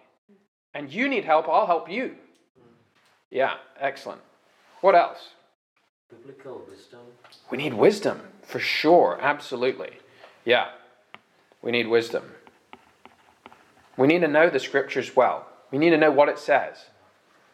And 0.74 0.92
you 0.92 1.08
need 1.08 1.24
help. 1.24 1.48
I'll 1.48 1.66
help 1.66 1.90
you. 1.90 2.16
Yeah, 3.30 3.54
excellent. 3.80 4.20
What 4.82 4.94
else? 4.94 5.30
Biblical 6.10 6.62
wisdom. 6.68 7.00
We 7.50 7.56
need 7.56 7.74
wisdom 7.74 8.20
for 8.42 8.60
sure. 8.60 9.18
Absolutely. 9.20 9.98
Yeah, 10.44 10.68
we 11.62 11.72
need 11.72 11.88
wisdom. 11.88 12.24
We 13.96 14.06
need 14.06 14.20
to 14.20 14.28
know 14.28 14.50
the 14.50 14.60
scriptures 14.60 15.16
well. 15.16 15.46
We 15.70 15.78
need 15.78 15.90
to 15.90 15.96
know 15.96 16.10
what 16.10 16.28
it 16.28 16.38
says. 16.38 16.86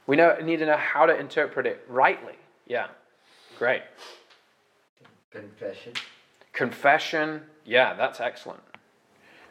We 0.07 0.17
know, 0.17 0.37
need 0.43 0.59
to 0.59 0.67
know 0.67 0.77
how 0.77 1.07
to 1.07 1.17
interpret 1.17 1.67
it 1.67 1.85
rightly. 1.89 2.35
Yeah, 2.67 2.89
great. 3.59 3.83
Confession. 5.31 5.93
Confession, 6.53 7.43
yeah, 7.65 7.95
that's 7.95 8.21
excellent. 8.21 8.61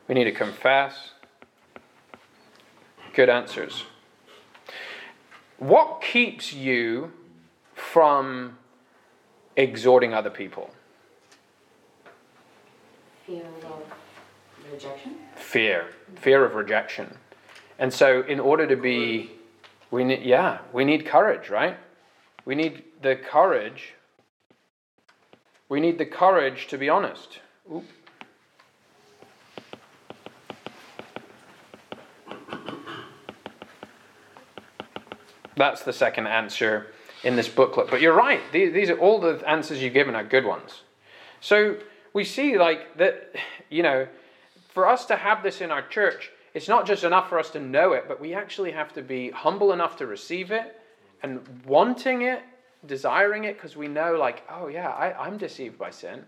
We 0.07 0.15
need 0.15 0.25
to 0.25 0.31
confess. 0.31 1.11
Good 3.13 3.29
answers. 3.29 3.85
What 5.57 6.01
keeps 6.01 6.53
you 6.53 7.11
from 7.75 8.57
exhorting 9.55 10.13
other 10.13 10.29
people? 10.29 10.71
Fear 13.25 13.43
of 13.45 13.83
rejection. 14.71 15.15
Fear, 15.35 15.87
fear 16.15 16.45
of 16.45 16.55
rejection. 16.55 17.17
And 17.77 17.93
so, 17.93 18.21
in 18.21 18.39
order 18.39 18.67
to 18.67 18.75
be, 18.75 19.31
we 19.89 20.03
need, 20.03 20.23
yeah, 20.23 20.59
we 20.71 20.85
need 20.85 21.05
courage, 21.05 21.49
right? 21.49 21.77
We 22.45 22.55
need 22.55 22.83
the 23.01 23.15
courage. 23.15 23.93
We 25.69 25.79
need 25.79 25.97
the 25.97 26.05
courage 26.05 26.67
to 26.67 26.77
be 26.77 26.89
honest. 26.89 27.39
Oop. 27.71 27.83
That's 35.55 35.83
the 35.83 35.93
second 35.93 36.27
answer 36.27 36.87
in 37.23 37.35
this 37.35 37.47
booklet. 37.47 37.89
But 37.89 38.01
you're 38.01 38.15
right. 38.15 38.41
These, 38.51 38.73
these 38.73 38.89
are 38.89 38.97
all 38.97 39.19
the 39.19 39.43
answers 39.47 39.81
you've 39.81 39.93
given 39.93 40.15
are 40.15 40.23
good 40.23 40.45
ones. 40.45 40.81
So 41.39 41.77
we 42.13 42.23
see 42.23 42.57
like 42.57 42.97
that, 42.97 43.35
you 43.69 43.83
know, 43.83 44.07
for 44.71 44.87
us 44.87 45.05
to 45.05 45.15
have 45.15 45.43
this 45.43 45.61
in 45.61 45.71
our 45.71 45.87
church, 45.87 46.31
it's 46.53 46.67
not 46.67 46.85
just 46.85 47.03
enough 47.03 47.29
for 47.29 47.39
us 47.39 47.49
to 47.51 47.59
know 47.59 47.93
it, 47.93 48.05
but 48.07 48.19
we 48.19 48.33
actually 48.33 48.71
have 48.71 48.93
to 48.93 49.01
be 49.01 49.29
humble 49.29 49.71
enough 49.71 49.97
to 49.97 50.07
receive 50.07 50.51
it 50.51 50.79
and 51.23 51.41
wanting 51.65 52.23
it, 52.23 52.41
desiring 52.85 53.43
it, 53.43 53.55
because 53.55 53.75
we 53.75 53.87
know, 53.87 54.15
like, 54.15 54.43
oh 54.49 54.67
yeah, 54.67 54.89
I, 54.89 55.13
I'm 55.25 55.37
deceived 55.37 55.77
by 55.77 55.91
sin. 55.91 56.23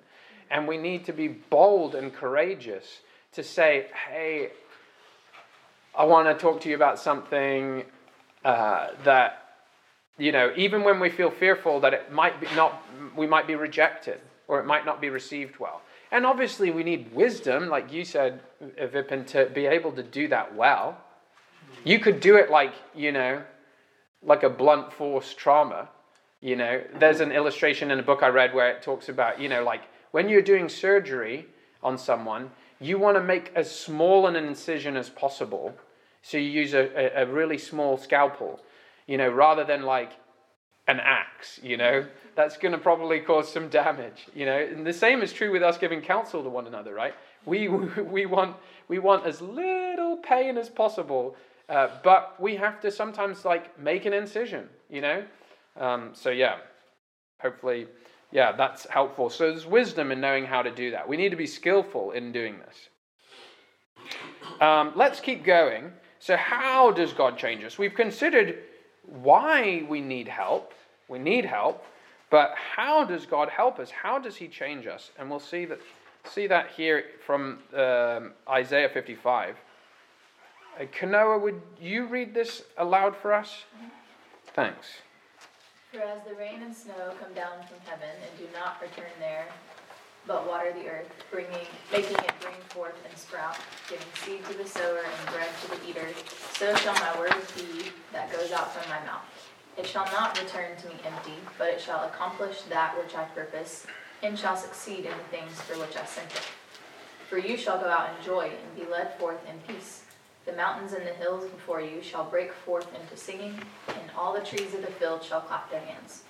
And 0.49 0.67
we 0.67 0.77
need 0.77 1.05
to 1.05 1.13
be 1.13 1.27
bold 1.27 1.95
and 1.95 2.13
courageous 2.13 2.99
to 3.33 3.43
say, 3.43 3.87
hey, 4.07 4.51
I 5.95 6.05
want 6.05 6.27
to 6.27 6.41
talk 6.41 6.61
to 6.61 6.69
you 6.69 6.75
about 6.75 6.99
something 6.99 7.83
uh, 8.45 8.89
that, 9.03 9.55
you 10.17 10.31
know, 10.31 10.53
even 10.55 10.83
when 10.83 10.99
we 10.99 11.09
feel 11.09 11.31
fearful 11.31 11.79
that 11.81 11.93
it 11.93 12.11
might 12.11 12.39
be 12.39 12.47
not, 12.55 12.83
we 13.15 13.25
might 13.25 13.47
be 13.47 13.55
rejected 13.55 14.19
or 14.47 14.59
it 14.59 14.65
might 14.65 14.85
not 14.85 15.01
be 15.01 15.09
received 15.09 15.59
well. 15.59 15.81
And 16.13 16.27
obviously, 16.27 16.69
we 16.69 16.83
need 16.83 17.11
wisdom, 17.11 17.69
like 17.69 17.91
you 17.91 18.05
said, 18.05 18.39
Vipin, 18.79 19.25
to 19.29 19.47
be 19.47 19.65
able 19.65 19.91
to 19.93 20.03
do 20.03 20.27
that 20.27 20.55
well. 20.55 20.95
You 21.83 21.97
could 21.97 22.19
do 22.19 22.35
it 22.35 22.51
like, 22.51 22.75
you 22.95 23.11
know, 23.11 23.41
like 24.21 24.43
a 24.43 24.49
blunt 24.49 24.93
force 24.93 25.33
trauma. 25.33 25.89
You 26.39 26.55
know, 26.55 26.83
there's 26.99 27.19
an 27.19 27.31
illustration 27.31 27.89
in 27.89 27.97
a 27.97 28.03
book 28.03 28.21
I 28.21 28.27
read 28.27 28.53
where 28.53 28.69
it 28.69 28.83
talks 28.83 29.09
about, 29.09 29.41
you 29.41 29.49
know, 29.49 29.63
like 29.63 29.81
when 30.11 30.29
you're 30.29 30.43
doing 30.43 30.69
surgery 30.69 31.47
on 31.81 31.97
someone, 31.97 32.51
you 32.79 32.99
want 32.99 33.17
to 33.17 33.23
make 33.23 33.51
as 33.55 33.75
small 33.75 34.27
an 34.27 34.35
incision 34.35 34.95
as 34.95 35.09
possible. 35.09 35.73
So 36.21 36.37
you 36.37 36.47
use 36.47 36.75
a, 36.75 36.91
a, 36.95 37.23
a 37.23 37.25
really 37.25 37.57
small 37.57 37.97
scalpel, 37.97 38.61
you 39.07 39.17
know, 39.17 39.29
rather 39.29 39.63
than 39.63 39.81
like 39.81 40.11
an 40.87 40.99
axe, 40.99 41.59
you 41.63 41.77
know, 41.77 42.05
that's 42.35 42.57
going 42.57 42.73
to 42.73 42.77
probably 42.77 43.19
cause 43.19 43.51
some 43.51 43.69
damage, 43.69 44.27
you 44.33 44.45
know. 44.45 44.57
And 44.57 44.85
the 44.85 44.93
same 44.93 45.21
is 45.21 45.31
true 45.31 45.51
with 45.51 45.63
us 45.63 45.77
giving 45.77 46.01
counsel 46.01 46.43
to 46.43 46.49
one 46.49 46.67
another, 46.67 46.93
right? 46.93 47.13
We, 47.45 47.67
we, 47.67 48.25
want, 48.25 48.57
we 48.87 48.99
want 48.99 49.25
as 49.25 49.41
little 49.41 50.17
pain 50.17 50.57
as 50.57 50.69
possible, 50.69 51.35
uh, 51.69 51.87
but 52.03 52.39
we 52.39 52.55
have 52.57 52.81
to 52.81 52.91
sometimes 52.91 53.45
like 53.45 53.79
make 53.79 54.05
an 54.05 54.13
incision, 54.13 54.67
you 54.89 55.01
know. 55.01 55.23
Um, 55.79 56.11
so 56.13 56.29
yeah, 56.29 56.57
hopefully, 57.41 57.87
yeah, 58.31 58.51
that's 58.51 58.85
helpful. 58.87 59.29
So 59.29 59.49
there's 59.49 59.65
wisdom 59.65 60.11
in 60.11 60.19
knowing 60.19 60.45
how 60.45 60.61
to 60.61 60.71
do 60.71 60.91
that. 60.91 61.07
We 61.07 61.17
need 61.17 61.29
to 61.29 61.35
be 61.37 61.47
skillful 61.47 62.11
in 62.11 62.31
doing 62.31 62.57
this. 62.59 62.89
Um, 64.59 64.91
let's 64.95 65.19
keep 65.19 65.45
going. 65.45 65.93
So 66.19 66.35
how 66.37 66.91
does 66.91 67.13
God 67.13 67.37
change 67.37 67.63
us? 67.63 67.77
We've 67.77 67.93
considered 67.93 68.57
why 69.05 69.85
we 69.87 70.01
need 70.01 70.27
help. 70.27 70.73
We 71.07 71.19
need 71.19 71.45
help, 71.45 71.85
but 72.29 72.55
how 72.55 73.05
does 73.05 73.25
God 73.25 73.49
help 73.49 73.77
us? 73.79 73.91
How 73.91 74.17
does 74.17 74.35
He 74.35 74.47
change 74.47 74.87
us? 74.87 75.11
And 75.19 75.29
we'll 75.29 75.39
see 75.39 75.65
that 75.65 75.79
see 76.29 76.47
that 76.47 76.69
here 76.71 77.03
from 77.25 77.59
um, 77.75 78.31
Isaiah 78.49 78.89
55. 78.89 79.57
Uh, 80.79 80.85
Kanoa, 80.85 81.41
would 81.41 81.61
you 81.79 82.05
read 82.05 82.33
this 82.33 82.63
aloud 82.77 83.15
for 83.15 83.33
us? 83.33 83.65
Thanks. 84.55 84.87
For 85.91 85.99
as 85.99 86.19
the 86.27 86.33
rain 86.35 86.63
and 86.63 86.75
snow 86.75 87.13
come 87.21 87.33
down 87.33 87.59
from 87.67 87.77
heaven 87.85 88.09
and 88.09 88.39
do 88.39 88.45
not 88.57 88.81
return 88.81 89.11
there, 89.19 89.47
but 90.25 90.47
water 90.47 90.71
the 90.73 90.87
earth, 90.87 91.11
bringing, 91.31 91.67
making 91.91 92.17
it 92.17 92.31
bring 92.39 92.55
forth 92.69 92.95
and 93.07 93.17
sprout, 93.17 93.57
giving 93.89 94.05
seed 94.23 94.45
to 94.45 94.57
the 94.57 94.67
sower 94.67 94.99
and 94.99 95.33
bread 95.33 95.49
to 95.61 95.71
the 95.71 95.89
eater, 95.89 96.07
so 96.53 96.73
shall 96.75 96.93
my 96.95 97.19
word 97.19 97.35
be 97.55 97.89
that 98.13 98.31
goes 98.31 98.51
out 98.51 98.73
from 98.73 98.89
my 98.89 99.03
mouth. 99.05 99.23
It 99.77 99.85
shall 99.85 100.05
not 100.05 100.39
return 100.39 100.77
to 100.77 100.87
me 100.87 100.95
empty, 101.05 101.33
but 101.57 101.69
it 101.69 101.81
shall 101.81 102.05
accomplish 102.05 102.61
that 102.63 102.97
which 102.97 103.15
I 103.15 103.23
purpose, 103.25 103.85
and 104.21 104.37
shall 104.37 104.55
succeed 104.55 104.99
in 104.99 105.11
the 105.11 105.37
things 105.37 105.59
for 105.61 105.77
which 105.79 105.97
I 105.97 106.05
sent 106.05 106.31
it. 106.31 106.43
For 107.27 107.37
you 107.37 107.57
shall 107.57 107.79
go 107.79 107.89
out 107.89 108.09
in 108.09 108.23
joy 108.23 108.51
and 108.51 108.75
be 108.75 108.89
led 108.89 109.17
forth 109.17 109.39
in 109.49 109.73
peace. 109.73 110.03
The 110.45 110.53
mountains 110.53 110.93
and 110.93 111.05
the 111.07 111.13
hills 111.13 111.49
before 111.49 111.81
you 111.81 112.01
shall 112.01 112.29
break 112.29 112.53
forth 112.53 112.87
into 112.93 113.17
singing, 113.17 113.59
and 113.87 114.11
all 114.17 114.33
the 114.33 114.45
trees 114.45 114.73
of 114.73 114.81
the 114.81 114.91
field 114.91 115.23
shall 115.23 115.41
clap 115.41 115.71
their 115.71 115.79
hands. 115.81 116.23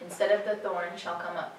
Instead 0.00 0.30
of 0.30 0.44
the 0.44 0.56
thorn 0.56 0.96
shall 0.96 1.16
come 1.16 1.36
up 1.36 1.57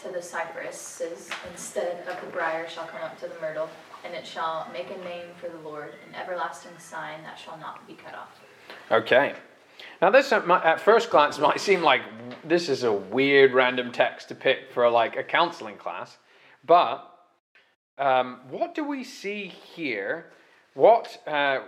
to 0.00 0.10
the 0.10 0.22
cypresses, 0.22 1.30
instead 1.50 2.06
of 2.08 2.20
the 2.20 2.26
brier 2.28 2.68
shall 2.68 2.86
come 2.86 3.02
up 3.02 3.18
to 3.20 3.26
the 3.26 3.34
myrtle, 3.40 3.68
and 4.04 4.14
it 4.14 4.26
shall 4.26 4.68
make 4.72 4.90
a 4.90 5.04
name 5.04 5.26
for 5.40 5.48
the 5.48 5.58
Lord, 5.58 5.94
an 6.08 6.14
everlasting 6.14 6.78
sign 6.78 7.22
that 7.22 7.38
shall 7.38 7.58
not 7.58 7.86
be 7.86 7.94
cut 7.94 8.14
off. 8.14 8.40
Okay. 8.90 9.34
Now, 10.00 10.10
this 10.10 10.32
at 10.32 10.80
first 10.80 11.10
glance 11.10 11.38
might 11.40 11.60
seem 11.60 11.82
like 11.82 12.02
this 12.44 12.68
is 12.68 12.82
a 12.82 12.92
weird 12.92 13.52
random 13.52 13.92
text 13.92 14.28
to 14.28 14.34
pick 14.34 14.70
for 14.72 14.88
like 14.90 15.16
a 15.16 15.22
counseling 15.22 15.76
class, 15.76 16.18
but 16.64 17.12
um, 17.98 18.40
what 18.50 18.74
do 18.74 18.84
we 18.84 19.04
see 19.04 19.46
here? 19.46 20.32
What 20.74 21.22
uh, 21.26 21.60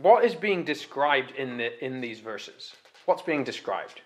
what 0.00 0.24
is 0.24 0.34
being 0.34 0.64
described 0.64 1.32
in 1.32 1.56
the 1.56 1.84
in 1.84 2.00
these 2.00 2.20
verses? 2.20 2.74
What's 3.06 3.22
being 3.22 3.42
described? 3.42 4.00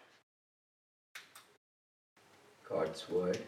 God's 2.69 3.09
word. 3.11 3.39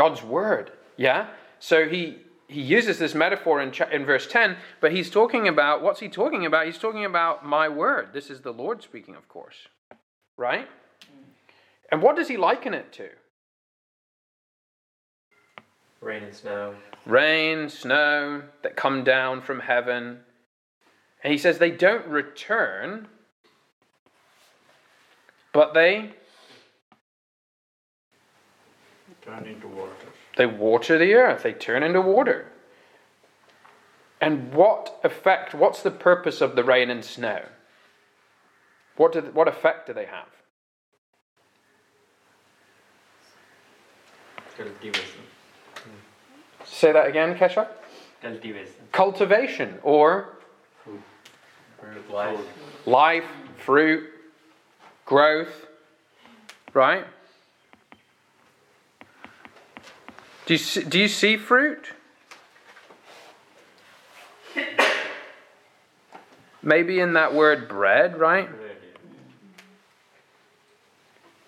God's 0.00 0.22
word. 0.22 0.72
Yeah. 0.96 1.26
So 1.58 1.86
he 1.86 2.16
he 2.48 2.62
uses 2.62 2.98
this 2.98 3.14
metaphor 3.14 3.60
in, 3.60 3.70
in 3.92 4.06
verse 4.06 4.26
10, 4.26 4.56
but 4.80 4.92
he's 4.92 5.10
talking 5.10 5.46
about 5.46 5.82
what's 5.82 6.00
he 6.00 6.08
talking 6.08 6.46
about? 6.46 6.64
He's 6.64 6.78
talking 6.78 7.04
about 7.04 7.44
my 7.44 7.68
word. 7.68 8.08
This 8.14 8.30
is 8.30 8.40
the 8.40 8.50
Lord 8.50 8.82
speaking, 8.82 9.14
of 9.14 9.28
course. 9.28 9.68
Right? 10.38 10.66
And 11.92 12.00
what 12.00 12.16
does 12.16 12.28
he 12.28 12.38
liken 12.38 12.72
it 12.72 12.94
to? 12.94 13.10
Rain 16.00 16.22
and 16.22 16.34
snow. 16.34 16.74
Rain, 17.04 17.68
snow 17.68 18.42
that 18.62 18.76
come 18.76 19.04
down 19.04 19.42
from 19.42 19.60
heaven. 19.60 20.20
And 21.22 21.30
he 21.30 21.38
says 21.38 21.58
they 21.58 21.70
don't 21.70 22.06
return, 22.06 23.06
but 25.52 25.74
they 25.74 26.14
turn 29.22 29.46
into 29.46 29.68
water. 29.68 29.92
They 30.36 30.46
water 30.46 30.98
the 30.98 31.14
earth, 31.14 31.42
they 31.42 31.52
turn 31.52 31.82
into 31.82 32.00
water. 32.00 32.46
And 34.20 34.52
what 34.52 35.00
effect, 35.02 35.54
what's 35.54 35.82
the 35.82 35.90
purpose 35.90 36.40
of 36.40 36.54
the 36.54 36.62
rain 36.64 36.90
and 36.90 37.04
snow? 37.04 37.42
What, 38.96 39.12
do, 39.12 39.20
what 39.32 39.48
effect 39.48 39.86
do 39.86 39.94
they 39.94 40.04
have? 40.04 40.26
Cultivation. 44.56 45.22
Say 46.64 46.92
that 46.92 47.06
again, 47.06 47.34
Kesha? 47.34 47.68
Cultivation. 48.20 48.74
Cultivation 48.92 49.78
or 49.82 50.36
Life. 52.10 52.38
life, 52.84 53.24
fruit, 53.56 54.02
growth, 55.06 55.66
right? 56.74 57.06
Do 60.50 60.54
you 60.54 60.58
see, 60.58 60.82
do 60.82 60.98
you 60.98 61.06
see 61.06 61.36
fruit? 61.36 61.92
Maybe 66.60 66.98
in 66.98 67.12
that 67.12 67.32
word 67.32 67.68
bread, 67.68 68.18
right? 68.18 68.48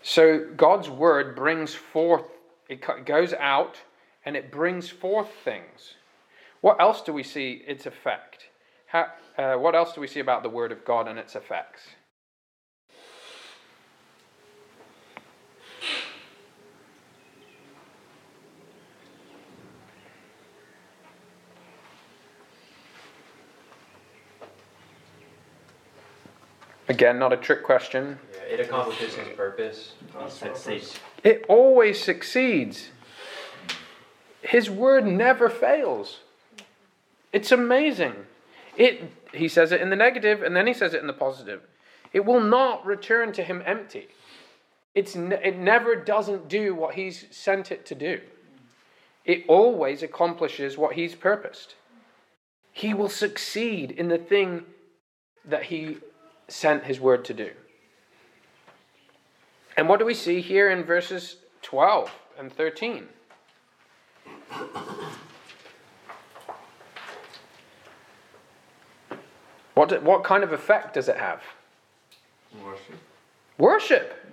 So 0.03 0.47
God's 0.57 0.89
word 0.89 1.35
brings 1.35 1.75
forth, 1.75 2.23
it 2.69 3.05
goes 3.05 3.33
out 3.33 3.77
and 4.25 4.37
it 4.37 4.53
brings 4.53 4.89
forth 4.89 5.31
things. 5.45 5.95
What 6.61 6.81
else 6.81 7.03
do 7.03 7.13
we 7.13 7.25
see 7.25 7.65
its 7.67 7.87
effect? 7.87 8.51
How, 8.87 9.09
uh, 9.37 9.55
what 9.55 9.75
else 9.75 9.95
do 9.95 10.01
we 10.01 10.07
see 10.07 10.21
about 10.21 10.45
the 10.45 10.49
word 10.49 10.71
of 10.71 10.85
God 10.85 11.09
and 11.09 11.19
its 11.19 11.35
effects? 11.35 11.81
Again, 26.93 27.19
not 27.19 27.33
a 27.33 27.39
trick 27.39 27.63
question. 27.63 28.19
Yeah, 28.35 28.57
it 28.57 28.61
accomplishes 28.61 29.15
his 29.15 29.35
purpose. 29.35 29.95
Succeeds. 30.29 30.99
It 31.25 31.47
always 31.49 31.99
succeeds. 31.99 32.91
His 34.43 34.69
word 34.69 35.07
never 35.07 35.49
fails. 35.49 36.19
It's 37.33 37.51
amazing. 37.51 38.15
It 38.77 39.11
he 39.33 39.49
says 39.49 39.73
it 39.73 39.81
in 39.81 39.89
the 39.89 39.97
negative 39.97 40.43
and 40.43 40.55
then 40.55 40.67
he 40.67 40.75
says 40.75 40.93
it 40.93 41.01
in 41.01 41.07
the 41.07 41.15
positive. 41.15 41.63
It 42.13 42.27
will 42.27 42.43
not 42.43 42.85
return 42.85 43.33
to 43.33 43.43
him 43.43 43.63
empty. 43.65 44.09
It's 44.95 45.17
ne- 45.17 45.43
it 45.43 45.57
never 45.57 45.97
doesn't 45.97 46.47
do 46.47 46.75
what 46.75 46.95
he's 46.95 47.25
sent 47.31 47.73
it 47.73 47.87
to 47.87 47.95
do. 47.95 48.21
It 49.25 49.47
always 49.49 50.03
accomplishes 50.03 50.77
what 50.77 50.93
he's 50.93 51.15
purposed. 51.15 51.75
He 52.71 52.93
will 52.93 53.09
succeed 53.09 53.93
in 53.93 54.09
the 54.09 54.19
thing 54.19 54.65
that 55.47 55.65
he 55.65 55.97
sent 56.53 56.85
his 56.85 57.01
word 57.01 57.25
to 57.25 57.35
do. 57.35 57.51
And 59.77 59.89
what 59.89 59.99
do 59.99 60.05
we 60.05 60.15
see 60.15 60.41
here 60.41 60.71
in 60.71 60.85
verses 60.85 61.37
12 61.63 62.13
and 62.39 62.53
13? 62.53 63.09
What, 69.75 69.89
do- 69.89 70.01
what 70.01 70.25
kind 70.25 70.45
of 70.45 70.53
effect 70.53 70.95
does 70.95 71.09
it 71.09 71.17
have? 71.17 71.43
Worship. 72.63 72.99
Worship, 73.57 74.27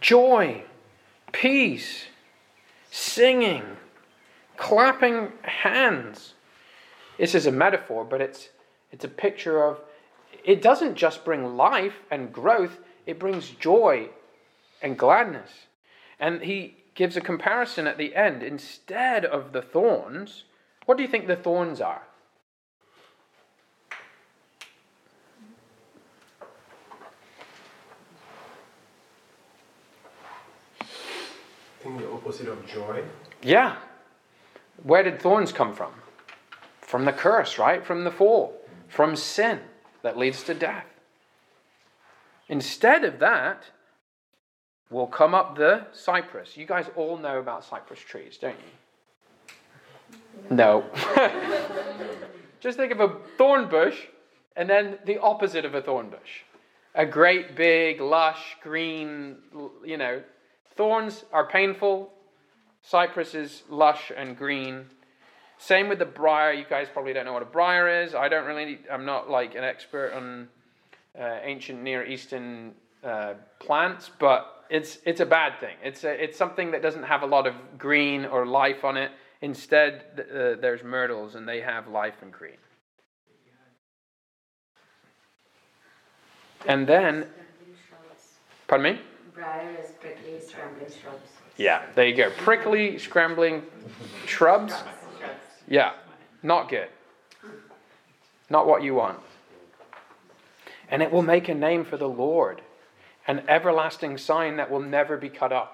joy, 0.00 0.62
peace, 1.32 2.04
singing, 2.90 3.64
clapping 4.56 5.32
hands. 5.42 6.34
This 7.18 7.34
is 7.34 7.46
a 7.46 7.52
metaphor, 7.52 8.04
but 8.04 8.20
it's, 8.20 8.50
it's 8.92 9.04
a 9.04 9.08
picture 9.08 9.64
of 9.64 9.80
it 10.44 10.62
doesn't 10.62 10.96
just 10.96 11.24
bring 11.24 11.56
life 11.56 12.00
and 12.10 12.32
growth, 12.32 12.78
it 13.06 13.18
brings 13.18 13.50
joy 13.50 14.08
and 14.80 14.98
gladness. 14.98 15.50
And 16.18 16.42
he 16.42 16.76
gives 16.94 17.16
a 17.16 17.20
comparison 17.20 17.86
at 17.86 17.98
the 17.98 18.14
end. 18.14 18.42
Instead 18.42 19.24
of 19.24 19.52
the 19.52 19.62
thorns, 19.62 20.44
what 20.84 20.96
do 20.96 21.02
you 21.02 21.08
think 21.08 21.26
the 21.26 21.36
thorns 21.36 21.80
are? 21.80 22.02
I 30.80 31.84
think 31.84 31.98
the 31.98 32.10
opposite 32.10 32.48
of 32.48 32.64
joy. 32.66 33.02
Yeah. 33.42 33.76
Where 34.82 35.02
did 35.02 35.20
thorns 35.20 35.52
come 35.52 35.74
from? 35.74 35.92
From 36.80 37.04
the 37.04 37.12
curse, 37.12 37.58
right? 37.58 37.84
From 37.84 38.04
the 38.04 38.10
fall, 38.10 38.61
from 38.92 39.16
sin 39.16 39.58
that 40.02 40.18
leads 40.18 40.42
to 40.42 40.54
death. 40.54 40.86
Instead 42.48 43.04
of 43.04 43.18
that, 43.20 43.64
will 44.90 45.06
come 45.06 45.34
up 45.34 45.56
the 45.56 45.86
cypress. 45.92 46.56
You 46.56 46.66
guys 46.66 46.86
all 46.94 47.16
know 47.16 47.38
about 47.38 47.64
cypress 47.64 47.98
trees, 47.98 48.36
don't 48.36 48.56
you? 48.58 50.54
No. 50.54 50.84
Just 52.60 52.76
think 52.76 52.92
of 52.92 53.00
a 53.00 53.16
thorn 53.38 53.68
bush 53.68 53.98
and 54.54 54.68
then 54.68 54.98
the 55.06 55.18
opposite 55.18 55.64
of 55.64 55.74
a 55.74 55.80
thorn 55.80 56.10
bush. 56.10 56.42
A 56.94 57.06
great 57.06 57.56
big, 57.56 58.02
lush, 58.02 58.56
green, 58.62 59.36
you 59.82 59.96
know, 59.96 60.22
thorns 60.76 61.24
are 61.32 61.46
painful, 61.46 62.12
cypress 62.82 63.34
is 63.34 63.62
lush 63.70 64.12
and 64.14 64.36
green. 64.36 64.84
Same 65.62 65.88
with 65.88 66.00
the 66.00 66.04
briar. 66.04 66.52
You 66.52 66.64
guys 66.68 66.88
probably 66.92 67.12
don't 67.12 67.24
know 67.24 67.32
what 67.32 67.42
a 67.42 67.46
briar 67.46 68.02
is. 68.02 68.16
I 68.16 68.28
don't 68.28 68.46
really, 68.46 68.80
I'm 68.90 69.04
not 69.04 69.30
like 69.30 69.54
an 69.54 69.62
expert 69.62 70.12
on 70.12 70.48
uh, 71.16 71.38
ancient 71.44 71.80
Near 71.80 72.04
Eastern 72.04 72.74
uh, 73.04 73.34
plants, 73.60 74.10
but 74.18 74.64
it's, 74.70 74.98
it's 75.06 75.20
a 75.20 75.26
bad 75.26 75.60
thing. 75.60 75.76
It's, 75.84 76.02
a, 76.02 76.20
it's 76.20 76.36
something 76.36 76.72
that 76.72 76.82
doesn't 76.82 77.04
have 77.04 77.22
a 77.22 77.26
lot 77.26 77.46
of 77.46 77.54
green 77.78 78.24
or 78.24 78.44
life 78.44 78.82
on 78.82 78.96
it. 78.96 79.12
Instead, 79.40 80.02
uh, 80.18 80.60
there's 80.60 80.82
myrtles 80.82 81.36
and 81.36 81.48
they 81.48 81.60
have 81.60 81.86
life 81.86 82.16
and 82.22 82.32
green. 82.32 82.58
And 86.66 86.88
then, 86.88 87.26
pardon 88.66 88.94
me? 88.94 89.00
Briar 89.32 89.76
is 89.80 89.92
prickly, 90.00 90.40
scrambling 90.40 90.90
shrubs. 91.00 91.28
Yeah, 91.56 91.82
there 91.94 92.06
you 92.06 92.16
go. 92.16 92.30
Prickly, 92.30 92.98
scrambling 92.98 93.62
shrubs. 94.26 94.74
Yeah, 95.72 95.92
not 96.42 96.68
good. 96.68 96.88
Not 98.50 98.66
what 98.66 98.82
you 98.82 98.94
want. 98.94 99.18
And 100.90 101.02
it 101.02 101.10
will 101.10 101.22
make 101.22 101.48
a 101.48 101.54
name 101.54 101.86
for 101.86 101.96
the 101.96 102.10
Lord, 102.10 102.60
an 103.26 103.42
everlasting 103.48 104.18
sign 104.18 104.58
that 104.58 104.70
will 104.70 104.82
never 104.82 105.16
be 105.16 105.30
cut 105.30 105.50
off. 105.50 105.70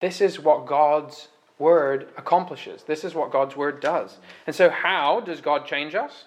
This 0.00 0.22
is 0.22 0.40
what 0.40 0.64
God's 0.64 1.28
word 1.58 2.08
accomplishes. 2.16 2.84
This 2.84 3.04
is 3.04 3.14
what 3.14 3.30
God's 3.30 3.54
word 3.54 3.80
does. 3.82 4.16
And 4.46 4.56
so, 4.56 4.70
how 4.70 5.20
does 5.20 5.42
God 5.42 5.66
change 5.66 5.94
us? 5.94 6.24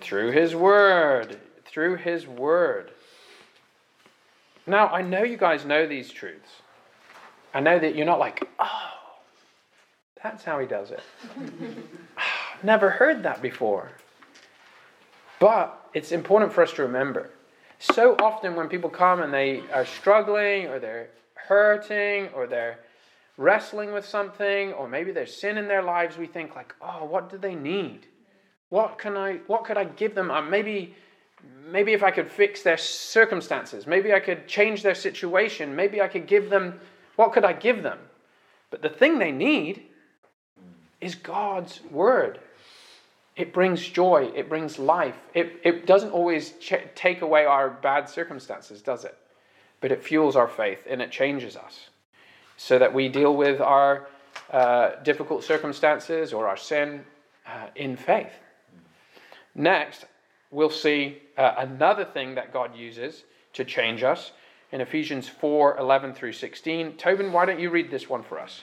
Through 0.00 0.30
His 0.30 0.54
word. 0.54 1.40
Through 1.64 1.96
His 1.96 2.24
word. 2.24 2.92
Now, 4.64 4.86
I 4.90 5.02
know 5.02 5.24
you 5.24 5.36
guys 5.36 5.64
know 5.64 5.88
these 5.88 6.12
truths. 6.12 6.62
I 7.52 7.58
know 7.58 7.80
that 7.80 7.96
you're 7.96 8.06
not 8.06 8.20
like, 8.20 8.48
oh, 8.60 8.97
that's 10.22 10.44
how 10.44 10.58
he 10.58 10.66
does 10.66 10.90
it. 10.90 11.00
Never 12.62 12.90
heard 12.90 13.22
that 13.22 13.40
before. 13.40 13.92
But 15.38 15.88
it's 15.94 16.12
important 16.12 16.52
for 16.52 16.62
us 16.62 16.72
to 16.74 16.82
remember. 16.82 17.30
So 17.78 18.16
often, 18.20 18.56
when 18.56 18.68
people 18.68 18.90
come 18.90 19.22
and 19.22 19.32
they 19.32 19.62
are 19.72 19.86
struggling, 19.86 20.66
or 20.66 20.80
they're 20.80 21.10
hurting, 21.34 22.28
or 22.34 22.48
they're 22.48 22.80
wrestling 23.36 23.92
with 23.92 24.04
something, 24.04 24.72
or 24.72 24.88
maybe 24.88 25.12
there's 25.12 25.34
sin 25.34 25.56
in 25.56 25.68
their 25.68 25.82
lives, 25.82 26.18
we 26.18 26.26
think 26.26 26.56
like, 26.56 26.74
"Oh, 26.82 27.04
what 27.04 27.30
do 27.30 27.38
they 27.38 27.54
need? 27.54 28.06
What 28.70 28.98
can 28.98 29.16
I? 29.16 29.34
What 29.46 29.64
could 29.64 29.78
I 29.78 29.84
give 29.84 30.16
them? 30.16 30.30
Uh, 30.30 30.42
maybe, 30.42 30.96
maybe 31.64 31.92
if 31.92 32.02
I 32.02 32.10
could 32.10 32.28
fix 32.28 32.62
their 32.62 32.76
circumstances, 32.76 33.86
maybe 33.86 34.12
I 34.12 34.18
could 34.18 34.48
change 34.48 34.82
their 34.82 34.96
situation, 34.96 35.76
maybe 35.76 36.02
I 36.02 36.08
could 36.08 36.26
give 36.26 36.50
them. 36.50 36.80
What 37.14 37.32
could 37.32 37.44
I 37.44 37.52
give 37.52 37.84
them? 37.84 37.98
But 38.70 38.82
the 38.82 38.88
thing 38.88 39.18
they 39.18 39.32
need 39.32 39.87
is 41.00 41.14
God's 41.14 41.80
word. 41.90 42.40
It 43.36 43.52
brings 43.52 43.86
joy, 43.86 44.32
it 44.34 44.48
brings 44.48 44.78
life. 44.78 45.16
It, 45.32 45.60
it 45.62 45.86
doesn't 45.86 46.10
always 46.10 46.54
ch- 46.60 46.74
take 46.96 47.22
away 47.22 47.44
our 47.44 47.70
bad 47.70 48.08
circumstances, 48.08 48.82
does 48.82 49.04
it? 49.04 49.16
But 49.80 49.92
it 49.92 50.02
fuels 50.02 50.34
our 50.34 50.48
faith 50.48 50.86
and 50.90 51.00
it 51.00 51.12
changes 51.12 51.56
us 51.56 51.90
so 52.56 52.78
that 52.80 52.92
we 52.92 53.08
deal 53.08 53.36
with 53.36 53.60
our 53.60 54.08
uh, 54.50 54.96
difficult 55.04 55.44
circumstances 55.44 56.32
or 56.32 56.48
our 56.48 56.56
sin 56.56 57.04
uh, 57.46 57.68
in 57.76 57.96
faith. 57.96 58.32
Next, 59.54 60.06
we'll 60.50 60.70
see 60.70 61.18
uh, 61.36 61.54
another 61.58 62.04
thing 62.04 62.34
that 62.34 62.52
God 62.52 62.76
uses 62.76 63.24
to 63.52 63.64
change 63.64 64.02
us 64.02 64.32
in 64.72 64.80
Ephesians 64.80 65.28
4 65.28 65.78
11 65.78 66.14
through 66.14 66.32
16. 66.32 66.96
Tobin, 66.96 67.32
why 67.32 67.44
don't 67.44 67.60
you 67.60 67.70
read 67.70 67.90
this 67.90 68.08
one 68.08 68.22
for 68.22 68.40
us? 68.40 68.62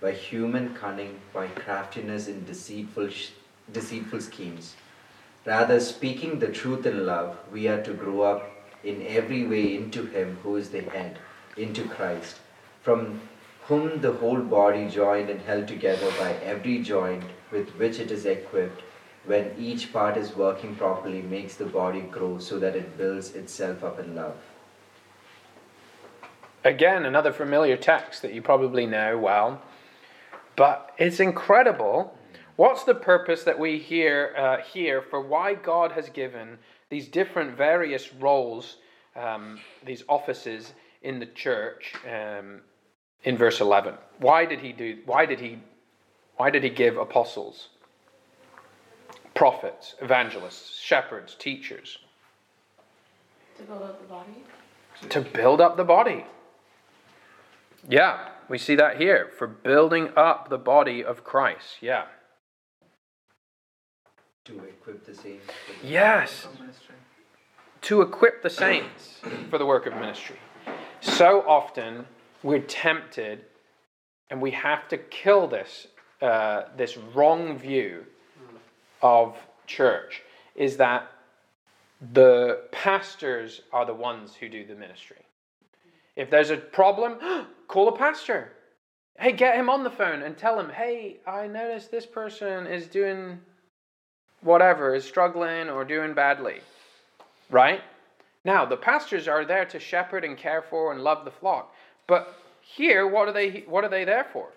by 0.00 0.12
human 0.12 0.74
cunning, 0.74 1.20
by 1.32 1.46
craftiness 1.48 2.28
in 2.28 2.44
deceitful, 2.44 3.08
deceitful 3.72 4.20
schemes. 4.20 4.74
Rather, 5.44 5.80
speaking 5.80 6.38
the 6.38 6.48
truth 6.48 6.86
in 6.86 7.06
love, 7.06 7.36
we 7.52 7.68
are 7.68 7.82
to 7.82 7.92
grow 7.92 8.22
up 8.22 8.50
in 8.82 9.04
every 9.06 9.46
way 9.46 9.76
into 9.76 10.06
Him 10.06 10.38
who 10.42 10.56
is 10.56 10.70
the 10.70 10.82
head, 10.82 11.18
into 11.56 11.84
Christ, 11.88 12.36
from 12.82 13.20
whom 13.66 14.00
the 14.00 14.12
whole 14.12 14.40
body, 14.40 14.88
joined 14.88 15.30
and 15.30 15.40
held 15.40 15.66
together 15.66 16.10
by 16.18 16.34
every 16.34 16.82
joint 16.82 17.24
with 17.50 17.70
which 17.70 17.98
it 17.98 18.10
is 18.10 18.26
equipped, 18.26 18.82
when 19.24 19.54
each 19.58 19.92
part 19.92 20.16
is 20.16 20.36
working 20.36 20.76
properly, 20.76 21.20
makes 21.22 21.54
the 21.54 21.64
body 21.64 22.00
grow 22.00 22.38
so 22.38 22.58
that 22.60 22.76
it 22.76 22.96
builds 22.96 23.34
itself 23.34 23.82
up 23.82 23.98
in 23.98 24.14
love. 24.14 24.36
Again, 26.64 27.04
another 27.04 27.32
familiar 27.32 27.76
text 27.76 28.22
that 28.22 28.32
you 28.32 28.42
probably 28.42 28.86
know 28.86 29.18
well. 29.18 29.62
But 30.56 30.92
it's 30.96 31.20
incredible. 31.20 32.16
What's 32.56 32.84
the 32.84 32.94
purpose 32.94 33.44
that 33.44 33.58
we 33.58 33.78
hear 33.78 34.34
uh, 34.36 34.62
here 34.62 35.02
for 35.02 35.20
why 35.20 35.54
God 35.54 35.92
has 35.92 36.08
given 36.08 36.58
these 36.88 37.06
different 37.06 37.56
various 37.56 38.14
roles, 38.14 38.78
um, 39.14 39.60
these 39.84 40.02
offices 40.08 40.72
in 41.02 41.20
the 41.20 41.26
church 41.26 41.92
um, 42.10 42.62
in 43.24 43.36
verse 43.36 43.60
11? 43.60 43.94
Why 44.18 44.46
did 44.46 44.60
he 44.60 44.72
do, 44.72 44.98
why 45.04 45.26
did 45.26 45.40
he, 45.40 45.58
why 46.38 46.48
did 46.48 46.64
he 46.64 46.70
give 46.70 46.96
apostles, 46.96 47.68
prophets, 49.34 49.94
evangelists, 50.00 50.80
shepherds, 50.80 51.36
teachers? 51.38 51.98
To 53.58 53.62
build 53.64 53.82
up 53.82 54.00
the 54.00 54.08
body? 54.08 55.10
To 55.10 55.20
build 55.20 55.60
up 55.60 55.76
the 55.76 55.84
body. 55.84 56.24
Yeah, 57.88 58.28
we 58.48 58.58
see 58.58 58.74
that 58.76 59.00
here 59.00 59.30
for 59.36 59.46
building 59.46 60.10
up 60.16 60.48
the 60.48 60.58
body 60.58 61.04
of 61.04 61.22
Christ. 61.22 61.76
Yeah. 61.80 62.04
To 64.46 64.64
equip 64.64 65.04
the 65.04 65.14
saints. 65.14 65.46
Yes. 65.82 66.46
To 67.82 68.02
equip 68.02 68.42
the 68.42 68.50
saints 68.50 69.20
for 69.50 69.58
the 69.58 69.66
work 69.66 69.86
of 69.86 69.94
ministry. 69.94 70.36
So 71.00 71.44
often 71.46 72.06
we're 72.42 72.60
tempted, 72.60 73.44
and 74.30 74.40
we 74.40 74.50
have 74.52 74.88
to 74.88 74.98
kill 74.98 75.46
this 75.46 75.88
uh, 76.22 76.62
this 76.76 76.96
wrong 76.96 77.58
view 77.58 78.04
of 79.02 79.36
church. 79.66 80.22
Is 80.54 80.76
that 80.78 81.10
the 82.12 82.62
pastors 82.72 83.62
are 83.72 83.84
the 83.84 83.94
ones 83.94 84.34
who 84.34 84.48
do 84.48 84.64
the 84.64 84.74
ministry. 84.74 85.24
If 86.14 86.30
there's 86.30 86.50
a 86.50 86.56
problem, 86.56 87.18
call 87.68 87.88
a 87.88 87.96
pastor. 87.96 88.52
Hey, 89.18 89.32
get 89.32 89.56
him 89.56 89.70
on 89.70 89.82
the 89.82 89.90
phone 89.90 90.22
and 90.22 90.36
tell 90.36 90.60
him, 90.60 90.68
hey, 90.68 91.18
I 91.26 91.46
noticed 91.46 91.90
this 91.90 92.06
person 92.06 92.66
is 92.66 92.86
doing 92.86 93.40
whatever 94.42 94.94
is 94.94 95.04
struggling 95.04 95.70
or 95.70 95.84
doing 95.84 96.12
badly. 96.12 96.60
Right? 97.50 97.80
Now, 98.44 98.64
the 98.64 98.76
pastors 98.76 99.26
are 99.26 99.44
there 99.44 99.64
to 99.66 99.80
shepherd 99.80 100.24
and 100.24 100.36
care 100.36 100.62
for 100.62 100.92
and 100.92 101.02
love 101.02 101.24
the 101.24 101.30
flock. 101.30 101.74
But 102.06 102.36
here, 102.60 103.06
what 103.06 103.28
are 103.28 103.32
they 103.32 103.64
what 103.66 103.84
are 103.84 103.88
they 103.88 104.04
there 104.04 104.26
for? 104.32 104.48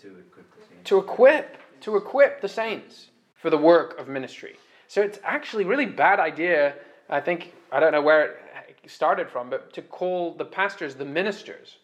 To 0.00 0.08
equip. 0.18 0.84
To 0.84 0.98
equip, 0.98 1.80
to 1.80 1.96
equip 1.96 2.40
the 2.40 2.48
saints 2.48 3.08
for 3.34 3.50
the 3.50 3.58
work 3.58 3.98
of 3.98 4.08
ministry. 4.08 4.56
So 4.88 5.00
it's 5.00 5.18
actually 5.24 5.64
really 5.64 5.86
bad 5.86 6.20
idea. 6.20 6.74
I 7.08 7.20
think 7.20 7.54
I 7.70 7.80
don't 7.80 7.92
know 7.92 8.02
where 8.02 8.24
it 8.26 8.41
started 8.86 9.30
from, 9.30 9.50
but 9.50 9.72
to 9.74 9.82
call 9.82 10.34
the 10.34 10.44
pastors 10.44 10.94
the 10.94 11.04
ministers. 11.04 11.76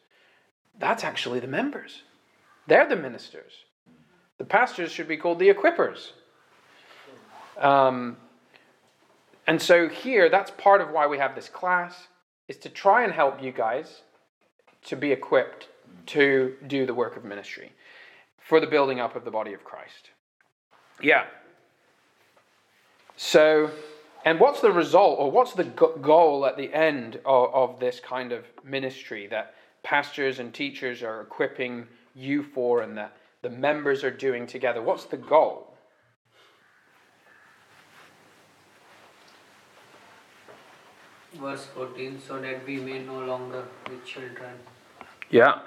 That's 0.78 1.04
actually 1.04 1.40
the 1.40 1.46
members. 1.46 2.02
They're 2.66 2.88
the 2.88 2.96
ministers. 2.96 3.52
The 4.38 4.44
pastors 4.44 4.92
should 4.92 5.08
be 5.08 5.16
called 5.16 5.38
the 5.38 5.48
equippers. 5.48 6.12
Um, 7.58 8.16
and 9.46 9.60
so 9.60 9.88
here, 9.88 10.28
that's 10.28 10.50
part 10.52 10.80
of 10.80 10.90
why 10.90 11.06
we 11.06 11.18
have 11.18 11.34
this 11.34 11.48
class, 11.48 12.08
is 12.46 12.56
to 12.58 12.68
try 12.68 13.02
and 13.02 13.12
help 13.12 13.42
you 13.42 13.50
guys 13.50 14.02
to 14.84 14.96
be 14.96 15.10
equipped 15.10 15.68
to 16.06 16.54
do 16.66 16.86
the 16.86 16.94
work 16.94 17.16
of 17.16 17.24
ministry 17.24 17.72
for 18.38 18.60
the 18.60 18.66
building 18.66 19.00
up 19.00 19.16
of 19.16 19.24
the 19.24 19.30
body 19.30 19.52
of 19.52 19.64
Christ. 19.64 20.10
Yeah. 21.02 21.24
So, 23.16 23.70
and 24.24 24.40
what's 24.40 24.60
the 24.60 24.72
result, 24.72 25.18
or 25.18 25.30
what's 25.30 25.52
the 25.52 25.64
goal 25.64 26.44
at 26.46 26.56
the 26.56 26.72
end 26.74 27.20
of, 27.24 27.54
of 27.54 27.80
this 27.80 28.00
kind 28.00 28.32
of 28.32 28.44
ministry 28.64 29.26
that 29.28 29.54
pastors 29.82 30.38
and 30.38 30.52
teachers 30.52 31.02
are 31.02 31.20
equipping 31.20 31.86
you 32.14 32.42
for 32.42 32.82
and 32.82 32.96
that 32.98 33.16
the 33.42 33.50
members 33.50 34.02
are 34.04 34.10
doing 34.10 34.46
together? 34.46 34.82
What's 34.82 35.04
the 35.04 35.16
goal? 35.16 35.76
Verse 41.34 41.66
14 41.66 42.20
so 42.26 42.40
that 42.40 42.66
we 42.66 42.76
may 42.76 42.98
no 43.00 43.20
longer 43.20 43.64
be 43.84 43.96
children. 44.04 44.54
Yeah. 45.30 45.60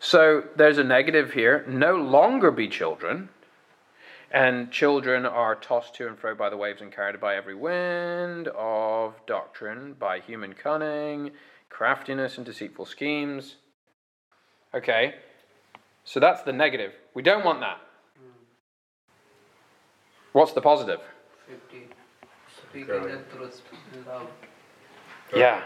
So 0.00 0.44
there's 0.56 0.76
a 0.76 0.84
negative 0.84 1.32
here 1.32 1.64
no 1.66 1.96
longer 1.96 2.50
be 2.50 2.68
children. 2.68 3.30
And 4.34 4.72
children 4.72 5.26
are 5.26 5.54
tossed 5.54 5.94
to 5.94 6.08
and 6.08 6.18
fro 6.18 6.34
by 6.34 6.50
the 6.50 6.56
waves 6.56 6.82
and 6.82 6.90
carried 6.90 7.20
by 7.20 7.36
every 7.36 7.54
wind 7.54 8.48
of 8.48 9.14
doctrine, 9.26 9.94
by 9.96 10.18
human 10.18 10.54
cunning, 10.54 11.30
craftiness, 11.70 12.36
and 12.36 12.44
deceitful 12.44 12.84
schemes. 12.84 13.54
Okay, 14.74 15.14
so 16.02 16.18
that's 16.18 16.42
the 16.42 16.52
negative. 16.52 16.94
We 17.14 17.22
don't 17.22 17.44
want 17.44 17.60
that. 17.60 17.78
Hmm. 18.18 18.42
What's 20.32 20.50
the 20.50 20.60
positive? 20.60 20.98
50. 21.46 21.86
Speaking 22.70 22.88
the 22.88 23.22
truth 23.36 23.62
in. 25.32 25.38
Yeah. 25.38 25.62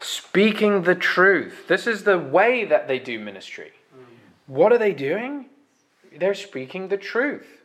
Speaking 0.00 0.82
the 0.84 0.94
truth. 0.94 1.68
This 1.68 1.86
is 1.86 2.04
the 2.04 2.18
way 2.18 2.64
that 2.64 2.88
they 2.88 2.98
do 2.98 3.18
ministry. 3.18 3.72
Hmm. 3.94 4.04
What 4.46 4.72
are 4.72 4.78
they 4.78 4.94
doing? 4.94 5.50
They're 6.18 6.34
speaking 6.34 6.88
the 6.88 6.96
truth. 6.96 7.62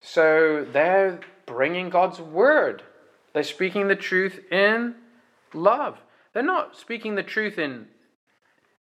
So 0.00 0.66
they're 0.70 1.20
bringing 1.46 1.90
God's 1.90 2.20
word. 2.20 2.82
They're 3.32 3.42
speaking 3.42 3.88
the 3.88 3.96
truth 3.96 4.40
in 4.50 4.94
love. 5.52 5.98
They're 6.32 6.42
not 6.42 6.76
speaking 6.76 7.14
the 7.14 7.22
truth 7.22 7.58
in 7.58 7.86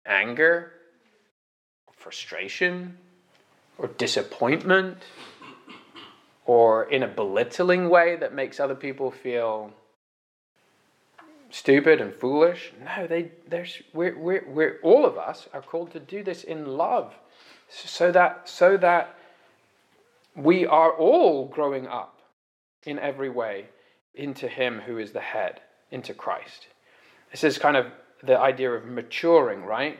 anger, 0.06 0.72
frustration, 1.92 2.96
or 3.78 3.88
disappointment, 3.88 4.98
or 6.46 6.84
in 6.84 7.02
a 7.02 7.08
belittling 7.08 7.88
way 7.88 8.16
that 8.16 8.34
makes 8.34 8.60
other 8.60 8.74
people 8.74 9.10
feel 9.10 9.72
stupid 11.50 12.00
and 12.00 12.12
foolish. 12.14 12.72
No, 12.84 13.06
they, 13.06 13.30
they're, 13.48 13.66
we're, 13.92 14.18
we're, 14.18 14.44
we're, 14.48 14.80
all 14.82 15.06
of 15.06 15.16
us 15.16 15.48
are 15.52 15.62
called 15.62 15.92
to 15.92 16.00
do 16.00 16.22
this 16.22 16.44
in 16.44 16.66
love 16.66 17.14
so 17.74 18.12
that, 18.12 18.48
so 18.48 18.76
that 18.76 19.16
we 20.36 20.66
are 20.66 20.92
all 20.92 21.46
growing 21.46 21.86
up 21.86 22.20
in 22.84 22.98
every 22.98 23.30
way 23.30 23.66
into 24.14 24.48
Him 24.48 24.80
who 24.80 24.98
is 24.98 25.12
the 25.12 25.20
head, 25.20 25.60
into 25.90 26.14
Christ. 26.14 26.68
This 27.30 27.44
is 27.44 27.58
kind 27.58 27.76
of 27.76 27.86
the 28.22 28.38
idea 28.38 28.70
of 28.70 28.86
maturing, 28.86 29.64
right? 29.64 29.98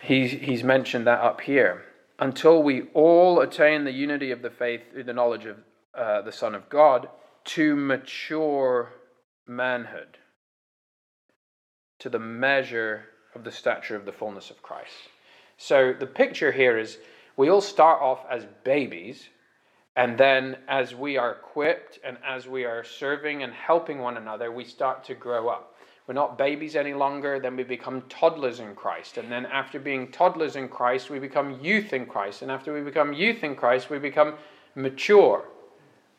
He's, 0.00 0.30
he's 0.30 0.62
mentioned 0.62 1.06
that 1.06 1.20
up 1.20 1.40
here. 1.40 1.84
Until 2.20 2.62
we 2.62 2.88
all 2.94 3.40
attain 3.40 3.84
the 3.84 3.92
unity 3.92 4.30
of 4.30 4.42
the 4.42 4.50
faith 4.50 4.82
through 4.92 5.04
the 5.04 5.12
knowledge 5.12 5.46
of 5.46 5.56
uh, 5.94 6.22
the 6.22 6.32
Son 6.32 6.54
of 6.54 6.68
God 6.68 7.08
to 7.44 7.76
mature 7.76 8.92
manhood, 9.46 10.18
to 12.00 12.08
the 12.08 12.18
measure 12.18 13.04
of 13.34 13.44
the 13.44 13.52
stature 13.52 13.96
of 13.96 14.04
the 14.04 14.12
fullness 14.12 14.50
of 14.50 14.62
Christ. 14.62 14.92
So 15.56 15.92
the 15.98 16.06
picture 16.06 16.52
here 16.52 16.78
is 16.78 16.98
we 17.36 17.48
all 17.48 17.60
start 17.60 18.00
off 18.00 18.24
as 18.30 18.46
babies, 18.64 19.28
and 19.96 20.16
then 20.16 20.56
as 20.68 20.94
we 20.94 21.16
are 21.16 21.32
equipped 21.32 21.98
and 22.04 22.16
as 22.26 22.46
we 22.46 22.64
are 22.64 22.84
serving 22.84 23.42
and 23.42 23.52
helping 23.52 23.98
one 23.98 24.16
another, 24.16 24.52
we 24.52 24.64
start 24.64 25.04
to 25.04 25.14
grow 25.14 25.48
up. 25.48 25.74
We're 26.06 26.14
not 26.14 26.38
babies 26.38 26.74
any 26.74 26.94
longer, 26.94 27.38
then 27.38 27.54
we 27.54 27.64
become 27.64 28.02
toddlers 28.08 28.60
in 28.60 28.74
Christ. 28.74 29.18
And 29.18 29.30
then 29.30 29.44
after 29.44 29.78
being 29.78 30.10
toddlers 30.10 30.56
in 30.56 30.68
Christ, 30.68 31.10
we 31.10 31.18
become 31.18 31.60
youth 31.60 31.92
in 31.92 32.06
Christ. 32.06 32.40
And 32.40 32.50
after 32.50 32.72
we 32.72 32.80
become 32.80 33.12
youth 33.12 33.44
in 33.44 33.54
Christ, 33.54 33.90
we 33.90 33.98
become 33.98 34.34
mature. 34.74 35.44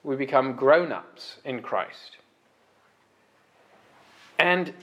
We 0.03 0.16
become 0.16 0.55
grown 0.55 0.91
ups 0.91 1.38
in 1.43 1.64
Christ. 1.64 2.18
And 4.38 4.74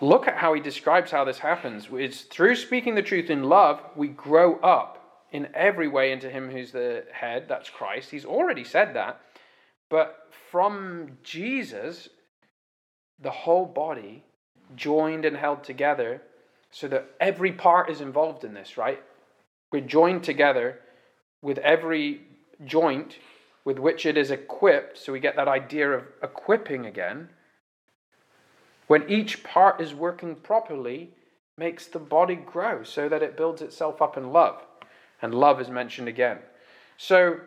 look 0.00 0.28
at 0.28 0.36
how 0.36 0.54
he 0.54 0.60
describes 0.60 1.10
how 1.10 1.24
this 1.24 1.38
happens. 1.38 1.88
It's 1.92 2.22
through 2.22 2.56
speaking 2.56 2.94
the 2.94 3.02
truth 3.02 3.30
in 3.30 3.44
love, 3.44 3.80
we 3.96 4.08
grow 4.08 4.56
up 4.60 5.24
in 5.30 5.48
every 5.54 5.88
way 5.88 6.12
into 6.12 6.30
him 6.30 6.50
who's 6.50 6.72
the 6.72 7.04
head, 7.12 7.46
that's 7.48 7.68
Christ. 7.68 8.10
He's 8.10 8.24
already 8.24 8.64
said 8.64 8.94
that. 8.94 9.20
But 9.90 10.16
from 10.50 11.18
Jesus, 11.22 12.08
the 13.20 13.30
whole 13.30 13.66
body 13.66 14.24
joined 14.76 15.24
and 15.24 15.36
held 15.36 15.64
together 15.64 16.22
so 16.70 16.88
that 16.88 17.10
every 17.20 17.52
part 17.52 17.90
is 17.90 18.00
involved 18.00 18.44
in 18.44 18.54
this, 18.54 18.76
right? 18.76 19.02
We're 19.72 19.80
joined 19.80 20.24
together 20.24 20.80
with 21.42 21.58
every 21.58 22.22
joint 22.64 23.16
with 23.64 23.78
which 23.78 24.06
it 24.06 24.16
is 24.16 24.30
equipped. 24.30 24.98
So 24.98 25.12
we 25.12 25.20
get 25.20 25.36
that 25.36 25.48
idea 25.48 25.90
of 25.90 26.04
equipping 26.22 26.86
again. 26.86 27.28
When 28.88 29.08
each 29.08 29.44
part 29.44 29.80
is 29.80 29.94
working 29.94 30.34
properly, 30.34 31.10
makes 31.56 31.86
the 31.86 31.98
body 31.98 32.34
grow 32.34 32.82
so 32.82 33.08
that 33.08 33.22
it 33.22 33.36
builds 33.36 33.62
itself 33.62 34.02
up 34.02 34.16
in 34.16 34.32
love. 34.32 34.62
And 35.20 35.34
love 35.34 35.60
is 35.60 35.68
mentioned 35.68 36.08
again. 36.08 36.38
So 36.96 37.40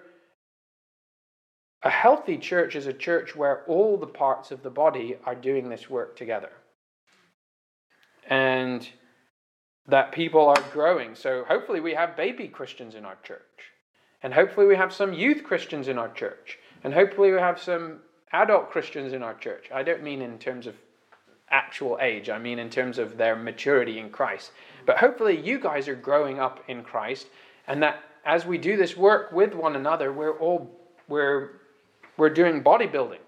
a 1.84 1.90
healthy 1.90 2.38
church 2.38 2.76
is 2.76 2.86
a 2.86 2.94
church 2.94 3.36
where 3.36 3.64
all 3.66 3.98
the 3.98 4.08
parts 4.08 4.52
of 4.52 4.62
the 4.62 4.70
body 4.70 5.18
are 5.26 5.36
doing 5.36 5.70
this 5.70 5.90
work 5.90 6.16
together. 6.16 6.52
And 8.30 8.88
that 9.88 10.12
people 10.12 10.48
are 10.48 10.64
growing. 10.72 11.16
So 11.16 11.44
hopefully 11.48 11.80
we 11.80 11.96
have 11.96 12.16
baby 12.16 12.48
Christians 12.48 12.94
in 12.94 13.04
our 13.04 13.18
church. 13.24 13.42
And 14.22 14.34
hopefully 14.34 14.68
we 14.68 14.76
have 14.76 14.94
some 14.94 15.14
youth 15.14 15.44
Christians 15.44 15.88
in 15.88 15.98
our 15.98 16.14
church. 16.14 16.60
And 16.84 16.94
hopefully 16.94 17.32
we 17.32 17.40
have 17.40 17.60
some 17.60 18.02
adult 18.32 18.70
Christians 18.70 19.14
in 19.14 19.24
our 19.24 19.34
church. 19.34 19.70
I 19.74 19.82
don't 19.82 20.04
mean 20.04 20.22
in 20.22 20.38
terms 20.38 20.68
of 20.68 20.76
actual 21.52 21.98
age, 22.02 22.30
I 22.30 22.40
mean 22.40 22.60
in 22.60 22.70
terms 22.70 22.98
of 22.98 23.18
their 23.18 23.36
maturity 23.36 24.00
in 24.00 24.10
Christ. 24.10 24.52
But 24.86 24.98
hopefully 24.98 25.40
you 25.40 25.60
guys 25.60 25.88
are 25.88 25.96
growing 25.96 26.40
up 26.40 26.64
in 26.68 26.84
Christ 26.84 27.28
and 27.68 27.84
that 27.84 28.04
as 28.26 28.46
we 28.46 28.58
do 28.58 28.78
this 28.78 28.96
work 28.96 29.32
with 29.32 29.54
one 29.54 29.76
another, 29.76 30.12
we're 30.12 30.38
all 30.38 30.70
we're 31.08 31.62
we're 32.18 32.30
doing 32.30 32.64
bodybuilding. 32.64 33.20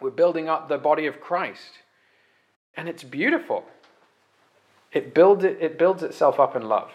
We're 0.00 0.10
building 0.10 0.48
up 0.48 0.68
the 0.68 0.78
body 0.78 1.06
of 1.06 1.20
Christ. 1.20 1.78
And 2.76 2.88
it's 2.88 3.04
beautiful. 3.04 3.64
It 4.92 5.14
builds, 5.14 5.44
it, 5.44 5.58
it 5.60 5.78
builds 5.78 6.02
itself 6.02 6.40
up 6.40 6.56
in 6.56 6.62
love. 6.62 6.90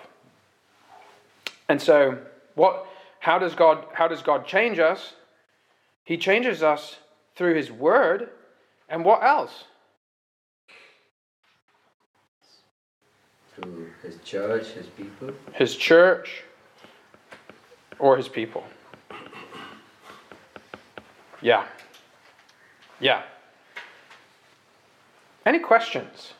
And 1.69 1.81
so, 1.81 2.17
what, 2.55 2.85
how, 3.19 3.39
does 3.39 3.55
God, 3.55 3.85
how 3.93 4.07
does 4.07 4.21
God 4.21 4.45
change 4.45 4.79
us? 4.79 5.13
He 6.03 6.17
changes 6.17 6.61
us 6.61 6.97
through 7.35 7.55
His 7.55 7.71
Word. 7.71 8.29
And 8.89 9.05
what 9.05 9.23
else? 9.23 9.65
Through 13.55 13.91
His 14.05 14.17
church, 14.23 14.67
His 14.67 14.85
people. 14.87 15.31
His 15.53 15.75
church 15.75 16.43
or 17.97 18.17
His 18.17 18.27
people. 18.27 18.63
Yeah. 21.41 21.65
Yeah. 22.99 23.23
Any 25.45 25.59
questions? 25.59 26.33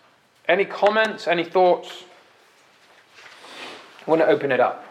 Any 0.47 0.65
comments? 0.65 1.27
Any 1.27 1.43
thoughts? 1.43 2.03
I 4.05 4.09
want 4.09 4.21
to 4.21 4.27
open 4.27 4.51
it 4.51 4.59
up. 4.59 4.85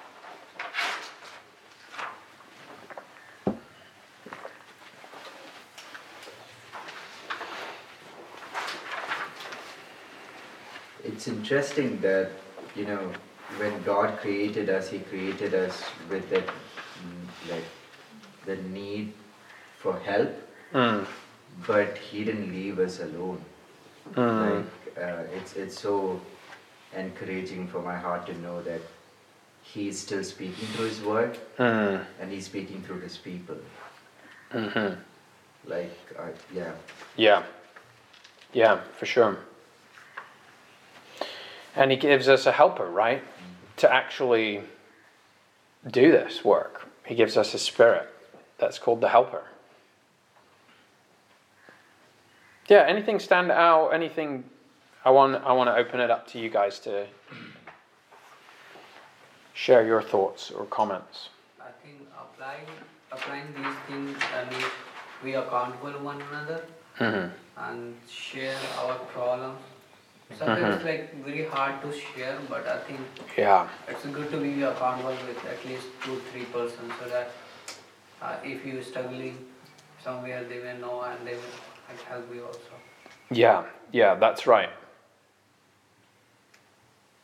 It's 11.05 11.29
interesting 11.29 12.01
that, 12.01 12.31
you 12.75 12.85
know, 12.87 13.12
when 13.59 13.83
God 13.83 14.18
created 14.18 14.68
us, 14.68 14.89
He 14.89 14.99
created 15.01 15.55
us 15.55 15.83
with 16.11 16.29
that, 16.31 16.47
mm, 16.47 17.51
like, 17.51 17.64
the 18.47 18.57
need 18.57 19.12
for 19.79 19.99
help, 20.01 20.31
Mm. 20.72 21.07
but 21.66 21.97
He 21.99 22.25
didn't 22.25 22.51
leave 22.53 22.79
us 22.79 23.01
alone. 23.01 23.45
Mm. 24.14 24.41
Like, 24.45 24.99
uh, 25.05 25.22
it's 25.37 25.57
it's 25.57 25.79
so 25.81 26.20
encouraging 26.97 27.68
for 27.68 27.81
my 27.83 27.97
heart 27.97 28.27
to 28.27 28.35
know 28.41 28.62
that 28.62 28.81
He's 29.62 29.99
still 29.99 30.22
speaking 30.25 30.66
through 30.75 30.89
His 30.89 31.01
Word, 31.01 31.39
Mm. 31.59 32.05
and 32.20 32.33
He's 32.33 32.47
speaking 32.47 32.83
through 32.83 33.01
His 33.01 33.16
people. 33.16 33.57
hmm 34.53 34.95
Like, 35.66 35.97
uh, 36.18 36.29
yeah. 36.55 36.72
Yeah. 37.16 37.43
Yeah, 38.53 38.81
for 38.99 39.07
sure. 39.07 39.37
And 41.77 41.91
he 41.91 41.97
gives 41.97 42.29
us 42.29 42.47
a 42.47 42.53
helper, 42.53 42.89
right? 42.89 43.22
To 43.79 43.93
actually 43.93 44.62
do 45.91 46.12
this 46.12 46.45
work. 46.45 46.87
He 47.05 47.14
gives 47.14 47.37
us 47.37 47.53
a 47.55 47.59
spirit. 47.59 48.09
That's 48.59 48.79
called 48.79 49.01
the 49.01 49.09
helper. 49.09 49.45
Yeah, 52.68 52.85
anything 52.89 53.18
stand 53.18 53.51
out? 53.51 53.89
Anything 53.91 54.45
I 55.05 55.11
want 55.11 55.45
I 55.45 55.53
want 55.53 55.68
to 55.68 55.77
open 55.77 56.01
it 56.01 56.11
up 56.11 56.27
to 56.29 56.39
you 56.39 56.49
guys 56.49 56.79
to 56.81 57.07
share 59.53 59.85
your 59.87 60.01
thoughts 60.01 60.51
or 60.51 60.64
comments. 60.66 61.29
I 61.61 61.64
think 61.83 62.09
applying 62.18 62.66
applying 63.12 63.53
these 63.55 63.77
things 63.87 64.16
uh, 64.35 64.51
need 64.51 64.64
we 65.22 65.35
accountable 65.35 65.93
one 66.01 66.22
another 66.22 66.64
Mhm. 66.99 67.31
and 67.59 67.95
share 68.09 68.57
our 68.79 68.95
problems. 69.12 69.61
Sometimes 70.39 70.77
it's 70.77 70.85
like 70.85 71.25
very 71.25 71.45
hard 71.47 71.81
to 71.83 71.93
share, 71.93 72.39
but 72.49 72.66
I 72.66 72.79
think 72.79 73.01
Yeah. 73.37 73.68
it's 73.89 74.05
good 74.07 74.31
to 74.31 74.39
be 74.39 74.62
a 74.62 74.70
accountable 74.70 75.11
with 75.29 75.45
at 75.47 75.64
least 75.64 75.87
two, 76.03 76.20
three 76.33 76.45
persons 76.47 76.93
so 77.01 77.09
that 77.09 77.31
uh, 78.22 78.37
if 78.43 78.64
you're 78.64 78.83
struggling 78.83 79.45
somewhere, 80.03 80.43
they 80.45 80.59
will 80.59 80.79
know 80.79 81.03
and 81.03 81.27
they 81.27 81.35
will 81.35 81.97
help 82.09 82.35
you 82.35 82.45
also. 82.47 82.75
Yeah, 83.31 83.64
yeah, 83.93 84.14
that's 84.14 84.47
right. 84.47 84.70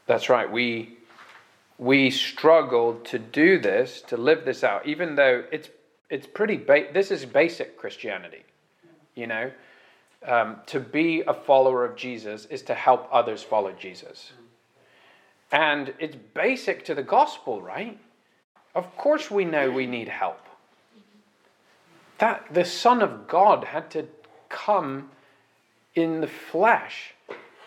That's 0.06 0.28
right. 0.28 0.50
We 0.50 0.96
we 1.78 2.10
struggled 2.10 3.06
to 3.06 3.18
do 3.18 3.58
this, 3.58 4.02
to 4.02 4.16
live 4.16 4.44
this 4.44 4.62
out, 4.62 4.86
even 4.86 5.14
though 5.14 5.44
it's 5.50 5.70
it's 6.10 6.26
pretty 6.26 6.56
ba- 6.56 6.88
this 6.92 7.10
is 7.10 7.24
basic 7.24 7.78
Christianity. 7.78 8.44
You 9.14 9.26
know, 9.26 9.50
um, 10.26 10.56
to 10.66 10.80
be 10.80 11.22
a 11.26 11.34
follower 11.34 11.84
of 11.84 11.96
Jesus 11.96 12.44
is 12.46 12.62
to 12.62 12.74
help 12.74 13.08
others 13.10 13.42
follow 13.42 13.72
Jesus, 13.72 14.32
and 15.52 15.92
it's 15.98 16.16
basic 16.34 16.84
to 16.84 16.94
the 16.94 17.02
gospel, 17.02 17.60
right? 17.60 17.98
Of 18.74 18.96
course, 18.96 19.30
we 19.30 19.44
know 19.44 19.70
we 19.70 19.86
need 19.86 20.08
help. 20.08 20.46
That 22.18 22.46
the 22.52 22.64
Son 22.64 23.02
of 23.02 23.26
God 23.26 23.64
had 23.64 23.90
to 23.92 24.06
come 24.48 25.10
in 25.94 26.20
the 26.20 26.26
flesh 26.26 27.14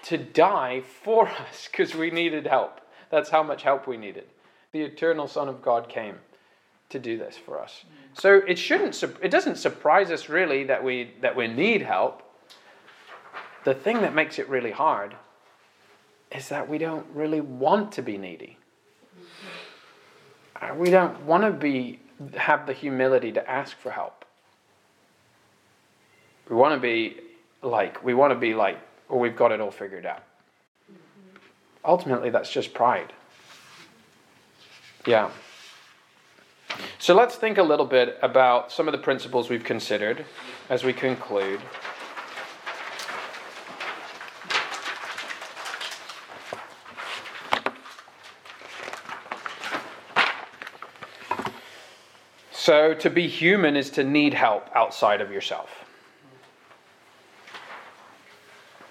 to 0.03 0.17
die 0.17 0.81
for 0.81 1.27
us 1.49 1.67
because 1.69 1.95
we 1.95 2.11
needed 2.11 2.47
help. 2.47 2.81
That's 3.09 3.29
how 3.29 3.43
much 3.43 3.63
help 3.63 3.87
we 3.87 3.97
needed. 3.97 4.25
The 4.71 4.81
eternal 4.81 5.27
Son 5.27 5.47
of 5.47 5.61
God 5.61 5.89
came 5.89 6.15
to 6.89 6.99
do 6.99 7.17
this 7.17 7.37
for 7.37 7.59
us. 7.59 7.83
So 8.13 8.41
it 8.47 8.57
shouldn't 8.57 9.01
it 9.21 9.29
doesn't 9.29 9.57
surprise 9.57 10.11
us 10.11 10.29
really 10.29 10.63
that 10.65 10.83
we 10.83 11.11
that 11.21 11.35
we 11.35 11.47
need 11.47 11.81
help. 11.81 12.23
The 13.63 13.73
thing 13.73 14.01
that 14.01 14.13
makes 14.13 14.39
it 14.39 14.49
really 14.49 14.71
hard 14.71 15.15
is 16.31 16.49
that 16.49 16.67
we 16.67 16.77
don't 16.77 17.05
really 17.13 17.41
want 17.41 17.91
to 17.93 18.01
be 18.01 18.17
needy. 18.17 18.57
Uh, 20.59 20.73
We 20.75 20.89
don't 20.89 21.21
want 21.25 21.43
to 21.43 21.51
be 21.51 21.99
have 22.35 22.67
the 22.67 22.73
humility 22.73 23.31
to 23.31 23.49
ask 23.49 23.77
for 23.77 23.91
help. 23.91 24.25
We 26.49 26.55
want 26.55 26.75
to 26.75 26.79
be 26.79 27.17
like 27.61 28.03
we 28.03 28.13
want 28.13 28.31
to 28.31 28.39
be 28.39 28.53
like 28.53 28.77
or 29.09 29.19
we've 29.19 29.35
got 29.35 29.51
it 29.51 29.61
all 29.61 29.71
figured 29.71 30.05
out. 30.05 30.23
Ultimately, 31.85 32.29
that's 32.29 32.51
just 32.51 32.73
pride. 32.73 33.13
Yeah. 35.05 35.31
So 36.97 37.13
let's 37.13 37.35
think 37.35 37.57
a 37.57 37.63
little 37.63 37.85
bit 37.85 38.17
about 38.21 38.71
some 38.71 38.87
of 38.87 38.93
the 38.93 38.97
principles 38.97 39.49
we've 39.49 39.63
considered 39.63 40.25
as 40.69 40.83
we 40.83 40.93
conclude. 40.93 41.59
So, 52.63 52.93
to 52.93 53.09
be 53.09 53.27
human 53.27 53.75
is 53.75 53.89
to 53.89 54.05
need 54.05 54.33
help 54.33 54.69
outside 54.73 55.19
of 55.19 55.29
yourself. 55.33 55.69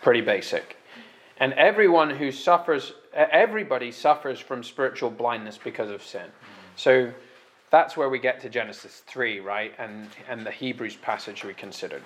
Pretty 0.03 0.21
basic. 0.21 0.77
And 1.39 1.55
everyone 1.55 2.11
who 2.11 2.33
suffers, 2.33 2.93
everybody 3.15 3.91
suffers 3.91 4.39
from 4.39 4.63
spiritual 4.63 5.09
blindness 5.09 5.57
because 5.57 5.89
of 5.89 6.03
sin. 6.03 6.27
So 6.77 7.11
that's 7.71 7.97
where 7.97 8.11
we 8.11 8.19
get 8.19 8.41
to 8.41 8.51
Genesis 8.51 9.05
3, 9.07 9.41
right? 9.41 9.73
And, 9.79 10.07
and 10.29 10.45
the 10.45 10.51
Hebrews 10.51 10.97
passage 10.97 11.43
we 11.43 11.55
considered. 11.55 12.05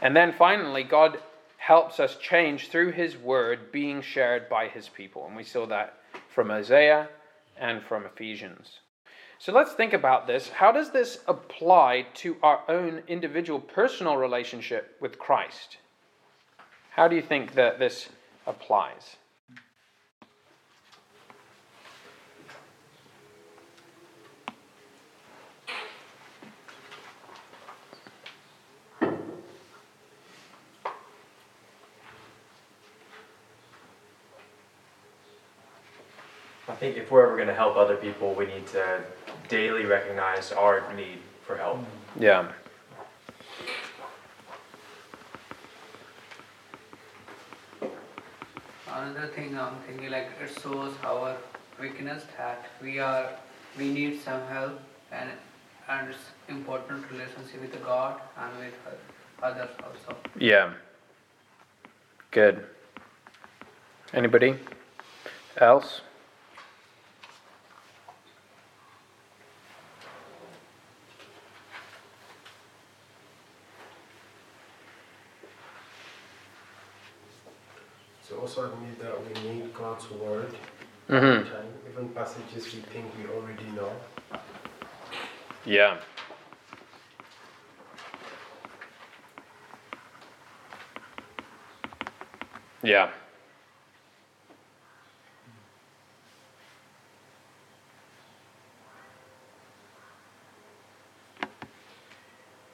And 0.00 0.16
then 0.16 0.32
finally, 0.32 0.84
God 0.84 1.18
helps 1.58 2.00
us 2.00 2.16
change 2.16 2.70
through 2.70 2.92
his 2.92 3.14
word 3.14 3.70
being 3.72 4.00
shared 4.00 4.48
by 4.48 4.68
his 4.68 4.88
people. 4.88 5.26
And 5.26 5.36
we 5.36 5.44
saw 5.44 5.66
that 5.66 5.98
from 6.34 6.50
Isaiah 6.50 7.10
and 7.58 7.82
from 7.82 8.06
Ephesians. 8.06 8.78
So 9.40 9.52
let's 9.52 9.72
think 9.72 9.94
about 9.94 10.26
this. 10.26 10.50
How 10.50 10.70
does 10.70 10.90
this 10.90 11.20
apply 11.26 12.08
to 12.16 12.36
our 12.42 12.60
own 12.68 13.02
individual 13.08 13.58
personal 13.58 14.18
relationship 14.18 14.98
with 15.00 15.18
Christ? 15.18 15.78
How 16.90 17.08
do 17.08 17.16
you 17.16 17.22
think 17.22 17.54
that 17.54 17.78
this 17.78 18.10
applies? 18.46 19.16
I 36.68 36.74
think 36.74 36.98
if 36.98 37.10
we're 37.10 37.24
ever 37.24 37.36
going 37.36 37.48
to 37.48 37.54
help 37.54 37.76
other 37.76 37.96
people, 37.96 38.34
we 38.34 38.46
need 38.46 38.66
to 38.68 39.02
daily 39.50 39.84
recognize 39.84 40.52
our 40.52 40.82
need 40.94 41.18
for 41.44 41.56
help. 41.56 41.80
Yeah. 42.18 42.52
Another 48.86 49.26
thing 49.34 49.58
I'm 49.58 49.76
thinking 49.86 50.10
like 50.10 50.28
it 50.40 50.60
shows 50.62 50.94
our 51.04 51.36
weakness 51.80 52.24
that 52.36 52.66
we 52.82 52.98
are 52.98 53.30
we 53.78 53.88
need 53.92 54.20
some 54.22 54.42
help 54.46 54.78
and 55.10 55.30
and 55.88 56.10
it's 56.10 56.26
important 56.48 57.10
relationship 57.10 57.60
with 57.60 57.84
God 57.84 58.20
and 58.38 58.58
with 58.58 58.74
others 59.42 59.70
also. 59.82 60.16
Yeah. 60.38 60.74
Good. 62.30 62.64
Anybody 64.12 64.54
else? 65.56 66.02
Also 78.40 78.64
admit 78.72 78.98
that 79.00 79.16
we 79.26 79.32
need 79.48 79.74
God's 79.74 80.10
word. 80.10 80.52
Mhm. 81.08 81.44
Time, 81.44 81.74
Even 81.90 82.08
passages 82.10 82.64
we 82.74 82.80
think 82.92 83.06
we 83.18 83.26
already 83.26 83.64
know. 83.76 83.92
Yeah. 85.64 85.98
Yeah. 92.82 93.10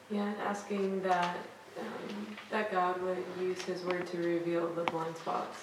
Yeah, 0.09 0.23
and 0.23 0.41
asking 0.41 1.01
that 1.03 1.37
um, 1.79 2.37
that 2.49 2.71
God 2.71 3.01
would 3.01 3.23
use 3.39 3.61
His 3.61 3.83
word 3.83 4.07
to 4.07 4.17
reveal 4.17 4.67
the 4.73 4.83
blind 4.83 5.15
spots. 5.17 5.57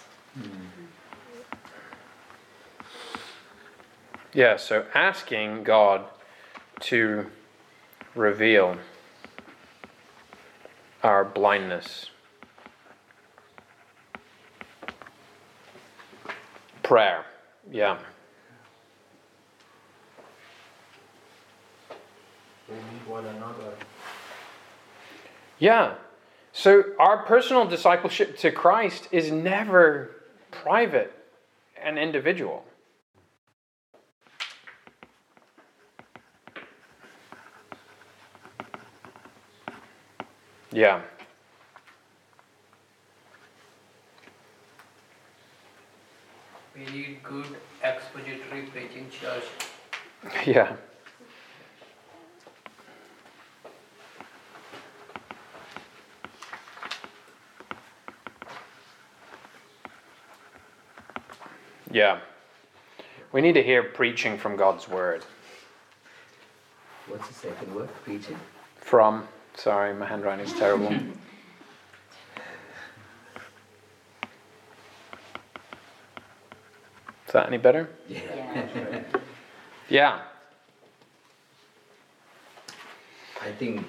Yeah, 4.32 4.56
so 4.56 4.84
asking 4.94 5.62
God 5.62 6.06
to 6.80 7.26
reveal 8.16 8.76
our 11.04 11.24
blindness. 11.24 12.10
Prayer, 16.82 17.24
yeah. 17.70 17.98
We 22.68 22.74
need 22.74 23.06
one 23.06 23.24
another. 23.24 23.74
Yeah. 25.58 25.94
So 26.56 26.84
our 27.00 27.24
personal 27.24 27.66
discipleship 27.66 28.38
to 28.38 28.52
Christ 28.52 29.08
is 29.10 29.32
never 29.32 30.12
private 30.52 31.12
and 31.82 31.98
individual. 31.98 32.64
Yeah. 40.70 41.02
We 46.76 46.84
need 46.84 47.18
good 47.24 47.46
expository 47.82 48.62
preaching 48.72 49.10
church. 49.10 49.44
Yeah. 50.46 50.76
Yeah. 61.94 62.18
We 63.30 63.40
need 63.40 63.52
to 63.52 63.62
hear 63.62 63.84
preaching 63.84 64.36
from 64.36 64.56
God's 64.56 64.88
word. 64.88 65.24
What's 67.06 67.28
the 67.28 67.34
second 67.34 67.72
word? 67.72 67.88
Preaching? 68.04 68.36
From, 68.74 69.28
sorry, 69.54 69.94
my 69.94 70.04
handwriting 70.04 70.44
is 70.44 70.52
terrible. 70.54 70.92
Is 77.28 77.32
that 77.32 77.46
any 77.46 77.58
better? 77.58 77.88
Yeah. 78.08 78.62
Yeah. 79.90 80.22
I 83.42 83.52
think 83.52 83.84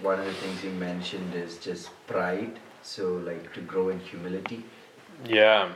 one 0.00 0.20
of 0.20 0.24
the 0.24 0.32
things 0.34 0.62
you 0.62 0.70
mentioned 0.70 1.34
is 1.34 1.58
just 1.58 1.90
pride. 2.06 2.60
So, 2.84 3.14
like 3.14 3.52
to 3.54 3.60
grow 3.60 3.88
in 3.88 3.98
humility. 3.98 4.62
Yeah. 5.26 5.72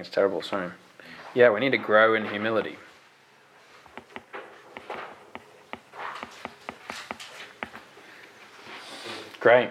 Handwriting's 0.00 0.14
terrible, 0.14 0.42
sorry. 0.42 0.70
Yeah, 1.34 1.50
we 1.50 1.60
need 1.60 1.72
to 1.72 1.78
grow 1.78 2.14
in 2.14 2.26
humility. 2.26 2.76
Great. 9.40 9.70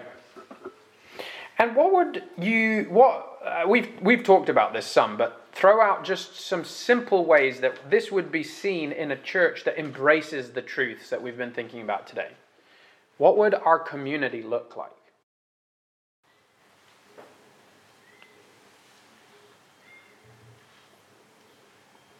And 1.58 1.76
what 1.76 1.92
would 1.92 2.22
you 2.38 2.86
what 2.90 3.38
uh, 3.44 3.64
we've 3.68 3.88
we've 4.00 4.22
talked 4.22 4.48
about 4.48 4.72
this 4.72 4.86
some, 4.86 5.16
but 5.16 5.46
throw 5.52 5.80
out 5.80 6.04
just 6.04 6.40
some 6.40 6.64
simple 6.64 7.24
ways 7.26 7.60
that 7.60 7.90
this 7.90 8.10
would 8.10 8.32
be 8.32 8.42
seen 8.42 8.92
in 8.92 9.10
a 9.10 9.16
church 9.16 9.64
that 9.64 9.78
embraces 9.78 10.50
the 10.50 10.62
truths 10.62 11.10
that 11.10 11.22
we've 11.22 11.36
been 11.36 11.52
thinking 11.52 11.82
about 11.82 12.06
today. 12.06 12.30
What 13.18 13.36
would 13.36 13.54
our 13.54 13.78
community 13.78 14.42
look 14.42 14.76
like? 14.76 14.99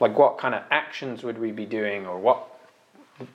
Like 0.00 0.18
what 0.18 0.38
kind 0.38 0.54
of 0.54 0.62
actions 0.70 1.22
would 1.22 1.38
we 1.38 1.52
be 1.52 1.66
doing 1.66 2.06
or 2.06 2.18
what 2.18 2.46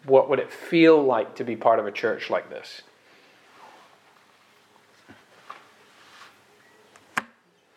what 0.05 0.30
would 0.30 0.39
it 0.39 0.51
feel 0.51 1.01
like 1.01 1.36
to 1.36 1.43
be 1.43 1.55
part 1.55 1.78
of 1.78 1.86
a 1.86 1.91
church 1.91 2.32
like 2.32 2.49
this? 2.49 2.82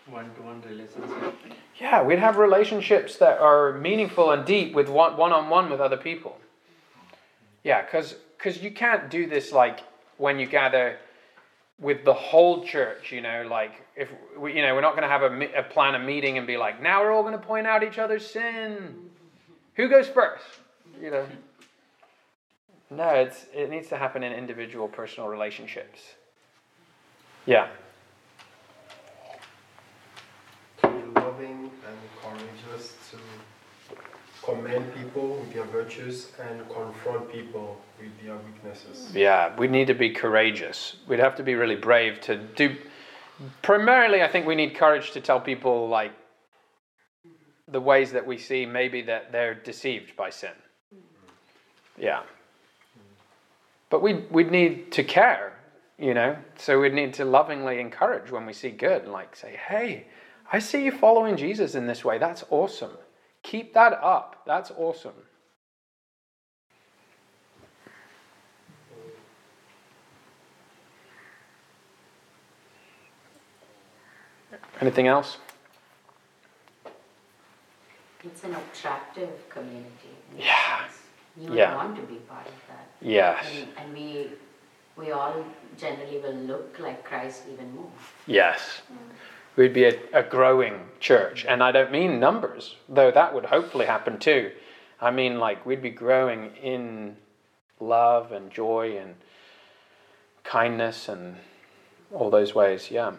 One-to-one 0.06 0.62
relationship. 0.66 1.34
Yeah, 1.78 2.02
we'd 2.02 2.18
have 2.18 2.38
relationships 2.38 3.16
that 3.16 3.38
are 3.38 3.74
meaningful 3.74 4.30
and 4.30 4.46
deep 4.46 4.72
with 4.74 4.88
one 4.88 5.18
one 5.18 5.32
on 5.32 5.50
one 5.50 5.70
with 5.70 5.80
other 5.80 5.98
people. 5.98 6.38
Yeah, 7.62 7.82
because 7.82 8.14
because 8.38 8.62
you 8.62 8.70
can't 8.70 9.10
do 9.10 9.26
this 9.26 9.52
like 9.52 9.80
when 10.16 10.38
you 10.38 10.46
gather 10.46 10.98
with 11.80 12.04
the 12.04 12.14
whole 12.14 12.64
church. 12.64 13.12
You 13.12 13.20
know, 13.20 13.46
like 13.48 13.72
if 13.96 14.10
we, 14.38 14.56
you 14.56 14.62
know, 14.62 14.74
we're 14.74 14.80
not 14.80 14.96
going 14.96 15.02
to 15.02 15.08
have 15.08 15.22
a, 15.22 15.58
a 15.58 15.62
plan 15.62 15.94
a 15.94 15.98
meeting 15.98 16.38
and 16.38 16.46
be 16.46 16.56
like, 16.56 16.82
now 16.82 17.02
we're 17.02 17.12
all 17.12 17.22
going 17.22 17.38
to 17.38 17.46
point 17.46 17.66
out 17.66 17.82
each 17.82 17.98
other's 17.98 18.26
sin. 18.26 19.10
Who 19.74 19.88
goes 19.88 20.08
first? 20.08 20.44
You 21.00 21.10
know. 21.10 21.26
No, 22.90 23.08
it's 23.10 23.44
it 23.54 23.68
needs 23.68 23.88
to 23.88 23.96
happen 23.96 24.22
in 24.22 24.32
individual 24.32 24.88
personal 24.88 25.28
relationships. 25.28 26.00
Yeah. 27.44 27.68
Loving 30.82 31.70
and 31.86 31.98
courageous, 32.22 32.94
to 33.10 33.16
commend 34.48 34.94
people 34.94 35.36
with 35.36 35.52
their 35.52 35.64
virtues 35.64 36.32
and 36.40 36.66
confront 36.70 37.30
people 37.30 37.78
with 38.00 38.10
their 38.22 38.36
weaknesses. 38.36 39.14
Yeah, 39.14 39.54
we 39.56 39.68
need 39.68 39.88
to 39.88 39.94
be 39.94 40.10
courageous. 40.10 40.96
We'd 41.06 41.18
have 41.18 41.36
to 41.36 41.42
be 41.42 41.54
really 41.54 41.76
brave 41.76 42.20
to 42.22 42.36
do. 42.36 42.76
Primarily, 43.62 44.22
I 44.22 44.28
think 44.28 44.46
we 44.46 44.54
need 44.54 44.74
courage 44.74 45.10
to 45.12 45.20
tell 45.20 45.40
people 45.40 45.88
like 45.88 46.12
the 47.68 47.80
ways 47.80 48.12
that 48.12 48.26
we 48.26 48.38
see 48.38 48.64
maybe 48.64 49.02
that 49.02 49.30
they're 49.32 49.54
deceived 49.54 50.16
by 50.16 50.30
sin. 50.30 50.56
Mm-hmm. 50.94 52.02
Yeah. 52.02 52.22
But 53.90 54.02
we 54.02 54.14
we'd 54.30 54.50
need 54.50 54.92
to 54.92 55.04
care, 55.04 55.52
you 55.98 56.14
know. 56.14 56.36
So 56.56 56.80
we'd 56.80 56.94
need 56.94 57.14
to 57.14 57.24
lovingly 57.24 57.80
encourage 57.80 58.30
when 58.30 58.46
we 58.46 58.52
see 58.52 58.70
good 58.70 59.02
and 59.02 59.12
like 59.12 59.36
say, 59.36 59.58
"Hey, 59.68 60.06
I 60.50 60.58
see 60.58 60.84
you 60.84 60.92
following 60.92 61.36
Jesus 61.36 61.74
in 61.74 61.86
this 61.86 62.04
way. 62.04 62.18
That's 62.18 62.44
awesome. 62.50 62.92
Keep 63.42 63.74
that 63.74 63.92
up. 64.02 64.42
That's 64.46 64.70
awesome." 64.70 65.14
Anything 74.80 75.08
else? 75.08 75.38
It's 78.24 78.44
an 78.44 78.54
attractive 78.54 79.48
community. 79.48 80.14
in 80.32 80.40
a 80.40 80.44
Yeah. 80.44 80.80
sense. 80.80 81.02
You 81.36 81.54
Yeah. 81.54 81.74
want 81.76 81.96
to 81.96 82.02
be 82.02 82.16
part 82.16 82.46
of 82.46 82.66
that. 82.68 82.86
Yes. 83.00 83.46
And, 83.50 83.68
and 83.78 83.92
we, 83.94 84.30
we 84.96 85.10
all 85.12 85.44
generally 85.76 86.18
will 86.18 86.34
look 86.34 86.78
like 86.78 87.04
Christ 87.04 87.44
even 87.52 87.74
more. 87.74 87.90
Yes. 88.26 88.82
Mm. 88.92 88.96
We'd 89.58 89.74
be 89.74 89.86
a, 89.86 89.98
a 90.12 90.22
growing 90.22 90.78
church. 91.00 91.44
And 91.44 91.64
I 91.64 91.72
don't 91.72 91.90
mean 91.90 92.20
numbers, 92.20 92.76
though 92.88 93.10
that 93.10 93.34
would 93.34 93.46
hopefully 93.46 93.86
happen 93.86 94.20
too. 94.20 94.52
I 95.00 95.10
mean, 95.10 95.40
like, 95.40 95.66
we'd 95.66 95.82
be 95.82 95.90
growing 95.90 96.54
in 96.62 97.16
love 97.80 98.30
and 98.30 98.52
joy 98.52 98.96
and 98.98 99.16
kindness 100.44 101.08
and 101.08 101.34
all 102.14 102.30
those 102.30 102.54
ways. 102.54 102.88
Yeah. 102.88 103.14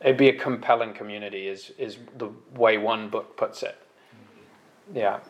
It'd 0.00 0.16
be 0.16 0.30
a 0.30 0.38
compelling 0.38 0.94
community, 0.94 1.48
is, 1.48 1.72
is 1.76 1.98
the 2.16 2.30
way 2.54 2.78
one 2.78 3.10
book 3.10 3.36
puts 3.36 3.62
it. 3.62 3.76
Yeah. 4.94 5.20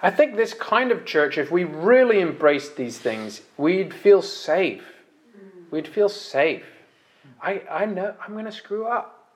I 0.00 0.10
think 0.10 0.36
this 0.36 0.54
kind 0.54 0.92
of 0.92 1.04
church, 1.04 1.38
if 1.38 1.50
we 1.50 1.64
really 1.64 2.20
embraced 2.20 2.76
these 2.76 2.98
things, 2.98 3.42
we'd 3.56 3.92
feel 3.92 4.22
safe. 4.22 4.84
We'd 5.70 5.88
feel 5.88 6.08
safe. 6.08 6.64
I, 7.42 7.62
I 7.70 7.84
know 7.84 8.14
I'm 8.24 8.32
going 8.32 8.44
to 8.44 8.52
screw 8.52 8.86
up. 8.86 9.34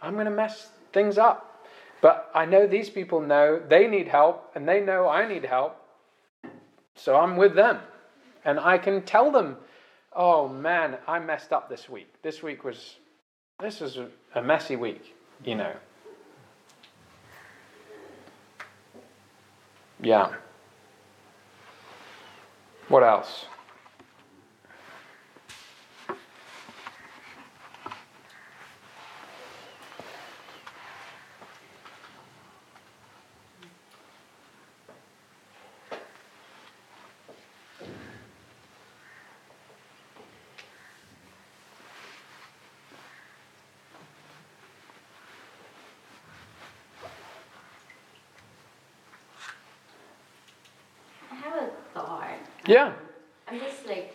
I'm 0.00 0.14
going 0.14 0.26
to 0.26 0.30
mess 0.30 0.70
things 0.92 1.18
up. 1.18 1.64
But 2.00 2.30
I 2.34 2.44
know 2.44 2.66
these 2.66 2.90
people 2.90 3.20
know 3.20 3.60
they 3.68 3.86
need 3.86 4.08
help 4.08 4.52
and 4.54 4.68
they 4.68 4.80
know 4.80 5.08
I 5.08 5.26
need 5.28 5.44
help. 5.44 5.76
So 6.94 7.16
I'm 7.16 7.36
with 7.36 7.54
them. 7.54 7.78
And 8.44 8.60
I 8.60 8.78
can 8.78 9.02
tell 9.02 9.30
them, 9.30 9.56
oh 10.14 10.48
man, 10.48 10.98
I 11.06 11.18
messed 11.18 11.52
up 11.52 11.68
this 11.68 11.88
week. 11.88 12.12
This 12.22 12.42
week 12.42 12.64
was, 12.64 12.96
this 13.60 13.80
was 13.80 13.96
a, 13.98 14.08
a 14.34 14.42
messy 14.42 14.76
week, 14.76 15.14
you 15.44 15.56
know. 15.56 15.72
Yeah. 20.06 20.36
What 22.86 23.02
else? 23.02 23.46
Yeah. 52.66 52.92
I'm 53.48 53.60
just 53.60 53.86
like, 53.86 54.14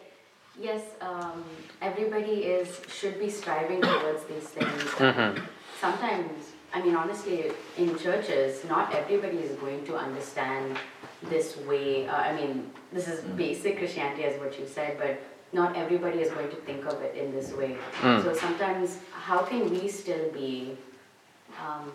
yes, 0.60 0.82
um, 1.00 1.44
everybody 1.82 2.44
is 2.44 2.82
should 2.94 3.20
be 3.20 3.30
striving 3.30 3.82
towards 3.82 4.24
these 4.26 4.48
things. 4.50 4.84
Mhm. 5.00 5.42
Sometimes, 5.80 6.52
I 6.74 6.82
mean, 6.82 6.96
honestly, 6.96 7.52
in 7.78 7.98
churches, 7.98 8.64
not 8.66 8.94
everybody 8.94 9.38
is 9.38 9.56
going 9.58 9.84
to 9.86 9.96
understand 9.98 10.78
this 11.24 11.58
way. 11.70 12.08
Uh, 12.08 12.16
I 12.16 12.34
mean, 12.34 12.72
this 12.94 13.08
is 13.08 13.22
basic 13.36 13.78
Christianity, 13.80 14.24
as 14.26 14.40
what 14.40 14.60
you 14.60 14.68
said, 14.68 14.98
but 15.00 15.20
not 15.54 15.76
everybody 15.76 16.20
is 16.20 16.30
going 16.32 16.50
to 16.50 16.56
think 16.68 16.86
of 16.86 17.02
it 17.02 17.16
in 17.16 17.32
this 17.32 17.52
way. 17.52 17.78
Mm. 18.02 18.24
So 18.24 18.34
sometimes, 18.34 19.00
how 19.12 19.40
can 19.42 19.70
we 19.72 19.88
still 19.88 20.30
be 20.32 20.78
um, 21.60 21.92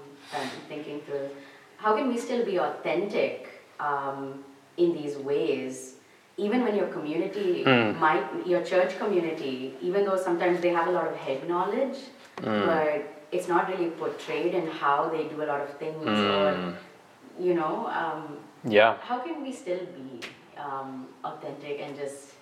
thinking 0.69 1.01
through 1.03 1.31
how 1.77 1.95
can 1.97 2.09
we 2.09 2.19
still 2.19 2.45
be 2.45 2.59
authentic 2.59 3.49
um, 3.81 4.45
in 4.77 4.93
these 4.95 5.17
ways 5.17 5.96
even 6.39 6.63
when 6.65 6.75
your 6.77 6.89
community 6.89 7.65
Mm. 7.65 7.99
might 7.99 8.47
your 8.47 8.63
church 8.63 8.99
community 8.99 9.75
even 9.81 10.05
though 10.05 10.17
sometimes 10.29 10.61
they 10.61 10.73
have 10.79 10.89
a 10.89 10.91
lot 10.99 11.07
of 11.13 11.17
head 11.17 11.49
knowledge 11.49 11.99
Mm. 12.43 12.67
but 12.67 13.03
it's 13.33 13.49
not 13.49 13.69
really 13.73 13.91
portrayed 14.03 14.55
in 14.55 14.67
how 14.81 15.09
they 15.15 15.23
do 15.35 15.43
a 15.43 15.49
lot 15.53 15.61
of 15.67 15.71
things 15.83 16.07
or 16.07 16.49
Mm. 16.53 16.75
you 17.49 17.55
know 17.61 17.75
um, 18.03 18.23
Yeah. 18.79 18.97
how 19.09 19.19
can 19.27 19.43
we 19.43 19.53
still 19.53 19.85
be 20.01 20.21
um, 20.67 21.07
authentic 21.25 21.81
and 21.87 21.97
just 21.97 22.33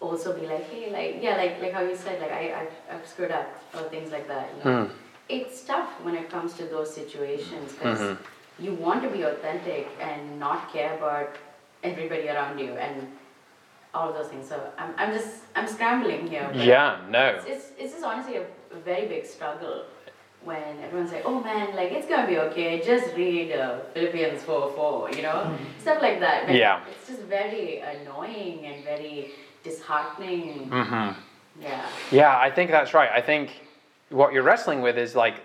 also 0.00 0.32
be 0.38 0.46
like 0.46 0.64
hey 0.70 0.84
like 0.96 1.12
yeah 1.26 1.36
like 1.42 1.60
like 1.62 1.72
how 1.72 1.82
you 1.90 1.96
said 1.96 2.20
like 2.20 2.32
I, 2.40 2.42
I've, 2.60 2.74
I've 2.92 3.06
screwed 3.12 3.30
up 3.40 3.48
or 3.74 3.82
things 3.94 4.10
like 4.16 4.26
that 4.28 4.46
you 4.54 4.58
know 4.64 4.70
Mm. 4.78 4.90
it's 5.28 5.62
tough 5.70 5.90
when 6.08 6.14
it 6.22 6.26
comes 6.30 6.54
to 6.58 6.64
those 6.74 6.90
situations 7.00 7.72
because 7.72 8.00
Mhm. 8.00 8.16
you 8.64 8.72
want 8.86 9.02
to 9.06 9.10
be 9.18 9.22
authentic 9.30 9.88
and 10.08 10.38
not 10.40 10.72
care 10.72 10.92
about 10.98 11.30
everybody 11.82 12.28
around 12.34 12.58
you 12.58 12.72
and 12.88 13.08
all 13.94 14.08
of 14.08 14.14
those 14.14 14.28
things. 14.28 14.48
So 14.48 14.60
I'm, 14.78 14.92
I'm 14.96 15.12
just 15.12 15.42
I'm 15.54 15.66
scrambling 15.66 16.26
here. 16.28 16.48
but 16.52 16.64
Yeah, 16.64 17.00
no. 17.08 17.26
It's, 17.36 17.46
it's, 17.46 17.66
it's 17.78 17.92
just 17.94 18.04
honestly 18.04 18.36
a, 18.36 18.42
a 18.72 18.80
very 18.84 19.06
big 19.08 19.24
struggle 19.26 19.84
when 20.44 20.78
everyone's 20.82 21.10
like, 21.12 21.22
oh 21.24 21.42
man, 21.42 21.74
like 21.74 21.90
it's 21.92 22.06
gonna 22.06 22.26
be 22.26 22.38
okay. 22.38 22.80
Just 22.80 23.16
read 23.16 23.52
uh, 23.52 23.80
Philippians 23.94 24.42
4 24.44 24.72
4, 24.72 25.10
you 25.12 25.22
know, 25.22 25.58
stuff 25.80 26.00
like 26.00 26.20
that. 26.20 26.46
But 26.46 26.54
Yeah. 26.56 26.82
It's 26.88 27.08
just 27.08 27.22
very 27.22 27.80
annoying 27.80 28.64
and 28.66 28.84
very 28.84 29.32
disheartening. 29.64 30.70
Mm-hmm. 30.70 31.20
Yeah. 31.60 31.88
Yeah, 32.12 32.38
I 32.38 32.50
think 32.50 32.70
that's 32.70 32.94
right. 32.94 33.10
I 33.10 33.20
think 33.20 33.50
what 34.10 34.32
you're 34.32 34.42
wrestling 34.44 34.82
with 34.82 34.96
is 34.98 35.16
like, 35.16 35.40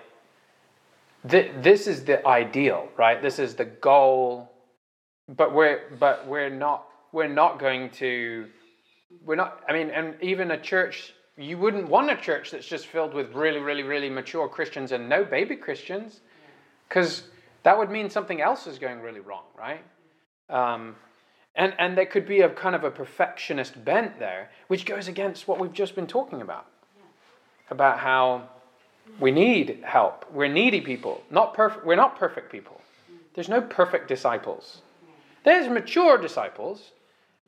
th- 1.30 1.52
this 1.62 1.88
is 1.88 2.04
the 2.04 2.26
ideal, 2.28 2.88
right? 2.98 3.22
This 3.22 3.40
is 3.40 3.56
the 3.56 3.66
goal, 3.66 4.52
but 5.30 5.54
we're 5.54 5.82
but 6.00 6.28
we're 6.28 6.50
not 6.50 6.86
we're 7.12 7.28
not 7.28 7.60
going 7.60 7.90
to 7.92 8.48
we're 9.26 9.36
not. 9.36 9.62
I 9.68 9.74
mean, 9.74 9.90
and 9.90 10.16
even 10.22 10.52
a 10.52 10.60
church, 10.60 11.14
you 11.38 11.58
wouldn't 11.58 11.88
want 11.88 12.10
a 12.10 12.16
church 12.16 12.52
that's 12.52 12.66
just 12.66 12.88
filled 12.88 13.14
with 13.14 13.34
really, 13.34 13.60
really, 13.60 13.84
really 13.84 14.10
mature 14.10 14.48
Christians 14.48 14.92
and 14.92 15.10
no 15.10 15.24
baby 15.24 15.56
Christians, 15.56 16.22
because 16.88 17.24
that 17.64 17.78
would 17.78 17.90
mean 17.90 18.10
something 18.10 18.42
else 18.42 18.68
is 18.68 18.80
going 18.80 19.02
really 19.02 19.20
wrong, 19.20 19.44
right? 19.58 19.84
Um, 20.50 20.96
and 21.56 21.74
and 21.78 21.98
there 21.98 22.06
could 22.06 22.28
be 22.28 22.42
a 22.42 22.50
kind 22.50 22.76
of 22.76 22.84
a 22.84 22.92
perfectionist 22.92 23.84
bent 23.84 24.20
there, 24.20 24.50
which 24.68 24.86
goes 24.86 25.08
against 25.08 25.48
what 25.48 25.60
we've 25.60 25.74
just 25.74 25.96
been 25.96 26.08
talking 26.08 26.42
about, 26.42 26.68
about 27.70 28.00
how 28.00 28.50
we 29.20 29.32
need 29.32 29.82
help. 29.84 30.26
We're 30.32 30.48
needy 30.48 30.82
people, 30.82 31.22
not 31.30 31.54
perfect. 31.54 31.86
We're 31.86 31.96
not 31.96 32.18
perfect 32.18 32.52
people. 32.52 32.80
There's 33.34 33.50
no 33.50 33.62
perfect 33.62 34.08
disciples. 34.08 34.82
There's 35.44 35.68
mature 35.68 36.18
disciples, 36.18 36.92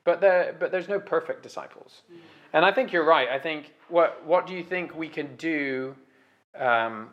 but 0.03 0.21
there 0.21 0.55
but 0.59 0.71
there's 0.71 0.89
no 0.89 0.99
perfect 0.99 1.43
disciples. 1.43 2.01
And 2.53 2.63
I 2.65 2.71
think 2.71 2.91
you're 2.91 3.05
right. 3.05 3.29
I 3.29 3.39
think 3.39 3.73
what 3.89 4.25
what 4.25 4.45
do 4.47 4.53
you 4.53 4.63
think 4.63 4.95
we 4.95 5.09
can 5.09 5.35
do 5.37 5.95
um, 6.57 7.09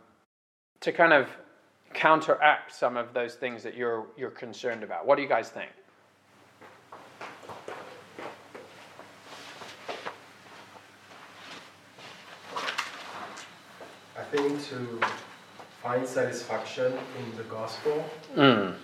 to 0.80 0.92
kind 0.92 1.12
of 1.12 1.28
counteract 1.94 2.72
some 2.74 2.96
of 2.96 3.12
those 3.14 3.34
things 3.34 3.62
that 3.62 3.74
you're 3.74 4.06
you're 4.16 4.30
concerned 4.30 4.82
about? 4.82 5.06
What 5.06 5.16
do 5.16 5.22
you 5.22 5.28
guys 5.28 5.48
think? 5.50 5.70
I 14.16 14.22
think 14.24 14.62
to 14.68 15.00
find 15.82 16.06
satisfaction 16.06 16.92
in 17.18 17.36
the 17.36 17.44
gospel, 17.44 18.04
Mm. 18.36 18.74
um, 18.74 18.76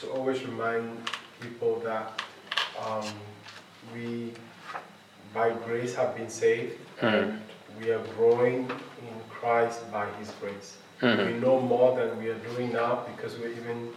to 0.00 0.10
always 0.10 0.42
remind 0.44 0.98
people 1.40 1.78
that 1.80 2.22
um, 2.78 3.04
we, 3.94 4.32
by 5.34 5.50
grace, 5.66 5.94
have 5.94 6.16
been 6.16 6.30
saved 6.30 6.76
Mm. 7.00 7.12
and 7.14 7.42
we 7.80 7.90
are 7.90 8.02
growing 8.16 8.70
in 9.00 9.14
Christ 9.30 9.90
by 9.90 10.06
His 10.18 10.30
grace. 10.40 10.76
Mhm. 11.00 11.26
We 11.32 11.38
know 11.40 11.60
more 11.60 11.96
than 11.96 12.18
we 12.18 12.28
are 12.28 12.38
doing 12.50 12.72
now 12.72 13.04
because 13.10 13.38
we're 13.38 13.52
even 13.52 13.88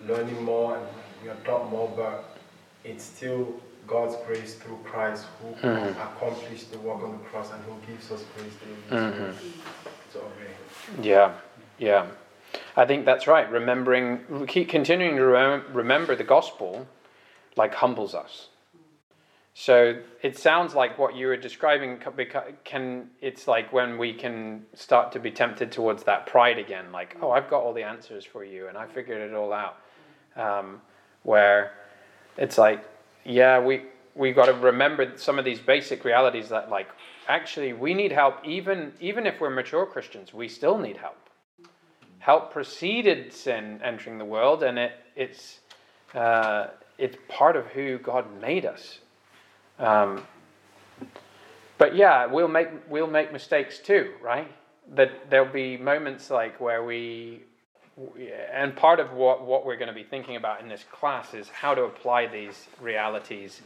learning 0.00 0.42
more 0.42 0.76
and 0.76 0.86
we 1.22 1.30
are 1.30 1.36
taught 1.44 1.70
more, 1.70 1.88
but 1.96 2.36
it's 2.84 3.04
still 3.04 3.54
God's 3.86 4.16
grace 4.26 4.54
through 4.56 4.78
Christ 4.84 5.24
who 5.40 5.54
Mhm. 5.68 5.90
accomplished 6.06 6.70
the 6.72 6.78
work 6.78 7.02
on 7.02 7.12
the 7.18 7.24
cross 7.30 7.50
and 7.50 7.62
who 7.64 7.74
gives 7.86 8.10
us 8.12 8.22
grace 8.36 8.54
daily. 8.62 9.02
Mhm. 9.02 9.34
So, 10.12 10.18
okay. 10.20 10.52
Yeah, 11.02 11.32
yeah. 11.78 12.06
I 12.76 12.84
think 12.84 13.04
that's 13.06 13.26
right. 13.26 13.50
Remembering, 13.50 14.46
keep 14.46 14.68
continuing 14.68 15.16
to 15.16 15.24
remember 15.72 16.14
the 16.14 16.24
gospel, 16.24 16.86
like 17.56 17.74
humbles 17.74 18.14
us. 18.14 18.48
So 19.56 20.00
it 20.20 20.36
sounds 20.36 20.74
like 20.74 20.98
what 20.98 21.14
you 21.14 21.28
were 21.28 21.36
describing 21.36 22.00
can. 22.64 23.10
It's 23.20 23.46
like 23.46 23.72
when 23.72 23.98
we 23.98 24.12
can 24.12 24.66
start 24.74 25.12
to 25.12 25.20
be 25.20 25.30
tempted 25.30 25.70
towards 25.70 26.02
that 26.04 26.26
pride 26.26 26.58
again, 26.58 26.90
like, 26.90 27.16
oh, 27.22 27.30
I've 27.30 27.48
got 27.48 27.62
all 27.62 27.72
the 27.72 27.84
answers 27.84 28.24
for 28.24 28.44
you, 28.44 28.66
and 28.66 28.76
I 28.76 28.86
figured 28.86 29.20
it 29.20 29.34
all 29.34 29.52
out. 29.52 29.76
Um, 30.34 30.80
where 31.22 31.72
it's 32.36 32.58
like, 32.58 32.84
yeah, 33.24 33.60
we 33.60 33.82
we 34.16 34.32
got 34.32 34.46
to 34.46 34.54
remember 34.54 35.16
some 35.16 35.38
of 35.38 35.44
these 35.44 35.60
basic 35.60 36.04
realities 36.04 36.48
that, 36.48 36.68
like, 36.68 36.88
actually, 37.28 37.72
we 37.72 37.94
need 37.94 38.10
help. 38.10 38.44
Even 38.44 38.92
even 39.00 39.24
if 39.24 39.40
we're 39.40 39.50
mature 39.50 39.86
Christians, 39.86 40.34
we 40.34 40.48
still 40.48 40.78
need 40.78 40.96
help 40.96 41.24
help 42.24 42.50
preceded 42.50 43.30
sin 43.30 43.78
entering 43.84 44.16
the 44.16 44.24
world, 44.24 44.62
and 44.62 44.78
it, 44.78 44.92
it's, 45.14 45.60
uh, 46.14 46.68
it's 46.98 47.16
part 47.28 47.56
of 47.56 47.66
who 47.66 47.98
God 47.98 48.26
made 48.40 48.64
us. 48.64 48.98
Um, 49.78 50.22
but 51.78 51.96
yeah, 51.96 52.26
we'll 52.26 52.48
make, 52.48 52.68
we'll 52.88 53.06
make 53.06 53.32
mistakes 53.32 53.78
too, 53.78 54.12
right? 54.22 54.50
That 54.94 55.30
there'll 55.30 55.52
be 55.52 55.76
moments 55.76 56.30
like 56.30 56.60
where 56.60 56.84
we, 56.84 57.42
and 58.52 58.76
part 58.76 59.00
of 59.00 59.12
what, 59.12 59.44
what 59.44 59.66
we're 59.66 59.76
going 59.76 59.88
to 59.88 59.94
be 59.94 60.04
thinking 60.04 60.36
about 60.36 60.60
in 60.60 60.68
this 60.68 60.84
class 60.90 61.34
is 61.34 61.48
how 61.48 61.74
to 61.74 61.82
apply 61.84 62.26
these 62.26 62.68
realities 62.80 63.60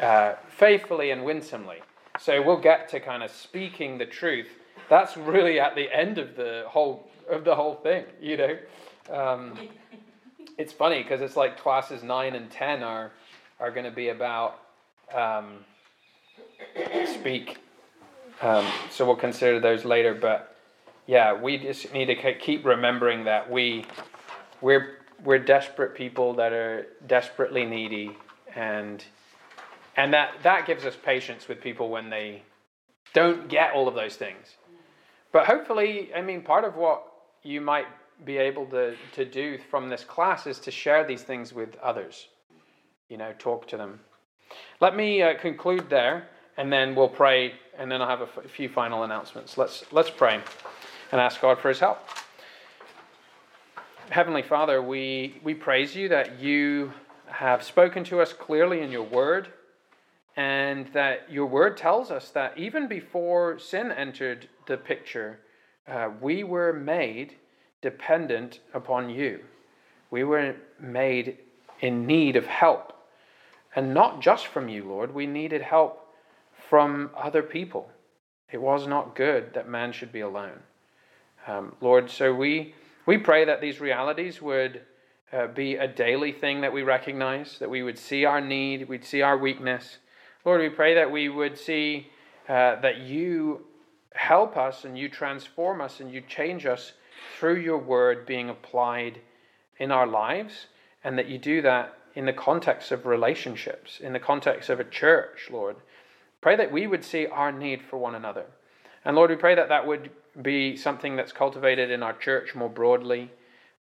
uh, 0.00 0.34
faithfully 0.48 1.10
and 1.10 1.24
winsomely. 1.24 1.78
So 2.18 2.42
we'll 2.42 2.60
get 2.60 2.88
to 2.90 3.00
kind 3.00 3.22
of 3.22 3.30
speaking 3.30 3.98
the 3.98 4.06
truth. 4.06 4.48
That's 4.90 5.16
really 5.16 5.58
at 5.58 5.74
the 5.74 5.90
end 5.94 6.18
of 6.18 6.36
the 6.36 6.64
whole 6.68 7.08
of 7.30 7.44
the 7.44 7.54
whole 7.54 7.76
thing, 7.76 8.04
you 8.20 8.36
know. 8.36 8.58
Um, 9.10 9.58
it's 10.58 10.72
funny 10.72 11.02
because 11.02 11.20
it's 11.20 11.36
like 11.36 11.58
classes 11.58 12.02
nine 12.02 12.34
and 12.34 12.50
ten 12.50 12.82
are 12.82 13.10
are 13.60 13.70
going 13.70 13.84
to 13.84 13.90
be 13.90 14.08
about 14.08 14.58
um, 15.14 15.58
speak. 17.06 17.58
Um, 18.40 18.66
so 18.90 19.06
we'll 19.06 19.16
consider 19.16 19.60
those 19.60 19.84
later. 19.84 20.14
But 20.14 20.56
yeah, 21.06 21.32
we 21.32 21.58
just 21.58 21.92
need 21.92 22.06
to 22.06 22.34
keep 22.34 22.64
remembering 22.64 23.24
that 23.24 23.50
we 23.50 23.84
we're 24.60 24.98
we're 25.24 25.38
desperate 25.38 25.94
people 25.94 26.34
that 26.34 26.52
are 26.52 26.86
desperately 27.06 27.64
needy, 27.64 28.16
and 28.54 29.04
and 29.96 30.12
that 30.12 30.34
that 30.42 30.66
gives 30.66 30.84
us 30.84 30.96
patience 30.96 31.48
with 31.48 31.60
people 31.60 31.88
when 31.88 32.10
they 32.10 32.42
don't 33.14 33.48
get 33.48 33.74
all 33.74 33.88
of 33.88 33.94
those 33.94 34.16
things. 34.16 34.56
But 35.32 35.46
hopefully, 35.46 36.10
I 36.14 36.20
mean, 36.20 36.42
part 36.42 36.64
of 36.64 36.76
what 36.76 37.04
you 37.42 37.60
might 37.60 37.86
be 38.24 38.36
able 38.38 38.66
to, 38.66 38.94
to 39.12 39.24
do 39.24 39.58
from 39.70 39.88
this 39.88 40.04
class 40.04 40.46
is 40.46 40.58
to 40.60 40.70
share 40.70 41.04
these 41.04 41.22
things 41.22 41.52
with 41.52 41.76
others. 41.82 42.28
You 43.08 43.16
know, 43.16 43.32
talk 43.38 43.66
to 43.68 43.76
them. 43.76 44.00
Let 44.80 44.96
me 44.96 45.22
uh, 45.22 45.38
conclude 45.38 45.88
there, 45.90 46.28
and 46.56 46.72
then 46.72 46.94
we'll 46.94 47.08
pray, 47.08 47.54
and 47.78 47.90
then 47.90 48.00
I'll 48.02 48.08
have 48.08 48.20
a 48.20 48.24
f- 48.44 48.50
few 48.50 48.68
final 48.68 49.04
announcements. 49.04 49.56
Let's 49.56 49.84
let's 49.92 50.10
pray 50.10 50.40
and 51.10 51.20
ask 51.20 51.40
God 51.40 51.58
for 51.58 51.68
His 51.68 51.80
help. 51.80 51.98
Heavenly 54.10 54.42
Father, 54.42 54.82
we 54.82 55.40
we 55.42 55.54
praise 55.54 55.94
you 55.94 56.08
that 56.08 56.40
you 56.40 56.92
have 57.26 57.62
spoken 57.62 58.04
to 58.04 58.20
us 58.20 58.32
clearly 58.32 58.82
in 58.82 58.90
your 58.90 59.04
Word, 59.04 59.48
and 60.36 60.86
that 60.92 61.30
your 61.30 61.46
Word 61.46 61.76
tells 61.76 62.10
us 62.10 62.30
that 62.30 62.56
even 62.58 62.88
before 62.88 63.58
sin 63.58 63.90
entered 63.90 64.48
the 64.66 64.76
picture, 64.76 65.40
uh, 65.88 66.10
we 66.20 66.44
were 66.44 66.72
made 66.72 67.36
dependent 67.82 68.60
upon 68.72 69.10
you. 69.10 69.40
We 70.10 70.24
were 70.24 70.54
made 70.80 71.38
in 71.80 72.06
need 72.06 72.36
of 72.36 72.46
help. 72.46 72.92
And 73.74 73.92
not 73.92 74.20
just 74.20 74.46
from 74.46 74.68
you, 74.68 74.84
Lord. 74.84 75.14
We 75.14 75.26
needed 75.26 75.62
help 75.62 76.06
from 76.68 77.10
other 77.16 77.42
people. 77.42 77.90
It 78.50 78.60
was 78.60 78.86
not 78.86 79.16
good 79.16 79.54
that 79.54 79.68
man 79.68 79.92
should 79.92 80.12
be 80.12 80.20
alone. 80.20 80.60
Um, 81.46 81.74
Lord, 81.80 82.10
so 82.10 82.32
we, 82.34 82.74
we 83.04 83.18
pray 83.18 83.44
that 83.44 83.60
these 83.60 83.80
realities 83.80 84.40
would 84.40 84.82
uh, 85.32 85.46
be 85.48 85.76
a 85.76 85.88
daily 85.88 86.30
thing 86.30 86.60
that 86.60 86.72
we 86.72 86.82
recognize, 86.82 87.58
that 87.58 87.70
we 87.70 87.82
would 87.82 87.98
see 87.98 88.24
our 88.24 88.40
need, 88.40 88.88
we'd 88.88 89.04
see 89.04 89.22
our 89.22 89.36
weakness. 89.36 89.98
Lord, 90.44 90.60
we 90.60 90.68
pray 90.68 90.94
that 90.94 91.10
we 91.10 91.28
would 91.28 91.58
see 91.58 92.10
uh, 92.48 92.80
that 92.80 92.98
you 92.98 93.64
help 94.14 94.56
us 94.56 94.84
and 94.84 94.96
you 94.98 95.08
transform 95.08 95.80
us 95.80 96.00
and 96.00 96.12
you 96.12 96.20
change 96.20 96.66
us 96.66 96.92
through 97.38 97.60
your 97.60 97.78
word 97.78 98.26
being 98.26 98.48
applied 98.48 99.20
in 99.78 99.90
our 99.90 100.06
lives, 100.06 100.66
and 101.02 101.18
that 101.18 101.28
you 101.28 101.38
do 101.38 101.62
that 101.62 101.94
in 102.14 102.26
the 102.26 102.32
context 102.32 102.92
of 102.92 103.06
relationships, 103.06 104.00
in 104.00 104.12
the 104.12 104.20
context 104.20 104.68
of 104.68 104.80
a 104.80 104.84
church, 104.84 105.48
Lord. 105.50 105.76
Pray 106.40 106.56
that 106.56 106.72
we 106.72 106.86
would 106.86 107.04
see 107.04 107.26
our 107.26 107.52
need 107.52 107.82
for 107.82 107.96
one 107.96 108.14
another. 108.14 108.46
And 109.04 109.16
Lord, 109.16 109.30
we 109.30 109.36
pray 109.36 109.54
that 109.54 109.68
that 109.68 109.86
would 109.86 110.10
be 110.40 110.76
something 110.76 111.16
that's 111.16 111.32
cultivated 111.32 111.90
in 111.90 112.02
our 112.02 112.12
church 112.12 112.54
more 112.54 112.68
broadly. 112.68 113.30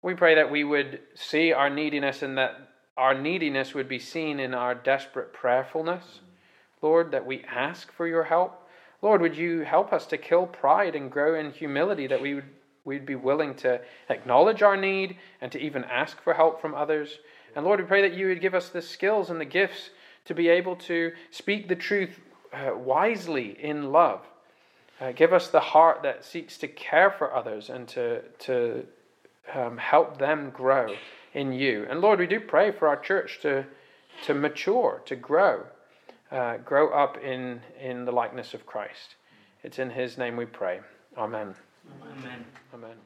We 0.01 0.13
pray 0.13 0.35
that 0.35 0.51
we 0.51 0.63
would 0.63 0.99
see 1.13 1.51
our 1.51 1.69
neediness 1.69 2.21
and 2.21 2.37
that 2.37 2.69
our 2.97 3.13
neediness 3.19 3.73
would 3.73 3.87
be 3.87 3.99
seen 3.99 4.39
in 4.39 4.53
our 4.53 4.75
desperate 4.75 5.33
prayerfulness. 5.33 6.19
Lord, 6.81 7.11
that 7.11 7.25
we 7.25 7.43
ask 7.43 7.91
for 7.91 8.07
your 8.07 8.23
help. 8.23 8.67
Lord, 9.01 9.21
would 9.21 9.37
you 9.37 9.61
help 9.61 9.93
us 9.93 10.05
to 10.07 10.17
kill 10.17 10.45
pride 10.45 10.95
and 10.95 11.11
grow 11.11 11.37
in 11.37 11.51
humility, 11.51 12.07
that 12.07 12.21
we 12.21 12.35
would 12.35 12.49
we'd 12.89 13.05
be 13.05 13.15
willing 13.15 13.53
to 13.53 13.79
acknowledge 14.09 14.61
our 14.61 14.75
need 14.75 15.15
and 15.39 15.51
to 15.51 15.59
even 15.59 15.83
ask 15.85 16.21
for 16.21 16.33
help 16.33 16.59
from 16.59 16.73
others. 16.75 17.19
And 17.55 17.63
Lord, 17.63 17.79
we 17.79 17.85
pray 17.85 18.01
that 18.01 18.17
you 18.17 18.27
would 18.27 18.41
give 18.41 18.55
us 18.55 18.69
the 18.69 18.81
skills 18.81 19.29
and 19.29 19.39
the 19.39 19.45
gifts 19.45 19.91
to 20.25 20.33
be 20.33 20.49
able 20.49 20.75
to 20.75 21.11
speak 21.31 21.69
the 21.69 21.75
truth 21.75 22.19
uh, 22.51 22.71
wisely 22.75 23.57
in 23.63 23.91
love. 23.91 24.21
Uh, 24.99 25.11
give 25.11 25.31
us 25.31 25.47
the 25.49 25.59
heart 25.59 26.01
that 26.03 26.25
seeks 26.25 26.57
to 26.57 26.67
care 26.67 27.11
for 27.11 27.33
others 27.33 27.69
and 27.69 27.87
to, 27.87 28.21
to 28.39 28.85
um, 29.53 29.77
help 29.77 30.17
them 30.17 30.49
grow 30.49 30.93
in 31.33 31.53
you. 31.53 31.85
And 31.89 32.01
Lord, 32.01 32.19
we 32.19 32.27
do 32.27 32.39
pray 32.39 32.71
for 32.71 32.87
our 32.87 32.99
church 32.99 33.39
to, 33.43 33.65
to 34.25 34.33
mature, 34.33 35.01
to 35.05 35.15
grow, 35.15 35.63
uh, 36.31 36.57
grow 36.57 36.89
up 36.89 37.17
in, 37.17 37.61
in 37.79 38.05
the 38.05 38.11
likeness 38.11 38.53
of 38.53 38.65
Christ. 38.65 39.15
It's 39.63 39.79
in 39.79 39.89
his 39.91 40.17
name 40.17 40.35
we 40.35 40.45
pray. 40.45 40.79
Amen. 41.17 41.55
Amen. 41.97 42.45
Amen. 42.73 42.97